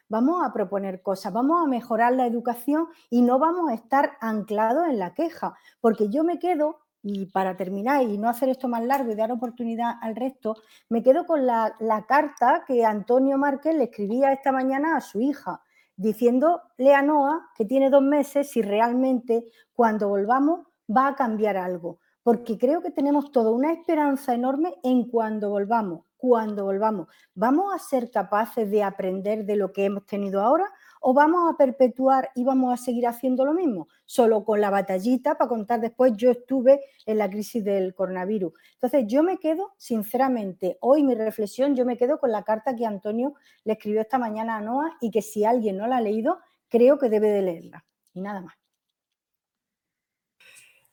[0.10, 4.86] vamos a proponer cosas, vamos a mejorar la educación y no vamos a estar anclados
[4.90, 8.84] en la queja, porque yo me quedo, y para terminar y no hacer esto más
[8.84, 10.56] largo y dar oportunidad al resto,
[10.90, 11.76] me quedo con la,
[12.08, 15.62] carta que Antonio Márquez le escribía esta mañana a su hija,
[15.96, 22.00] diciéndole a Noah que tiene dos meses si realmente cuando volvamos va a cambiar algo
[22.24, 27.08] porque creo que tenemos toda una esperanza enorme en cuando volvamos, cuando volvamos.
[27.36, 30.74] ¿Vamos a ser capaces de aprender de lo que hemos tenido ahora
[31.08, 33.88] o vamos a perpetuar y vamos a seguir haciendo lo mismo?
[34.06, 38.54] Solo con la batallita para contar después, yo estuve en la crisis del coronavirus.
[38.74, 42.88] Entonces yo me quedo, sinceramente, hoy mi reflexión, yo me quedo con la carta que
[42.88, 46.40] Antonio le escribió esta mañana a Noah y que si alguien no la ha leído,
[46.70, 47.86] creo que debe de leerla.
[48.16, 48.56] Y nada más.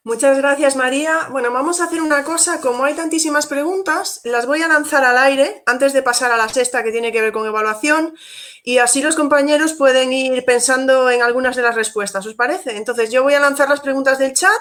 [0.04, 1.28] Muchas gracias, María.
[1.30, 2.60] Bueno, vamos a hacer una cosa.
[2.60, 6.48] Como hay tantísimas preguntas, las voy a lanzar al aire antes de pasar a la
[6.48, 8.16] sexta que tiene que ver con evaluación
[8.64, 12.26] y así los compañeros pueden ir pensando en algunas de las respuestas.
[12.26, 12.76] ¿Os parece?
[12.76, 14.60] Entonces, yo voy a lanzar las preguntas del chat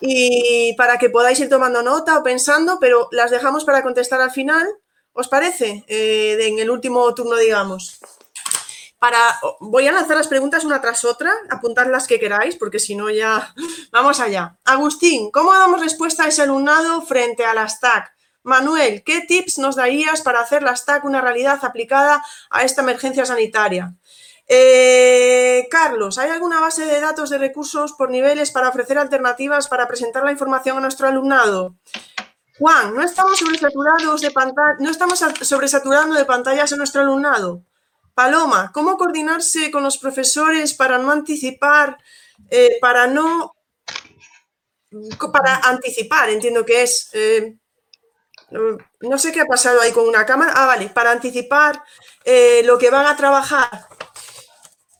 [0.00, 4.30] y para que podáis ir tomando nota o pensando, pero las dejamos para contestar al
[4.30, 4.68] final.
[5.12, 5.84] ¿Os parece?
[5.88, 7.98] Eh, en el último turno, digamos
[9.60, 13.10] voy a lanzar las preguntas una tras otra, apuntad las que queráis, porque si no
[13.10, 13.52] ya
[13.92, 14.56] vamos allá.
[14.64, 18.12] Agustín, ¿cómo damos respuesta a ese alumnado frente a las TAC?
[18.44, 23.24] Manuel, ¿qué tips nos darías para hacer las TAC una realidad aplicada a esta emergencia
[23.24, 23.94] sanitaria?
[24.48, 29.86] Eh, Carlos, ¿hay alguna base de datos de recursos por niveles para ofrecer alternativas para
[29.86, 31.76] presentar la información a nuestro alumnado?
[32.58, 34.32] Juan, ¿no estamos sobresaturados de
[34.80, 37.62] no estamos sobresaturando de pantallas a nuestro alumnado?
[38.14, 41.96] Paloma, ¿cómo coordinarse con los profesores para no anticipar,
[42.50, 43.54] eh, para no,
[45.32, 47.56] para anticipar, entiendo que es, eh,
[49.00, 51.82] no sé qué ha pasado ahí con una cámara, ah, vale, para anticipar
[52.24, 53.86] eh, lo que van a trabajar.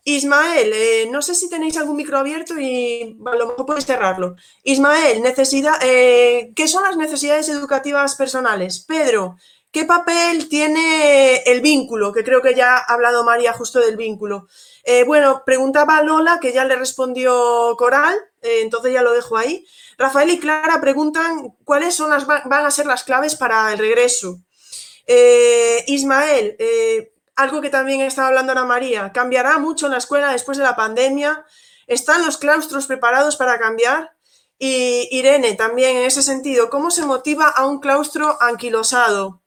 [0.04, 4.34] Ismael, no sé si tenéis algún micro abierto y a lo mejor podéis cerrarlo.
[4.64, 8.80] Ismael, necesidad, ¿qué son las necesidades educativas personales?
[8.80, 9.36] Pedro,
[9.72, 12.12] ¿Qué papel tiene el vínculo?
[12.12, 14.46] Que creo que ya ha hablado María justo del vínculo.
[14.84, 19.66] Eh, bueno, preguntaba Lola, que ya le respondió Coral, eh, entonces ya lo dejo ahí.
[19.96, 24.40] Rafael y Clara preguntan cuáles son las, van a ser las claves para el regreso.
[25.06, 26.54] Eh, Ismael,
[27.36, 30.76] algo que también estaba hablando Ana María, ¿cambiará mucho en la escuela después de la
[30.76, 31.46] pandemia?
[31.86, 34.12] ¿Están los claustros preparados para cambiar?
[34.58, 39.41] Y Irene, también en ese sentido, ¿cómo se motiva a un claustro anquilosado?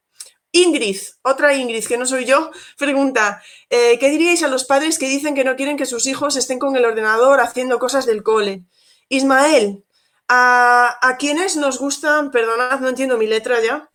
[0.55, 5.07] Ingrid, otra Ingrid, que no soy yo, pregunta, eh, ¿qué diríais a los padres que
[5.07, 8.63] dicen que no quieren que sus hijos estén con el ordenador haciendo cosas del cole?
[9.09, 9.83] Ismael,
[10.27, 13.89] a, a quienes nos gustan, perdonad, no entiendo mi letra ya,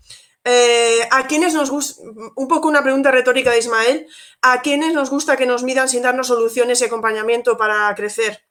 [0.44, 2.02] eh, ¿A quienes nos gusta,
[2.34, 4.06] un poco una pregunta retórica de Ismael,
[4.40, 8.42] ¿a quienes nos gusta que nos midan sin darnos soluciones y acompañamiento para crecer?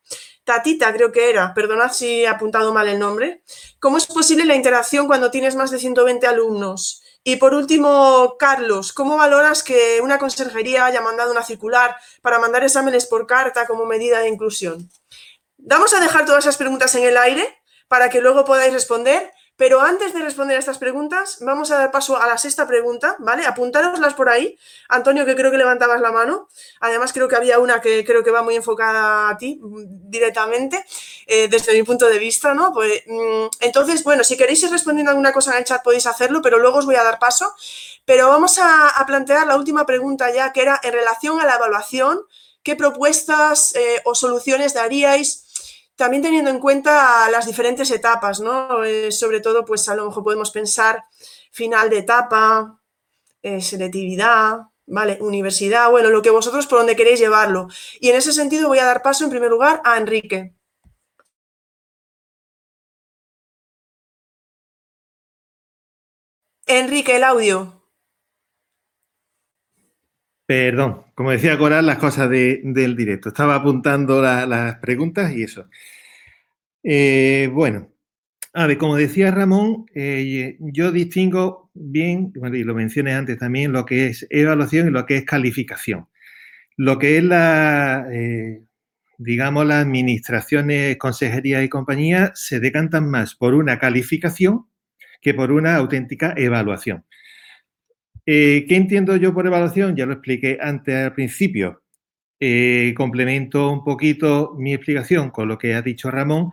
[0.43, 3.43] Tatita, creo que era, perdonad si he apuntado mal el nombre.
[3.79, 7.01] ¿Cómo es posible la interacción cuando tienes más de 120 alumnos?
[7.29, 12.63] Y por último, Carlos, ¿cómo valoras que una consejería haya mandado una circular para mandar
[12.63, 14.89] exámenes por carta como medida de inclusión?
[15.59, 19.81] Vamos a dejar todas esas preguntas en el aire para que luego podáis responder pero
[19.81, 23.45] antes de responder a estas preguntas, vamos a dar paso a la sexta pregunta, ¿vale?
[23.45, 24.57] Apuntároslas por ahí.
[24.87, 26.47] Antonio, que creo que levantabas la mano.
[26.79, 30.85] Además, creo que había una que creo que va muy enfocada a ti mm, directamente,
[31.27, 32.71] eh, desde mi punto de vista, ¿no?
[32.71, 36.41] Pues, mm, entonces, bueno, si queréis ir respondiendo alguna cosa en el chat podéis hacerlo,
[36.41, 37.53] pero luego os voy a dar paso.
[38.05, 42.21] Pero vamos a, plantear la última pregunta ya, que era en relación a la evaluación,
[42.63, 45.48] ¿qué propuestas eh, o soluciones daríais?
[45.99, 48.85] También teniendo en cuenta las diferentes etapas, ¿no?
[48.85, 51.03] Eh, sobre todo, pues a lo mejor podemos pensar
[51.51, 52.79] final de etapa,
[53.43, 55.17] eh, selectividad, ¿vale?
[55.21, 57.67] Universidad, bueno, lo que vosotros por donde queréis llevarlo.
[57.99, 60.55] Y en ese sentido voy a dar paso en primer lugar a Enrique.
[66.67, 67.78] Enrique, el audio.
[70.49, 73.29] Perdón, como decía Coral, las cosas del directo.
[73.29, 75.69] Estaba apuntando las preguntas y eso.
[76.81, 77.93] Eh, bueno,
[78.53, 83.85] a ver, como decía Ramón, eh, yo distingo bien, y lo mencioné antes también, lo
[83.85, 86.07] que es evaluación y lo que es calificación.
[86.77, 88.63] Lo que es la, eh,
[89.19, 94.65] digamos, las administraciones, consejerías y compañías se decantan más por una calificación
[95.21, 97.05] que por una auténtica evaluación.
[98.31, 99.95] Eh, ¿Qué entiendo yo por evaluación?
[99.95, 101.81] Ya lo expliqué antes al principio.
[102.39, 106.51] Eh, complemento un poquito mi explicación con lo que ha dicho Ramón.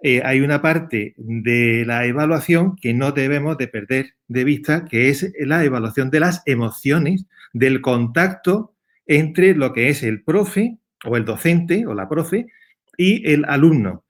[0.00, 5.08] Eh, hay una parte de la evaluación que no debemos de perder de vista, que
[5.08, 11.16] es la evaluación de las emociones, del contacto entre lo que es el profe o
[11.16, 12.46] el docente o la profe
[12.96, 14.04] y el alumno.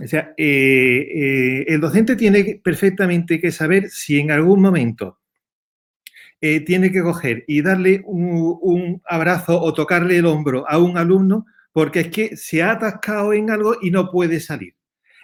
[0.00, 5.19] O sea, el docente tiene perfectamente que saber si en algún momento
[6.42, 11.44] eh, tiene que coger y darle un, abrazo o tocarle el hombro a un alumno
[11.70, 14.74] porque es que se ha atascado en algo y no puede salir.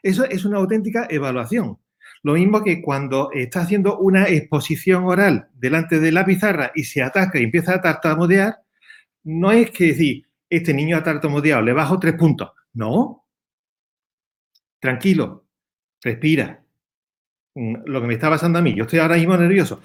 [0.02, 1.78] Eso es una auténtica evaluación.
[2.22, 7.02] Lo mismo que cuando está haciendo una exposición oral delante de la pizarra y se
[7.02, 8.56] atasca y empieza a tartamudear,
[9.24, 12.50] no es que decir, este niño ha tartamudeado, le bajo tres puntos.
[12.74, 13.24] No.
[14.78, 15.46] Tranquilo,
[16.02, 16.62] respira.
[17.54, 19.80] Mm, lo que me está pasando a mí, yo estoy ahora mismo nervioso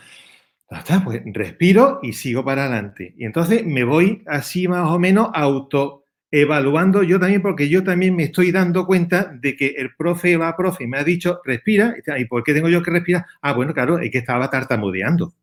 [1.04, 3.14] pues respiro y sigo para adelante.
[3.18, 8.24] Y entonces me voy así más o menos autoevaluando yo también, porque yo también me
[8.24, 12.44] estoy dando cuenta de que el profe la profe me ha dicho, respira, ¿y por
[12.44, 13.26] qué tengo yo que respirar?
[13.42, 15.34] Ah, bueno, claro, es que estaba tartamudeando.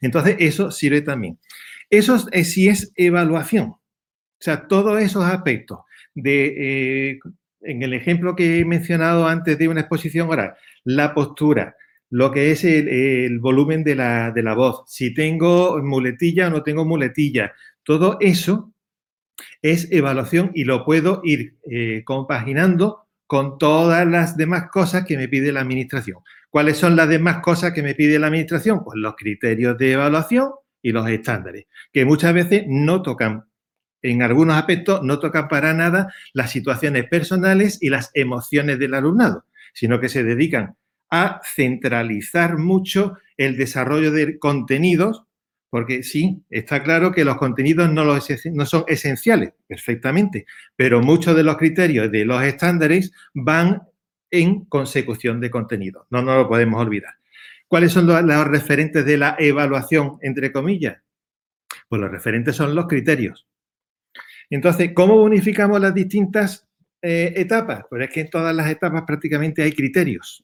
[0.00, 1.38] Entonces, eso sirve también.
[1.88, 3.66] Eso es, sí es evaluación.
[3.66, 3.78] O
[4.40, 5.80] sea, todos esos aspectos
[6.14, 7.20] de, eh,
[7.60, 11.76] en el ejemplo que he mencionado antes de una exposición oral, la postura,
[12.12, 17.54] lo que es el, volumen de la, voz, si tengo muletilla o no tengo muletilla.
[17.82, 18.70] Todo eso
[19.62, 25.26] es evaluación y lo puedo ir eh, compaginando con todas las demás cosas que me
[25.26, 26.18] pide la administración.
[26.50, 28.84] ¿Cuáles son las demás cosas que me pide la administración?
[28.84, 30.50] Pues los criterios de evaluación
[30.82, 31.64] y los estándares,
[31.94, 33.46] que muchas veces no tocan,
[34.02, 39.46] en algunos aspectos, no tocan para nada las situaciones personales y las emociones del alumnado,
[39.72, 40.76] sino que se dedican
[41.12, 45.24] a centralizar mucho el desarrollo de contenidos,
[45.68, 48.18] porque sí, está claro que los contenidos no,
[48.64, 53.82] son esenciales, perfectamente, pero muchos de los criterios de los estándares van
[54.30, 57.12] en consecución de contenidos, no nos lo podemos olvidar.
[57.68, 60.96] ¿Cuáles son los, referentes de la evaluación, entre comillas?
[61.88, 63.46] Pues los referentes son los criterios.
[64.48, 66.66] Entonces, ¿cómo unificamos las distintas
[67.02, 67.84] eh, etapas?
[67.90, 70.42] Pues es que en todas las etapas prácticamente hay criterios.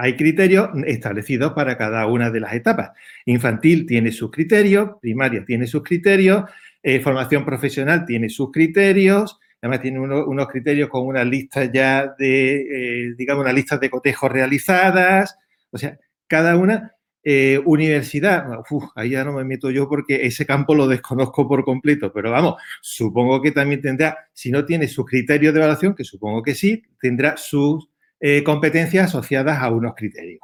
[0.00, 2.92] Hay criterios establecidos para cada una de las etapas.
[3.26, 6.44] Infantil tiene sus criterios, primaria tiene sus criterios,
[6.84, 13.08] eh, formación profesional tiene sus criterios, además tiene unos criterios con una lista ya de,
[13.08, 15.36] eh, digamos, una lista de cotejos realizadas,
[15.72, 15.98] o sea,
[16.28, 16.94] cada una.
[17.24, 18.46] Eh, universidad,
[18.94, 22.54] ahí ya no me meto yo porque ese campo lo desconozco por completo, pero vamos,
[22.80, 26.82] supongo que también tendrá, si no tiene sus criterios de evaluación, que supongo que sí,
[26.98, 27.90] tendrá sus
[28.20, 30.40] eh, competencias asociadas a unos criterios.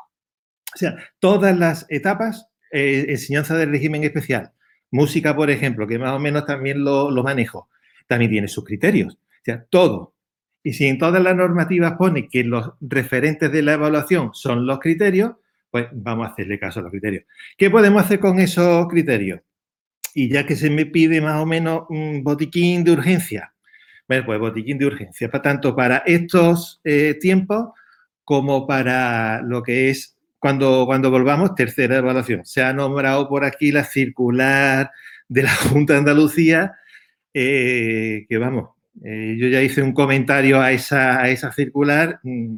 [0.74, 4.52] O sea, todas las etapas eh, enseñanza del régimen especial,
[4.90, 7.68] música, por ejemplo, que más o menos también lo, lo manejo,
[8.06, 9.14] también tiene sus criterios.
[9.14, 10.14] O sea, todo.
[10.62, 14.78] Y si en todas las normativas pone que los referentes de la evaluación son los
[14.80, 15.32] criterios,
[15.70, 17.24] pues vamos a hacerle caso a los criterios.
[17.58, 19.40] ¿Qué podemos hacer con esos criterios?
[20.14, 23.53] Y ya que se me pide más o menos un botiquín de urgencia,
[24.06, 27.68] bueno, pues botiquín de urgencia, tanto para estos eh, tiempos
[28.22, 32.44] como para lo que es cuando, cuando volvamos, tercera evaluación.
[32.44, 34.90] Se ha nombrado por aquí la circular
[35.28, 36.74] de la Junta de Andalucía,
[37.32, 38.70] eh, que vamos,
[39.02, 42.56] eh, yo ya hice un comentario a esa, esa circular, mm,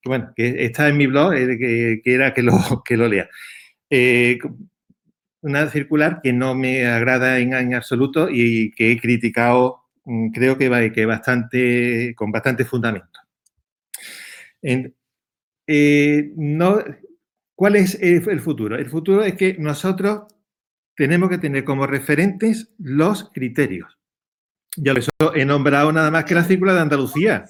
[0.00, 3.28] que bueno, que está en mi blog, que, que, era que lo, que lo lea
[5.42, 9.79] una circular que no me agrada en, en, absoluto y que he criticado,
[10.32, 13.20] creo que, va, que bastante, con bastante fundamento.
[14.62, 14.94] En,
[15.66, 16.82] eh, no,
[17.60, 18.76] ¿Cuál es el futuro?
[18.76, 20.22] El futuro es que nosotros
[20.96, 23.98] tenemos que tener como referentes los criterios.
[24.76, 27.44] Ya eso he nombrado nada más que la circular de Andalucía.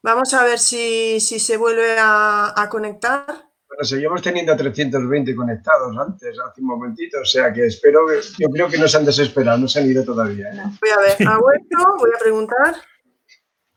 [0.00, 3.47] Vamos a ver si, si se vuelve a conectar.
[3.78, 8.68] Bueno, seguimos teniendo 320 conectados antes, hace un momentito, o sea que espero, yo creo
[8.68, 10.48] que no se han desesperado, no se han ido todavía.
[10.48, 10.62] ¿eh?
[10.80, 11.76] Voy a ver, ¿ha vuelto?
[11.96, 12.74] Voy a preguntar.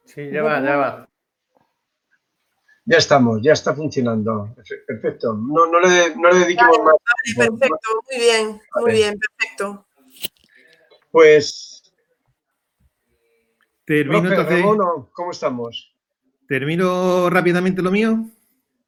[0.06, 1.08] Sí, ya va, ya va.
[2.84, 4.56] Ya estamos, ya está funcionando.
[4.88, 5.36] Perfecto.
[5.36, 6.96] No, no, le, no le dediquemos vale, más.
[7.38, 9.86] Vale, perfecto, muy bien, muy bien, perfecto.
[11.12, 11.94] Pues,
[13.86, 15.96] Termino profe, entonces, Ramón, ¿cómo estamos?
[16.48, 18.26] termino rápidamente lo mío.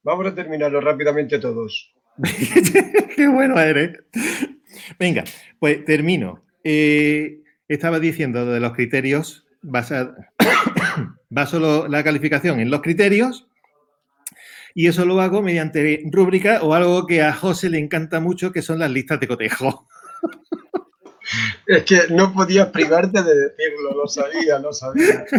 [0.04, 1.94] Vamos a terminarlo rápidamente todos.
[3.16, 3.98] Qué bueno eres.
[5.00, 5.24] Venga,
[5.60, 6.44] pues termino.
[6.64, 10.16] Eh, estaba diciendo de los criterios, basa-
[11.30, 13.48] baso lo- la calificación en los criterios
[14.76, 18.62] y eso lo hago mediante rúbrica o algo que a José le encanta mucho, que
[18.62, 19.88] son las listas de cotejo.
[21.68, 25.26] Es que no podías privarte de decirlo, lo sabía, lo sabía.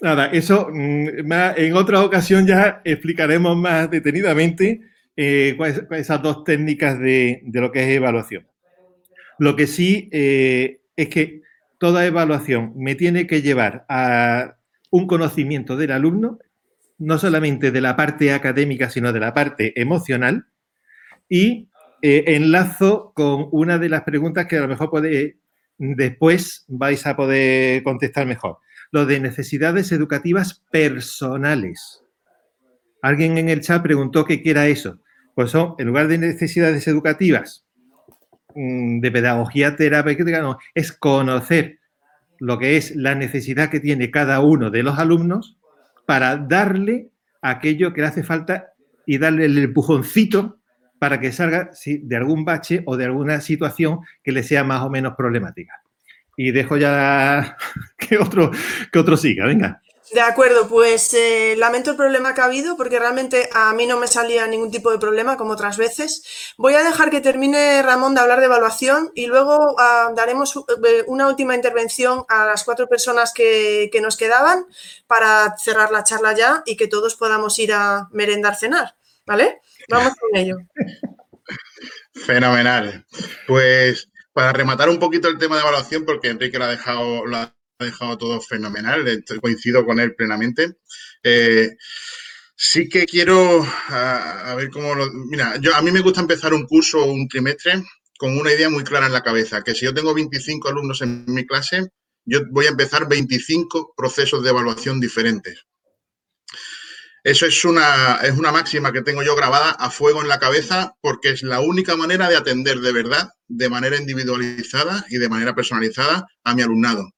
[0.00, 4.80] Nada, eso mm, en otra ocasión ya explicaremos más detenidamente
[5.16, 5.56] eh,
[5.90, 8.46] esas dos técnicas de, de lo que es evaluación.
[9.38, 11.42] Lo que sí eh, es que
[11.78, 14.56] toda evaluación me tiene que llevar a
[14.90, 16.38] un conocimiento del alumno,
[16.98, 20.46] no solamente de la parte académica, sino de la parte emocional,
[21.28, 21.68] y
[22.02, 25.38] eh, enlazo con una de las preguntas que a lo mejor puede,
[25.76, 28.58] después vais a poder contestar mejor
[28.92, 32.02] lo de necesidades educativas personales.
[33.02, 35.00] Alguien en el chat preguntó qué era eso.
[35.34, 37.64] Pues son, en lugar de necesidades educativas,
[38.54, 41.78] mm, de pedagogía terapéutica, no, es conocer
[42.38, 45.58] lo que es la necesidad que tiene cada uno de los alumnos
[46.06, 47.10] para darle
[47.42, 48.72] aquello que le hace falta
[49.06, 50.58] y darle el empujoncito
[50.98, 54.90] para que salga de algún bache o de alguna situación que le sea más o
[54.90, 55.79] menos problemática.
[56.42, 57.58] Y dejo ya
[57.98, 58.50] que otro,
[58.90, 59.82] que otro siga, venga.
[60.14, 63.98] De acuerdo, pues eh, lamento el problema que ha habido porque realmente a mí no
[63.98, 66.54] me salía ningún tipo de problema como otras veces.
[66.56, 71.04] Voy a dejar que termine Ramón de hablar de evaluación y luego ah, daremos eh,
[71.08, 74.64] una última intervención a las cuatro personas que, que nos quedaban
[75.06, 78.94] para cerrar la charla ya y que todos podamos ir a merendar, cenar,
[79.26, 79.60] ¿vale?
[79.90, 80.56] Vamos con ello.
[82.26, 83.04] Fenomenal.
[83.46, 84.09] Pues
[84.40, 87.54] para rematar un poquito el tema de evaluación, porque Enrique lo ha dejado, lo ha
[87.78, 90.76] dejado todo fenomenal, estoy- coincido con él plenamente.
[91.22, 91.76] Eh,
[92.56, 95.10] sí que quiero a, a ver cómo lo.
[95.12, 97.82] Mira, yo, a mí me gusta empezar un curso o un trimestre
[98.18, 101.24] con una idea muy clara en la cabeza, que si yo tengo 25 alumnos en
[101.26, 101.88] mi clase,
[102.24, 105.66] yo voy a empezar 25 procesos de evaluación diferentes.
[107.22, 110.94] Eso es una, es una máxima que tengo yo grabada a fuego en la cabeza
[111.00, 115.54] porque es la única manera de atender de verdad, de manera individualizada y de manera
[115.54, 117.10] personalizada a mi alumnado.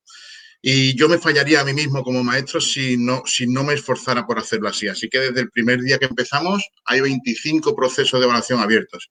[0.62, 4.26] Y yo me fallaría a mí mismo como maestro si no, si no me esforzara
[4.26, 4.88] por hacerlo así.
[4.88, 9.10] Así que desde el primer día que empezamos hay 25 procesos de evaluación abiertos.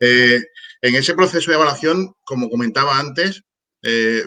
[0.00, 0.42] Eh,
[0.82, 3.42] en ese proceso de evaluación, como comentaba antes,
[3.82, 4.24] eh,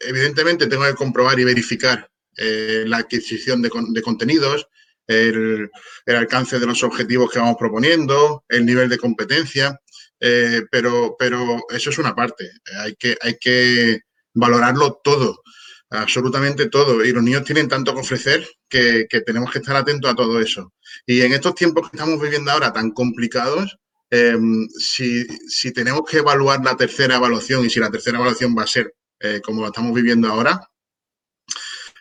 [0.00, 4.66] evidentemente tengo que comprobar y verificar eh, la adquisición de, con- de contenidos,
[5.06, 5.70] el,
[6.06, 9.80] alcance de los objetivos que vamos proponiendo, el nivel de competencia,
[10.20, 12.50] eh, pero, pero eso es una parte.
[12.78, 14.00] Hay que, hay que
[14.32, 15.42] valorarlo todo,
[15.90, 17.04] absolutamente todo.
[17.04, 20.40] Y los niños tienen tanto que ofrecer que, que tenemos que estar atentos a todo
[20.40, 20.72] eso.
[21.06, 23.78] Y en estos tiempos que estamos viviendo ahora tan complicados,
[24.10, 24.36] eh,
[24.78, 28.66] si, si tenemos que evaluar la tercera evaluación y si la tercera evaluación va a
[28.66, 30.70] ser eh, como la estamos viviendo ahora,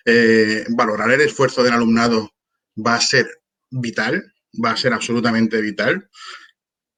[0.05, 2.32] eh, valorar el esfuerzo del alumnado
[2.75, 3.27] va a ser
[3.69, 4.33] vital,
[4.63, 6.09] va a ser absolutamente vital.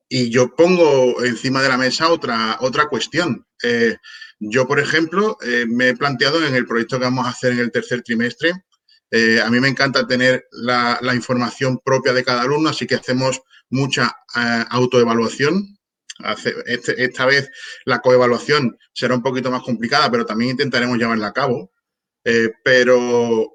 [0.08, 3.46] Y yo pongo encima de la mesa otra, otra cuestión.
[3.64, 3.98] Eh,
[4.40, 7.60] yo, por ejemplo, eh, me he planteado en el proyecto que vamos a hacer en
[7.60, 8.54] el tercer trimestre,
[9.12, 13.42] eh, a mí me encanta tener la, información propia de cada alumno, así que hacemos
[13.70, 14.14] mucha
[14.70, 15.78] autoevaluación.
[16.66, 17.50] Este, esta vez
[17.86, 21.72] la coevaluación será un poquito más complicada, pero también intentaremos llevarla a cabo.
[22.64, 23.55] pero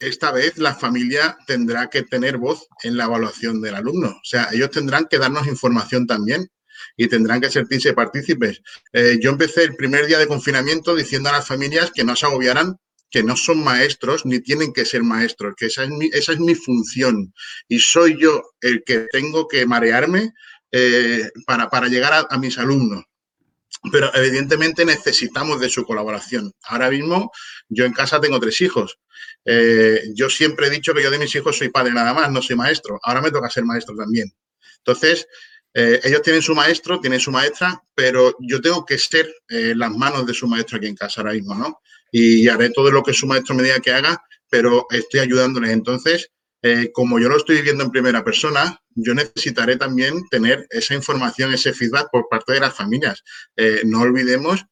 [0.00, 4.08] esta vez la familia tendrá que tener voz en la evaluación del alumno.
[4.08, 6.50] O sea, ellos tendrán que darnos información también
[6.96, 8.62] y tendrán que sentirse partícipes.
[8.92, 12.26] Eh, yo empecé el primer día de confinamiento diciendo a las familias que no se
[12.26, 12.76] agobiaran,
[13.10, 16.40] que no son maestros ni tienen que ser maestros, que esa es mi, esa es
[16.40, 17.32] mi función
[17.68, 20.32] y soy yo el que tengo que marearme
[20.72, 23.04] eh, para, para, llegar a mis alumnos
[23.90, 26.52] pero evidentemente necesitamos de su colaboración.
[26.64, 27.30] Ahora mismo
[27.68, 28.98] yo en casa tengo tres hijos.
[29.46, 32.42] Eh, yo siempre he dicho que yo de mis hijos soy padre nada más, no
[32.42, 32.98] soy maestro.
[33.02, 34.30] Ahora me toca ser maestro también.
[34.78, 35.28] Entonces,
[35.72, 39.92] eh, ellos tienen su maestro, tienen su maestra, pero yo tengo que ser eh, las
[39.92, 41.80] manos de su maestro aquí en casa ahora mismo, ¿no?
[42.10, 44.20] Y haré todo lo que su maestro me diga que haga,
[44.50, 45.70] pero estoy ayudándoles.
[45.70, 46.30] Entonces,
[46.92, 51.72] como yo lo estoy viviendo en primera persona, yo necesitaré también tener esa información, ese
[51.72, 53.22] feedback por parte de las familias.
[53.84, 54.64] no olvidemos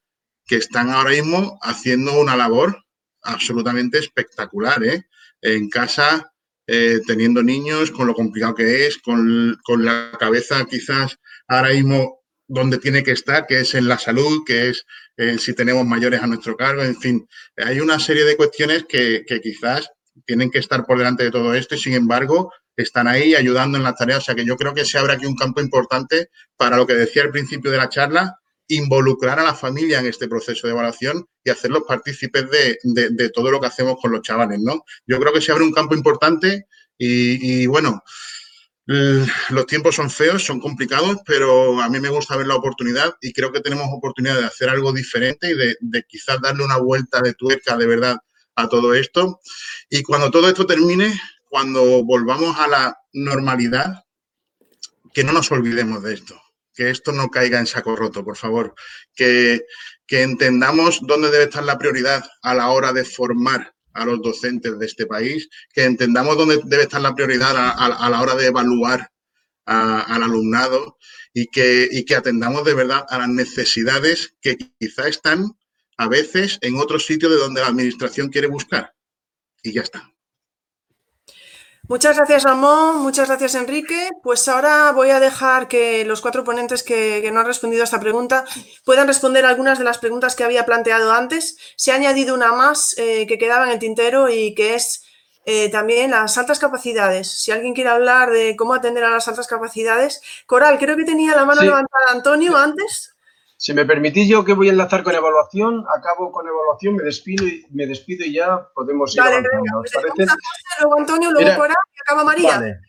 [0.46, 2.83] que están ahora mismo haciendo una labor
[3.24, 5.06] absolutamente espectacular, ¿eh?
[5.40, 6.32] En casa,
[6.66, 11.18] eh, teniendo niños, con lo complicado que es, con, la cabeza quizás
[11.48, 14.86] ahora mismo donde tiene que estar, que es en la salud, que es
[15.16, 19.24] eh, si tenemos mayores a nuestro cargo, en fin, hay una serie de cuestiones que,
[19.26, 19.90] que, quizás
[20.26, 23.84] tienen que estar por delante de todo esto y sin embargo están ahí ayudando en
[23.84, 24.18] las tareas.
[24.18, 26.94] O sea que yo creo que se abre aquí un campo importante para lo que
[26.94, 28.38] decía al principio de la charla,
[28.68, 33.60] involucrar a la familia en este proceso de evaluación y hacerlos partícipes de, todo lo
[33.60, 34.84] que hacemos con los chavales, ¿no?
[35.06, 36.66] Yo creo que se abre un campo importante
[36.96, 38.02] y, bueno,
[38.86, 43.32] los tiempos son feos, son complicados, pero a mí me gusta ver la oportunidad y
[43.32, 47.20] creo que tenemos oportunidad de hacer algo diferente y de, de quizás darle una vuelta
[47.20, 48.16] de tuerca de verdad
[48.56, 49.40] a todo esto.
[49.90, 51.18] Y cuando todo esto termine,
[51.48, 54.04] cuando volvamos a la normalidad,
[55.12, 56.43] que no nos olvidemos de esto
[56.74, 58.74] que esto no caiga en saco roto, por favor,
[59.14, 59.64] que,
[60.08, 64.86] entendamos dónde debe estar la prioridad a la hora de formar a los docentes de
[64.86, 69.10] este país, que entendamos dónde debe estar la prioridad a, la hora de evaluar
[69.64, 70.98] al alumnado
[71.32, 75.56] y que, y que atendamos de verdad a las necesidades que quizá están
[75.96, 78.94] a veces en otro sitio de donde la administración quiere buscar.
[79.62, 80.13] Y ya está.
[81.86, 83.02] Muchas gracias, Ramón.
[83.02, 84.08] Muchas gracias, Enrique.
[84.22, 88.00] Pues ahora voy a dejar que los cuatro ponentes que, no han respondido a esta
[88.00, 88.46] pregunta
[88.84, 91.58] puedan responder algunas de las preguntas que había planteado antes.
[91.76, 95.04] Se ha añadido una más eh, que quedaba en el tintero y que es
[95.44, 97.30] eh, también las altas capacidades.
[97.30, 100.22] Si alguien quiere hablar de cómo atender a las altas capacidades.
[100.46, 103.13] Coral, creo que tenía la mano levantada Antonio antes.
[103.56, 107.46] Si me permitís yo que voy a enlazar con evaluación, acabo con evaluación, me despido
[107.46, 109.82] y, me despido y ya podemos ir Vale, avanzando.
[110.16, 110.28] Pues
[110.80, 112.80] luego Antonio, luego Cora y acaba María.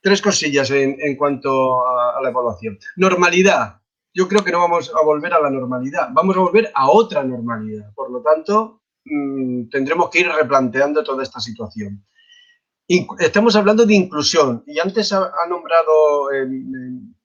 [0.00, 2.78] tres, cosillas en, cuanto a, la evaluación.
[2.96, 3.80] Normalidad.
[4.12, 7.24] Yo creo que no vamos a volver a la normalidad, vamos a volver a otra
[7.24, 7.92] normalidad.
[7.94, 12.04] Por lo tanto, mm, tendremos que ir replanteando toda esta situación.
[13.18, 16.46] estamos hablando de inclusión y antes ha, nombrado eh,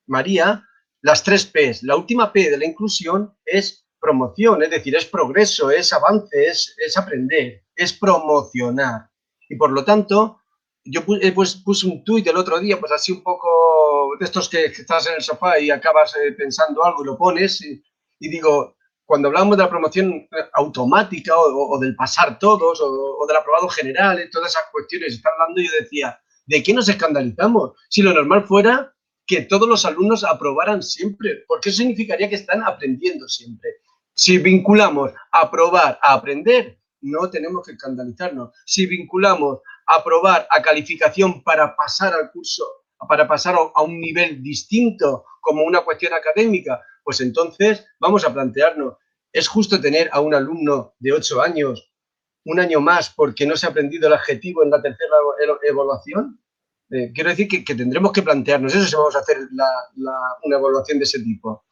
[0.07, 0.63] María
[1.01, 1.83] las tres P's.
[1.83, 6.75] La última P de la inclusión es promoción, es decir, es progreso, es avance, es,
[6.85, 9.09] es aprender, es promocionar.
[9.49, 10.39] Y por lo tanto,
[10.85, 14.49] yo eh, pues, puse un tuit el otro día, pues así un poco de estos
[14.49, 17.81] que, estás en el sofá y acabas eh, pensando algo y lo pones y,
[18.19, 23.67] digo, cuando hablamos de la promoción automática o, del pasar todos o, o, del aprobado
[23.69, 27.71] general, todas esas cuestiones están hablando, yo decía, ¿de qué nos escandalizamos?
[27.89, 28.93] Si lo normal fuera
[29.29, 33.69] que todos los alumnos aprobaran siempre, porque eso significaría que están aprendiendo siempre.
[34.11, 38.49] Si vinculamos aprobar a aprender, no tenemos que escandalizarnos.
[38.65, 42.63] Si vinculamos aprobar a calificación para pasar al curso,
[43.07, 48.95] para pasar a un nivel distinto como una cuestión académica, pues entonces vamos a plantearnos,
[49.31, 51.93] ¿es justo tener a un alumno de 8 años
[52.45, 55.17] un año más porque no se ha aprendido el adjetivo en la tercera
[55.61, 56.41] evaluación?
[56.91, 61.03] Eh, quiero decir que, tendremos que plantearnos eso si vamos a hacer una evaluación de
[61.03, 61.65] ese tipo.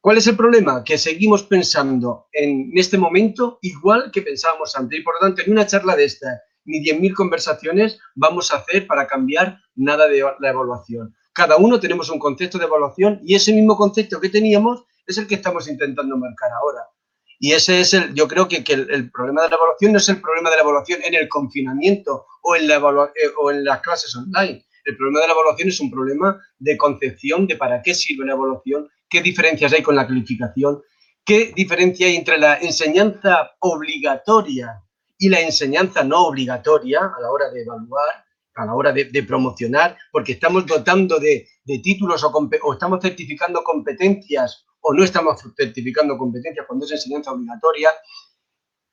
[0.00, 0.82] ¿Cuál es el problema?
[0.82, 4.98] Que seguimos pensando en este momento igual que pensábamos antes.
[4.98, 8.86] Y por lo tanto, en una charla de esta, ni 10.000 conversaciones vamos a hacer
[8.86, 11.14] para cambiar nada de la evaluación.
[11.32, 15.26] Cada uno tenemos un concepto de evaluación y ese mismo concepto que teníamos es el
[15.26, 16.80] que estamos intentando marcar ahora.
[17.44, 20.20] Y ese es el, yo creo que, el, problema de la evaluación no es el
[20.20, 24.14] problema de la evaluación en el confinamiento o en, la eh, o en las clases
[24.14, 24.64] online.
[24.84, 28.34] El problema de la evaluación es un problema de concepción de para qué sirve la
[28.34, 30.82] evaluación, qué diferencias hay con la calificación,
[31.24, 34.80] qué diferencia hay entre la enseñanza obligatoria
[35.18, 38.24] y la enseñanza no obligatoria a la hora de evaluar,
[38.54, 41.46] a la hora de, promocionar, porque estamos dotando de,
[41.82, 47.90] títulos o, estamos certificando competencias o no estamos certificando competencias cuando es enseñanza obligatoria.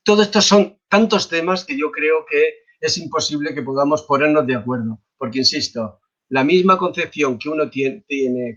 [0.04, 4.56] Todo esto son tantos temas que yo creo que es imposible que podamos ponernos de
[4.56, 6.00] acuerdo, porque insisto,
[6.30, 8.06] la misma concepción que uno tiene,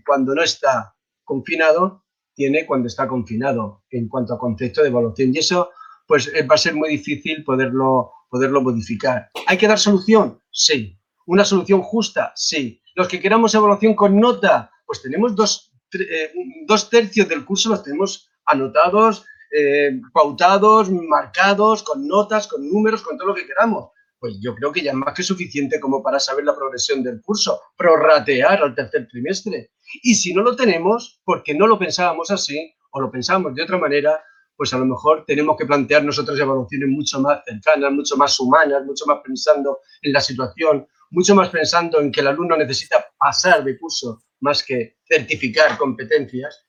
[0.05, 2.05] cuando no está confinado,
[2.35, 5.33] tiene cuando está confinado en cuanto a concepto de evaluación.
[5.33, 5.69] Y eso
[6.07, 9.29] pues eh, va a ser muy difícil poderlo, poderlo modificar.
[9.47, 10.39] ¿Hay que dar solución?
[10.53, 10.97] Sí.
[11.25, 12.31] ¿Una solución justa?
[12.35, 12.81] Sí.
[12.95, 16.31] Los que queramos evaluación con nota, pues tenemos dos, eh,
[16.67, 23.17] dos tercios del curso, los tenemos anotados, eh, pautados, marcados, con notas, con números, con
[23.17, 23.89] todo lo que queramos.
[24.19, 27.21] Pues yo creo que ya es más que suficiente como para saber la progresión del
[27.21, 29.71] curso, prorratear al tercer trimestre.
[30.03, 33.77] Y si no lo tenemos, porque no lo pensábamos así o lo pensábamos de otra
[33.77, 34.23] manera,
[34.55, 38.85] pues a lo mejor tenemos que plantearnos otras evaluaciones mucho más cercanas, mucho más humanas,
[38.85, 43.63] mucho más pensando en la situación, mucho más pensando en que el alumno necesita pasar
[43.63, 46.67] de curso más que certificar competencias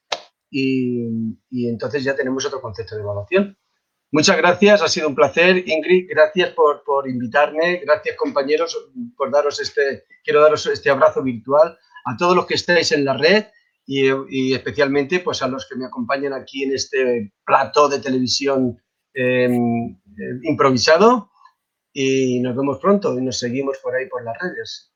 [0.51, 1.09] y,
[1.51, 3.59] entonces ya tenemos otro concepto de evaluación.
[4.13, 5.69] Muchas gracias, ha sido un placer.
[5.69, 8.77] Ingrid, gracias por, por invitarme, gracias compañeros
[9.17, 13.17] por daros este, quiero daros este abrazo virtual a todos los que estáis en la
[13.17, 13.47] red
[13.87, 18.81] y, especialmente pues a los que me acompañan aquí en este plato de televisión
[19.13, 21.31] em, em, improvisado
[21.93, 24.91] y nos vemos pronto y nos seguimos por ahí por las redes.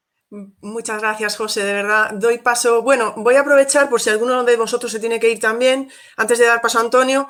[0.60, 2.12] Muchas gracias, José, de verdad.
[2.12, 5.40] Doy paso, bueno, voy a aprovechar por si alguno de vosotros se tiene que ir
[5.40, 7.28] también, antes de dar paso a Antonio,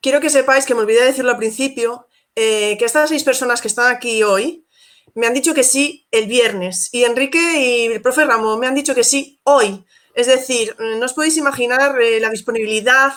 [0.00, 3.60] quiero que sepáis que me olvidé de decirlo al principio, eh, que estas seis personas
[3.60, 4.66] que están aquí hoy
[5.14, 8.74] me han dicho que sí el viernes y Enrique y el profe Ramón me han
[8.74, 9.84] dicho que sí hoy.
[10.18, 13.12] Es decir, no os podéis imaginar eh, la disponibilidad,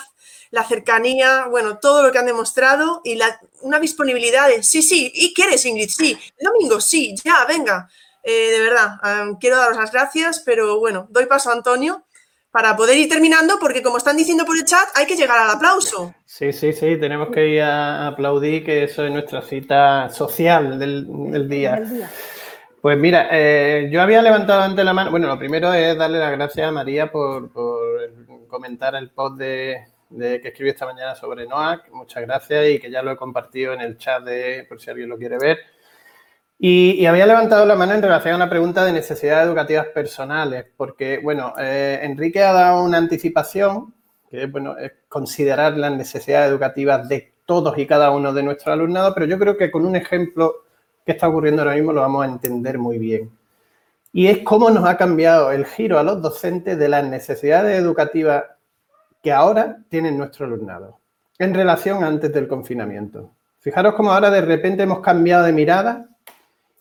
[0.52, 5.10] la cercanía, bueno, todo lo que han demostrado y la, una disponibilidad de sí, sí,
[5.12, 7.88] y quieres Ingrid, sí, el domingo, sí, ya, venga.
[8.22, 9.00] Eh, de verdad,
[9.40, 12.04] quiero daros las gracias, pero bueno, doy paso a Antonio
[12.52, 15.50] para poder ir terminando, porque como están diciendo por el chat, hay que llegar al
[15.50, 16.14] aplauso.
[16.24, 21.48] Sí, sí, sí, tenemos que ir a aplaudir, que eso es nuestra cita social del,
[21.48, 21.80] día.
[21.80, 22.10] Del día.
[22.82, 25.12] Pues mira, eh, yo había levantado antes la mano.
[25.12, 27.52] Bueno, lo primero es darle las gracias a María por,
[28.48, 31.90] comentar el post de, que escribí esta mañana sobre NOAC.
[31.92, 35.08] Muchas gracias y que ya lo he compartido en el chat de, por si alguien
[35.10, 35.58] lo quiere ver.
[36.58, 41.20] Y, había levantado la mano en relación a una pregunta de necesidades educativas personales, porque,
[41.22, 43.94] bueno, eh, Enrique ha dado una anticipación,
[44.28, 49.12] que bueno, es considerar las necesidades educativas de todos y cada uno de nuestros alumnados,
[49.14, 50.64] pero yo creo que con un ejemplo
[51.04, 53.30] que está ocurriendo ahora mismo lo vamos a entender muy bien.
[54.12, 58.44] Y es cómo nos ha cambiado el giro a los docentes de las necesidades educativas
[59.22, 60.98] que ahora tienen nuestro alumnado
[61.38, 63.30] en relación antes del confinamiento.
[63.60, 66.08] Fijaros cómo ahora de repente hemos cambiado de mirada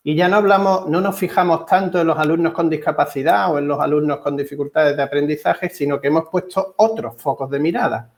[0.04, 3.68] y ya no hablamos, no nos fijamos tanto en los alumnos con discapacidad o en
[3.68, 8.10] los alumnos con dificultades de aprendizaje, sino que hemos puesto otros focos de mirada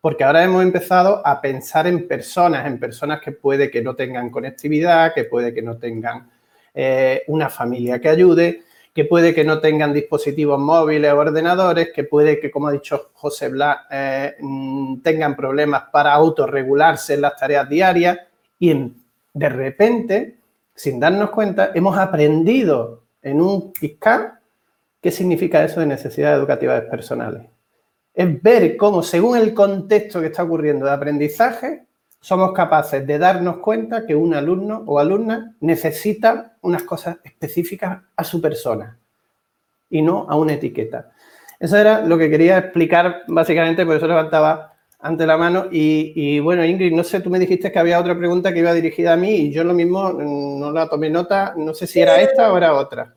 [0.00, 4.30] porque ahora hemos empezado a pensar en personas, en personas que puede que no tengan
[4.30, 6.30] conectividad, que puede que no tengan
[6.74, 8.62] eh, una familia que ayude,
[8.94, 13.10] que puede que no tengan dispositivos móviles o ordenadores, que puede que, como ha dicho
[13.12, 18.18] José Blas, eh, mm, tengan problemas para autorregularse en las tareas diarias.
[18.58, 18.74] Y
[19.34, 20.38] de repente,
[20.74, 24.40] sin darnos cuenta, hemos aprendido en un PISCAR
[25.00, 27.49] qué significa eso de necesidades educativas personales
[28.14, 31.86] es ver cómo, según el contexto que está ocurriendo de aprendizaje,
[32.20, 38.24] somos capaces de darnos cuenta que un alumno o alumna necesita unas cosas específicas a
[38.24, 38.98] su persona
[39.88, 41.12] y no a una etiqueta.
[41.58, 45.66] Eso era lo que quería explicar básicamente, por eso levantaba ante la mano.
[45.70, 49.14] Y, bueno, Ingrid, no sé, tú me dijiste que había otra pregunta que iba dirigida
[49.14, 52.20] a mí y yo lo mismo mm, no la tomé nota, no sé si era
[52.20, 53.14] esta o era otra.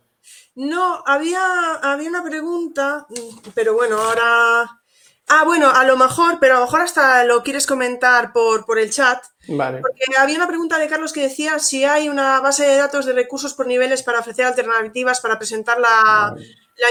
[0.55, 3.05] No, había, había una pregunta,
[3.53, 4.82] pero bueno, ahora
[5.29, 8.77] Ah, bueno, a lo mejor, pero a lo mejor hasta lo quieres comentar por, por
[8.77, 9.23] el chat.
[9.47, 9.79] Vale.
[9.79, 13.13] Porque había una pregunta de Carlos que decía si hay una base de datos de
[13.13, 16.35] recursos por niveles para ofrecer alternativas para presentar la,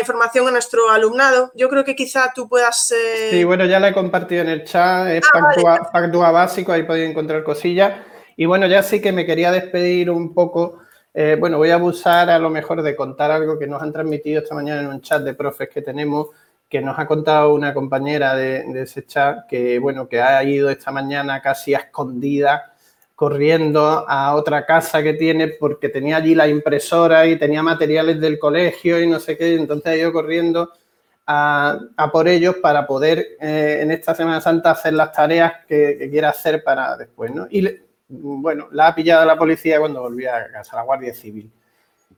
[0.01, 1.53] información a nuestro alumnado.
[1.55, 2.93] Yo creo que quizá tú puedas...
[2.93, 7.11] Eh, sí, bueno, ya la he compartido en el chat, es ah, básico, ahí podéis
[7.11, 8.01] encontrar cosillas.
[8.37, 10.79] Y bueno, ya sí que me quería despedir un poco.
[11.15, 14.41] Eh, bueno, voy a abusar a lo mejor de contar algo que nos han transmitido
[14.43, 16.29] esta mañana en un chat de profes que tenemos
[16.73, 20.91] que nos ha contado una compañera de, ese chat que, bueno, que ha ido esta
[20.91, 22.73] mañana casi a escondida
[23.15, 28.39] corriendo a otra casa que tiene porque tenía allí la impresora y tenía materiales del
[28.39, 30.73] colegio y no sé qué, entonces ha ido corriendo
[31.27, 31.79] a,
[32.11, 36.65] por ellos para poder eh, en esta Semana Santa hacer las tareas que, quiera hacer
[36.65, 37.47] para después, ¿no?
[37.51, 37.69] Y
[38.09, 41.53] bueno, la ha pillado la policía cuando volvía a casa, la Guardia Civil.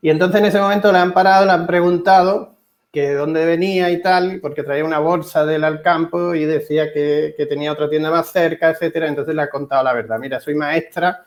[0.01, 2.54] Y entonces en ese momento le han parado, le han preguntado
[2.95, 7.35] que de dónde venía y tal, porque traía una bolsa del Alcampo y decía que,
[7.37, 9.09] que, tenía otra tienda más cerca, etcétera.
[9.09, 10.19] Entonces le ha contado la verdad.
[10.21, 11.27] Mira, soy maestra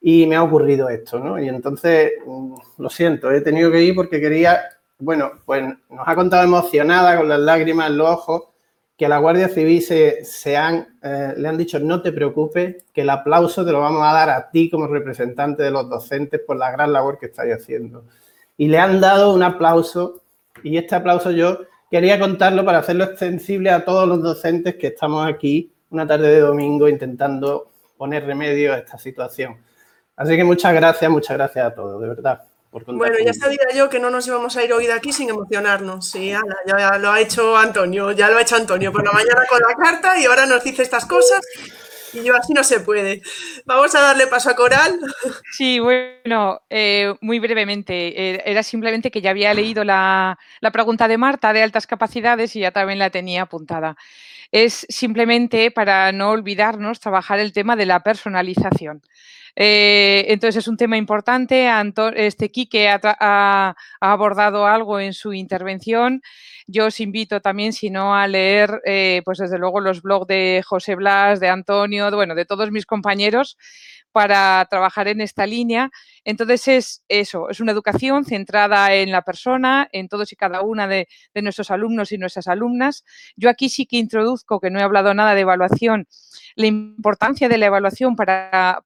[0.00, 1.38] y me ha ocurrido esto, ¿no?
[1.40, 4.60] Y entonces, mm, lo siento, he tenido que ir porque quería,
[4.98, 8.42] bueno, pues nos ha contado emocionada con las lágrimas en los ojos
[8.96, 12.84] que a la Guardia Civil se, se han, eh, le han dicho no te preocupes,
[12.92, 16.40] que el aplauso te lo vamos a dar a ti como representante de los docentes
[16.40, 18.04] por la gran labor que estáis haciendo.
[18.56, 20.22] Y le han dado un aplauso
[20.66, 25.24] y este aplauso yo quería contarlo para hacerlo extensible a todos los docentes que estamos
[25.24, 29.56] aquí una tarde de domingo intentando poner remedio a esta situación.
[30.16, 32.42] Así que muchas gracias, muchas gracias a todos, de verdad.
[32.72, 36.10] bueno, ya sabía yo que no nos íbamos a ir hoy de aquí sin emocionarnos.
[36.10, 39.44] Sí, Ana, ya lo ha hecho Antonio, ya lo ha hecho Antonio por la mañana
[39.48, 41.40] con la carta y ahora nos dice estas cosas.
[42.16, 43.22] Y yo así no se puede.
[43.64, 44.98] Vamos a darle paso a Coral.
[45.52, 48.34] Sí, bueno, eh, muy brevemente.
[48.34, 52.56] Eh, era simplemente que ya había leído la, la, pregunta de Marta de altas capacidades
[52.56, 53.96] y ya también la tenía apuntada.
[54.50, 59.02] Es simplemente para no olvidarnos trabajar el tema de la personalización.
[59.58, 61.66] Eh, entonces es un tema importante.
[61.66, 66.22] Anto este Quique ha, abordado algo en su intervención.
[66.68, 70.62] Yo os invito también, si no, a leer, eh, pues desde luego, los blogs de
[70.66, 73.56] José Blas, de Antonio, bueno, de todos mis compañeros
[74.10, 75.90] para trabajar en esta línea.
[76.26, 80.88] Entonces es eso, es una educación centrada en la persona, en todos y cada una
[80.88, 81.06] de,
[81.40, 83.04] nuestros alumnos y nuestras alumnas.
[83.36, 86.08] Yo aquí sí que introduzco, que no he hablado nada de evaluación,
[86.56, 88.82] la importancia de la evaluación para,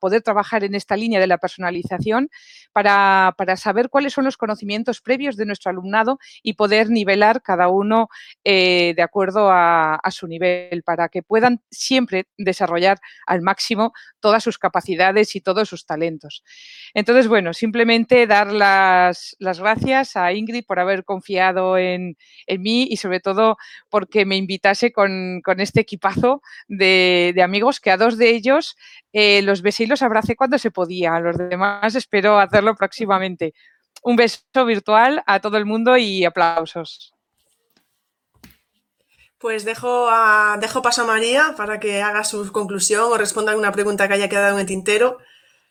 [0.00, 2.30] poder trabajar en esta línea de la personalización,
[2.72, 8.08] para, saber cuáles son los conocimientos previos de nuestro alumnado y poder nivelar cada uno
[8.44, 14.56] eh, de acuerdo a, su nivel, para que puedan siempre desarrollar al máximo todas sus
[14.56, 16.42] capacidades y todos sus talentos.
[16.94, 22.96] Entonces, bueno, simplemente dar las, gracias a Ingrid por haber confiado en, en, mí y
[22.96, 23.56] sobre todo
[23.88, 28.76] porque me invitase con, con este equipazo de, de, amigos que a dos de ellos
[29.12, 31.14] eh, los besé y los abracé cuando se podía.
[31.14, 33.54] A los demás espero hacerlo próximamente.
[34.02, 37.12] Un beso virtual a todo el mundo y aplausos.
[39.38, 40.08] Pues dejo,
[40.60, 44.14] dejo paso a María para que haga su conclusión o responda a una pregunta que
[44.14, 45.18] haya quedado en el tintero.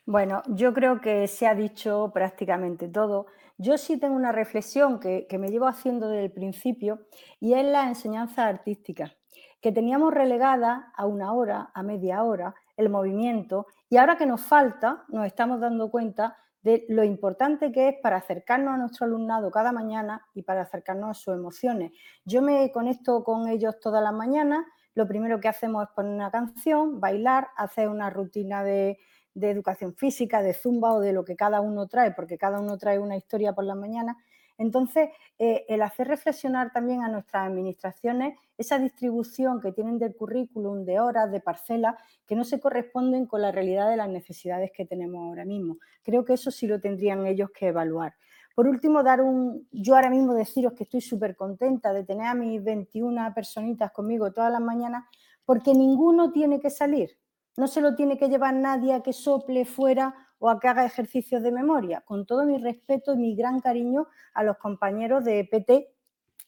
[0.08, 3.26] Bueno, yo creo que se ha dicho prácticamente todo.
[3.58, 7.02] Yo sí tengo una reflexión que, que me llevo haciendo desde el principio
[7.42, 9.14] y es la enseñanza artística,
[9.60, 14.40] que teníamos relegada a una hora, a media hora, el movimiento y ahora que nos
[14.40, 19.52] falta, nos estamos dando cuenta de lo importante que es para acercarnos a nuestro alumnado
[19.52, 21.92] cada mañana y para acercarnos a sus emociones.
[22.24, 24.66] Yo me conecto con ellos todas las mañanas,
[24.96, 28.98] lo primero que hacemos es poner una canción, bailar, hacer una rutina de,
[29.38, 32.77] de educación física, de zumba o de lo que cada uno trae, porque cada uno
[32.77, 34.18] trae una historia por las mañanas.
[34.57, 40.84] Entonces, eh, el hacer reflexionar también a nuestras administraciones esa distribución que tienen del currículum,
[40.84, 41.95] de horas, de parcelas,
[42.26, 45.77] que no se corresponden con la realidad de las necesidades que tenemos ahora mismo.
[46.01, 48.15] Creo que eso sí lo tendrían ellos que evaluar.
[48.55, 52.34] Por último, dar un, yo ahora mismo deciros que estoy súper contenta de tener a
[52.34, 55.05] mis 21 personitas conmigo todas las mañanas,
[55.45, 57.19] porque ninguno tiene que salir.
[57.58, 60.86] No se lo tiene que llevar nadie a que sople fuera o a que haga
[60.86, 62.02] ejercicios de memoria.
[62.02, 65.92] Con todo mi respeto y mi gran cariño a los compañeros de PT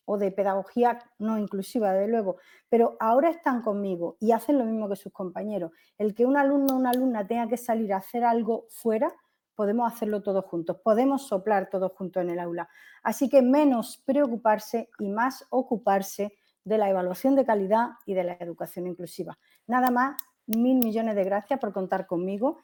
[0.06, 2.38] o de pedagogía no inclusiva, de luego,
[2.70, 5.72] pero ahora están conmigo y hacen lo mismo que sus compañeros.
[5.98, 9.14] El que un alumno o una alumna tenga que salir a hacer algo fuera,
[9.56, 12.70] podemos hacerlo todos juntos, podemos soplar todos juntos en el aula.
[13.04, 16.34] Así que menos preocuparse y más ocuparse
[16.64, 19.38] de la evaluación de calidad y de la educación inclusiva.
[19.68, 20.16] Nada más,
[20.50, 22.58] mil millones de gracias por contar conmigo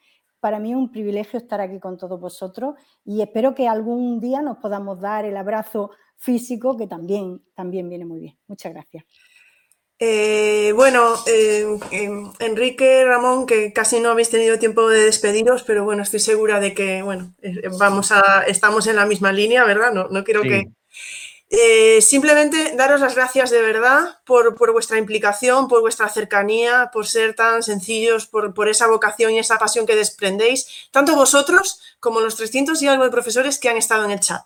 [0.45, 4.43] para mí es un privilegio estar aquí con todos vosotros y espero que algún día
[4.43, 8.37] nos podamos dar el abrazo físico que también, también viene muy bien.
[8.47, 9.05] Muchas gracias.
[9.97, 11.65] Eh, bueno, eh,
[12.37, 16.75] Enrique, Ramón, que casi no habéis tenido tiempo de despediros, pero bueno, estoy segura de
[16.75, 19.93] que, bueno, eh, vamos a, estamos en la misma línea, ¿verdad?
[19.93, 20.49] No, no quiero sí.
[20.49, 20.63] que
[21.49, 27.05] eh, simplemente daros las gracias de verdad por, por, vuestra implicación, por vuestra cercanía, por
[27.07, 32.19] ser tan sencillos, por, por, esa vocación y esa pasión que desprendéis, tanto vosotros como
[32.19, 34.43] los 300 y algo de profesores que han estado en el chat.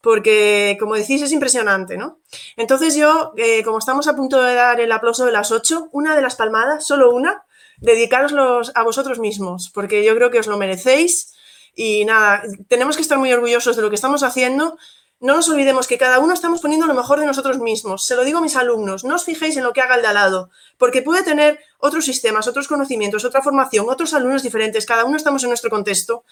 [0.00, 2.20] porque, como decís, es impresionante, ¿no?
[2.56, 6.14] Entonces yo, eh, como estamos a punto de dar el aplauso de las ocho, una
[6.14, 7.44] de las palmadas, solo una,
[7.78, 11.34] dedicaroslos a vosotros mismos, porque yo creo que os lo merecéis
[11.74, 14.78] y nada, tenemos que estar muy orgullosos de lo que estamos haciendo.
[15.24, 18.04] No nos olvidemos que cada uno estamos poniendo lo mejor de nosotros mismos.
[18.04, 20.08] Se lo digo a mis alumnos, no os fijéis en lo que haga el de
[20.08, 25.06] al lado, porque puede tener otros sistemas, otros conocimientos, otra formación, otros alumnos diferentes, cada
[25.06, 26.24] uno estamos en nuestro contexto.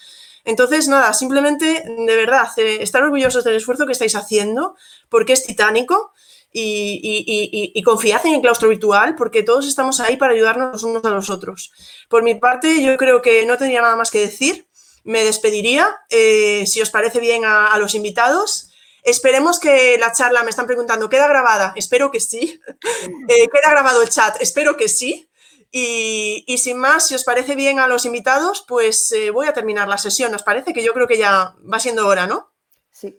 [0.44, 4.76] Entonces, nada, simplemente, de verdad, eh, estar orgullosos del esfuerzo que estáis haciendo,
[5.08, 6.12] porque es titánico,
[6.52, 11.08] y, confiad en el claustro virtual, porque todos estamos ahí para ayudarnos los unos a
[11.08, 11.72] los otros.
[12.10, 14.66] Por mi parte, yo creo que no tendría nada más que decir.
[15.02, 18.68] Me despediría, eh, si os parece bien, a, los invitados.
[19.02, 21.72] Esperemos que la charla, me están preguntando, ¿queda grabada?
[21.76, 22.60] Espero que sí.
[23.28, 24.36] Eh, ¿Queda grabado el chat?
[24.40, 25.28] Espero que sí.
[25.70, 29.88] Y, sin más, si os parece bien a los invitados, pues eh, voy a terminar
[29.88, 30.34] la sesión.
[30.34, 30.74] ¿Os parece?
[30.74, 32.52] Que yo creo que ya va siendo hora, ¿no?
[32.90, 33.18] Sí.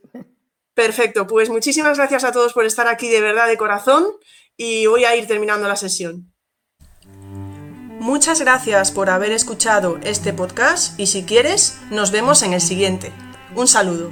[0.73, 4.07] Perfecto, pues muchísimas gracias a todos por estar aquí de verdad de corazón
[4.57, 6.33] y voy a ir terminando la sesión.
[7.99, 13.11] Muchas gracias por haber escuchado este podcast y si quieres, nos vemos en el siguiente.
[13.55, 14.11] Un saludo.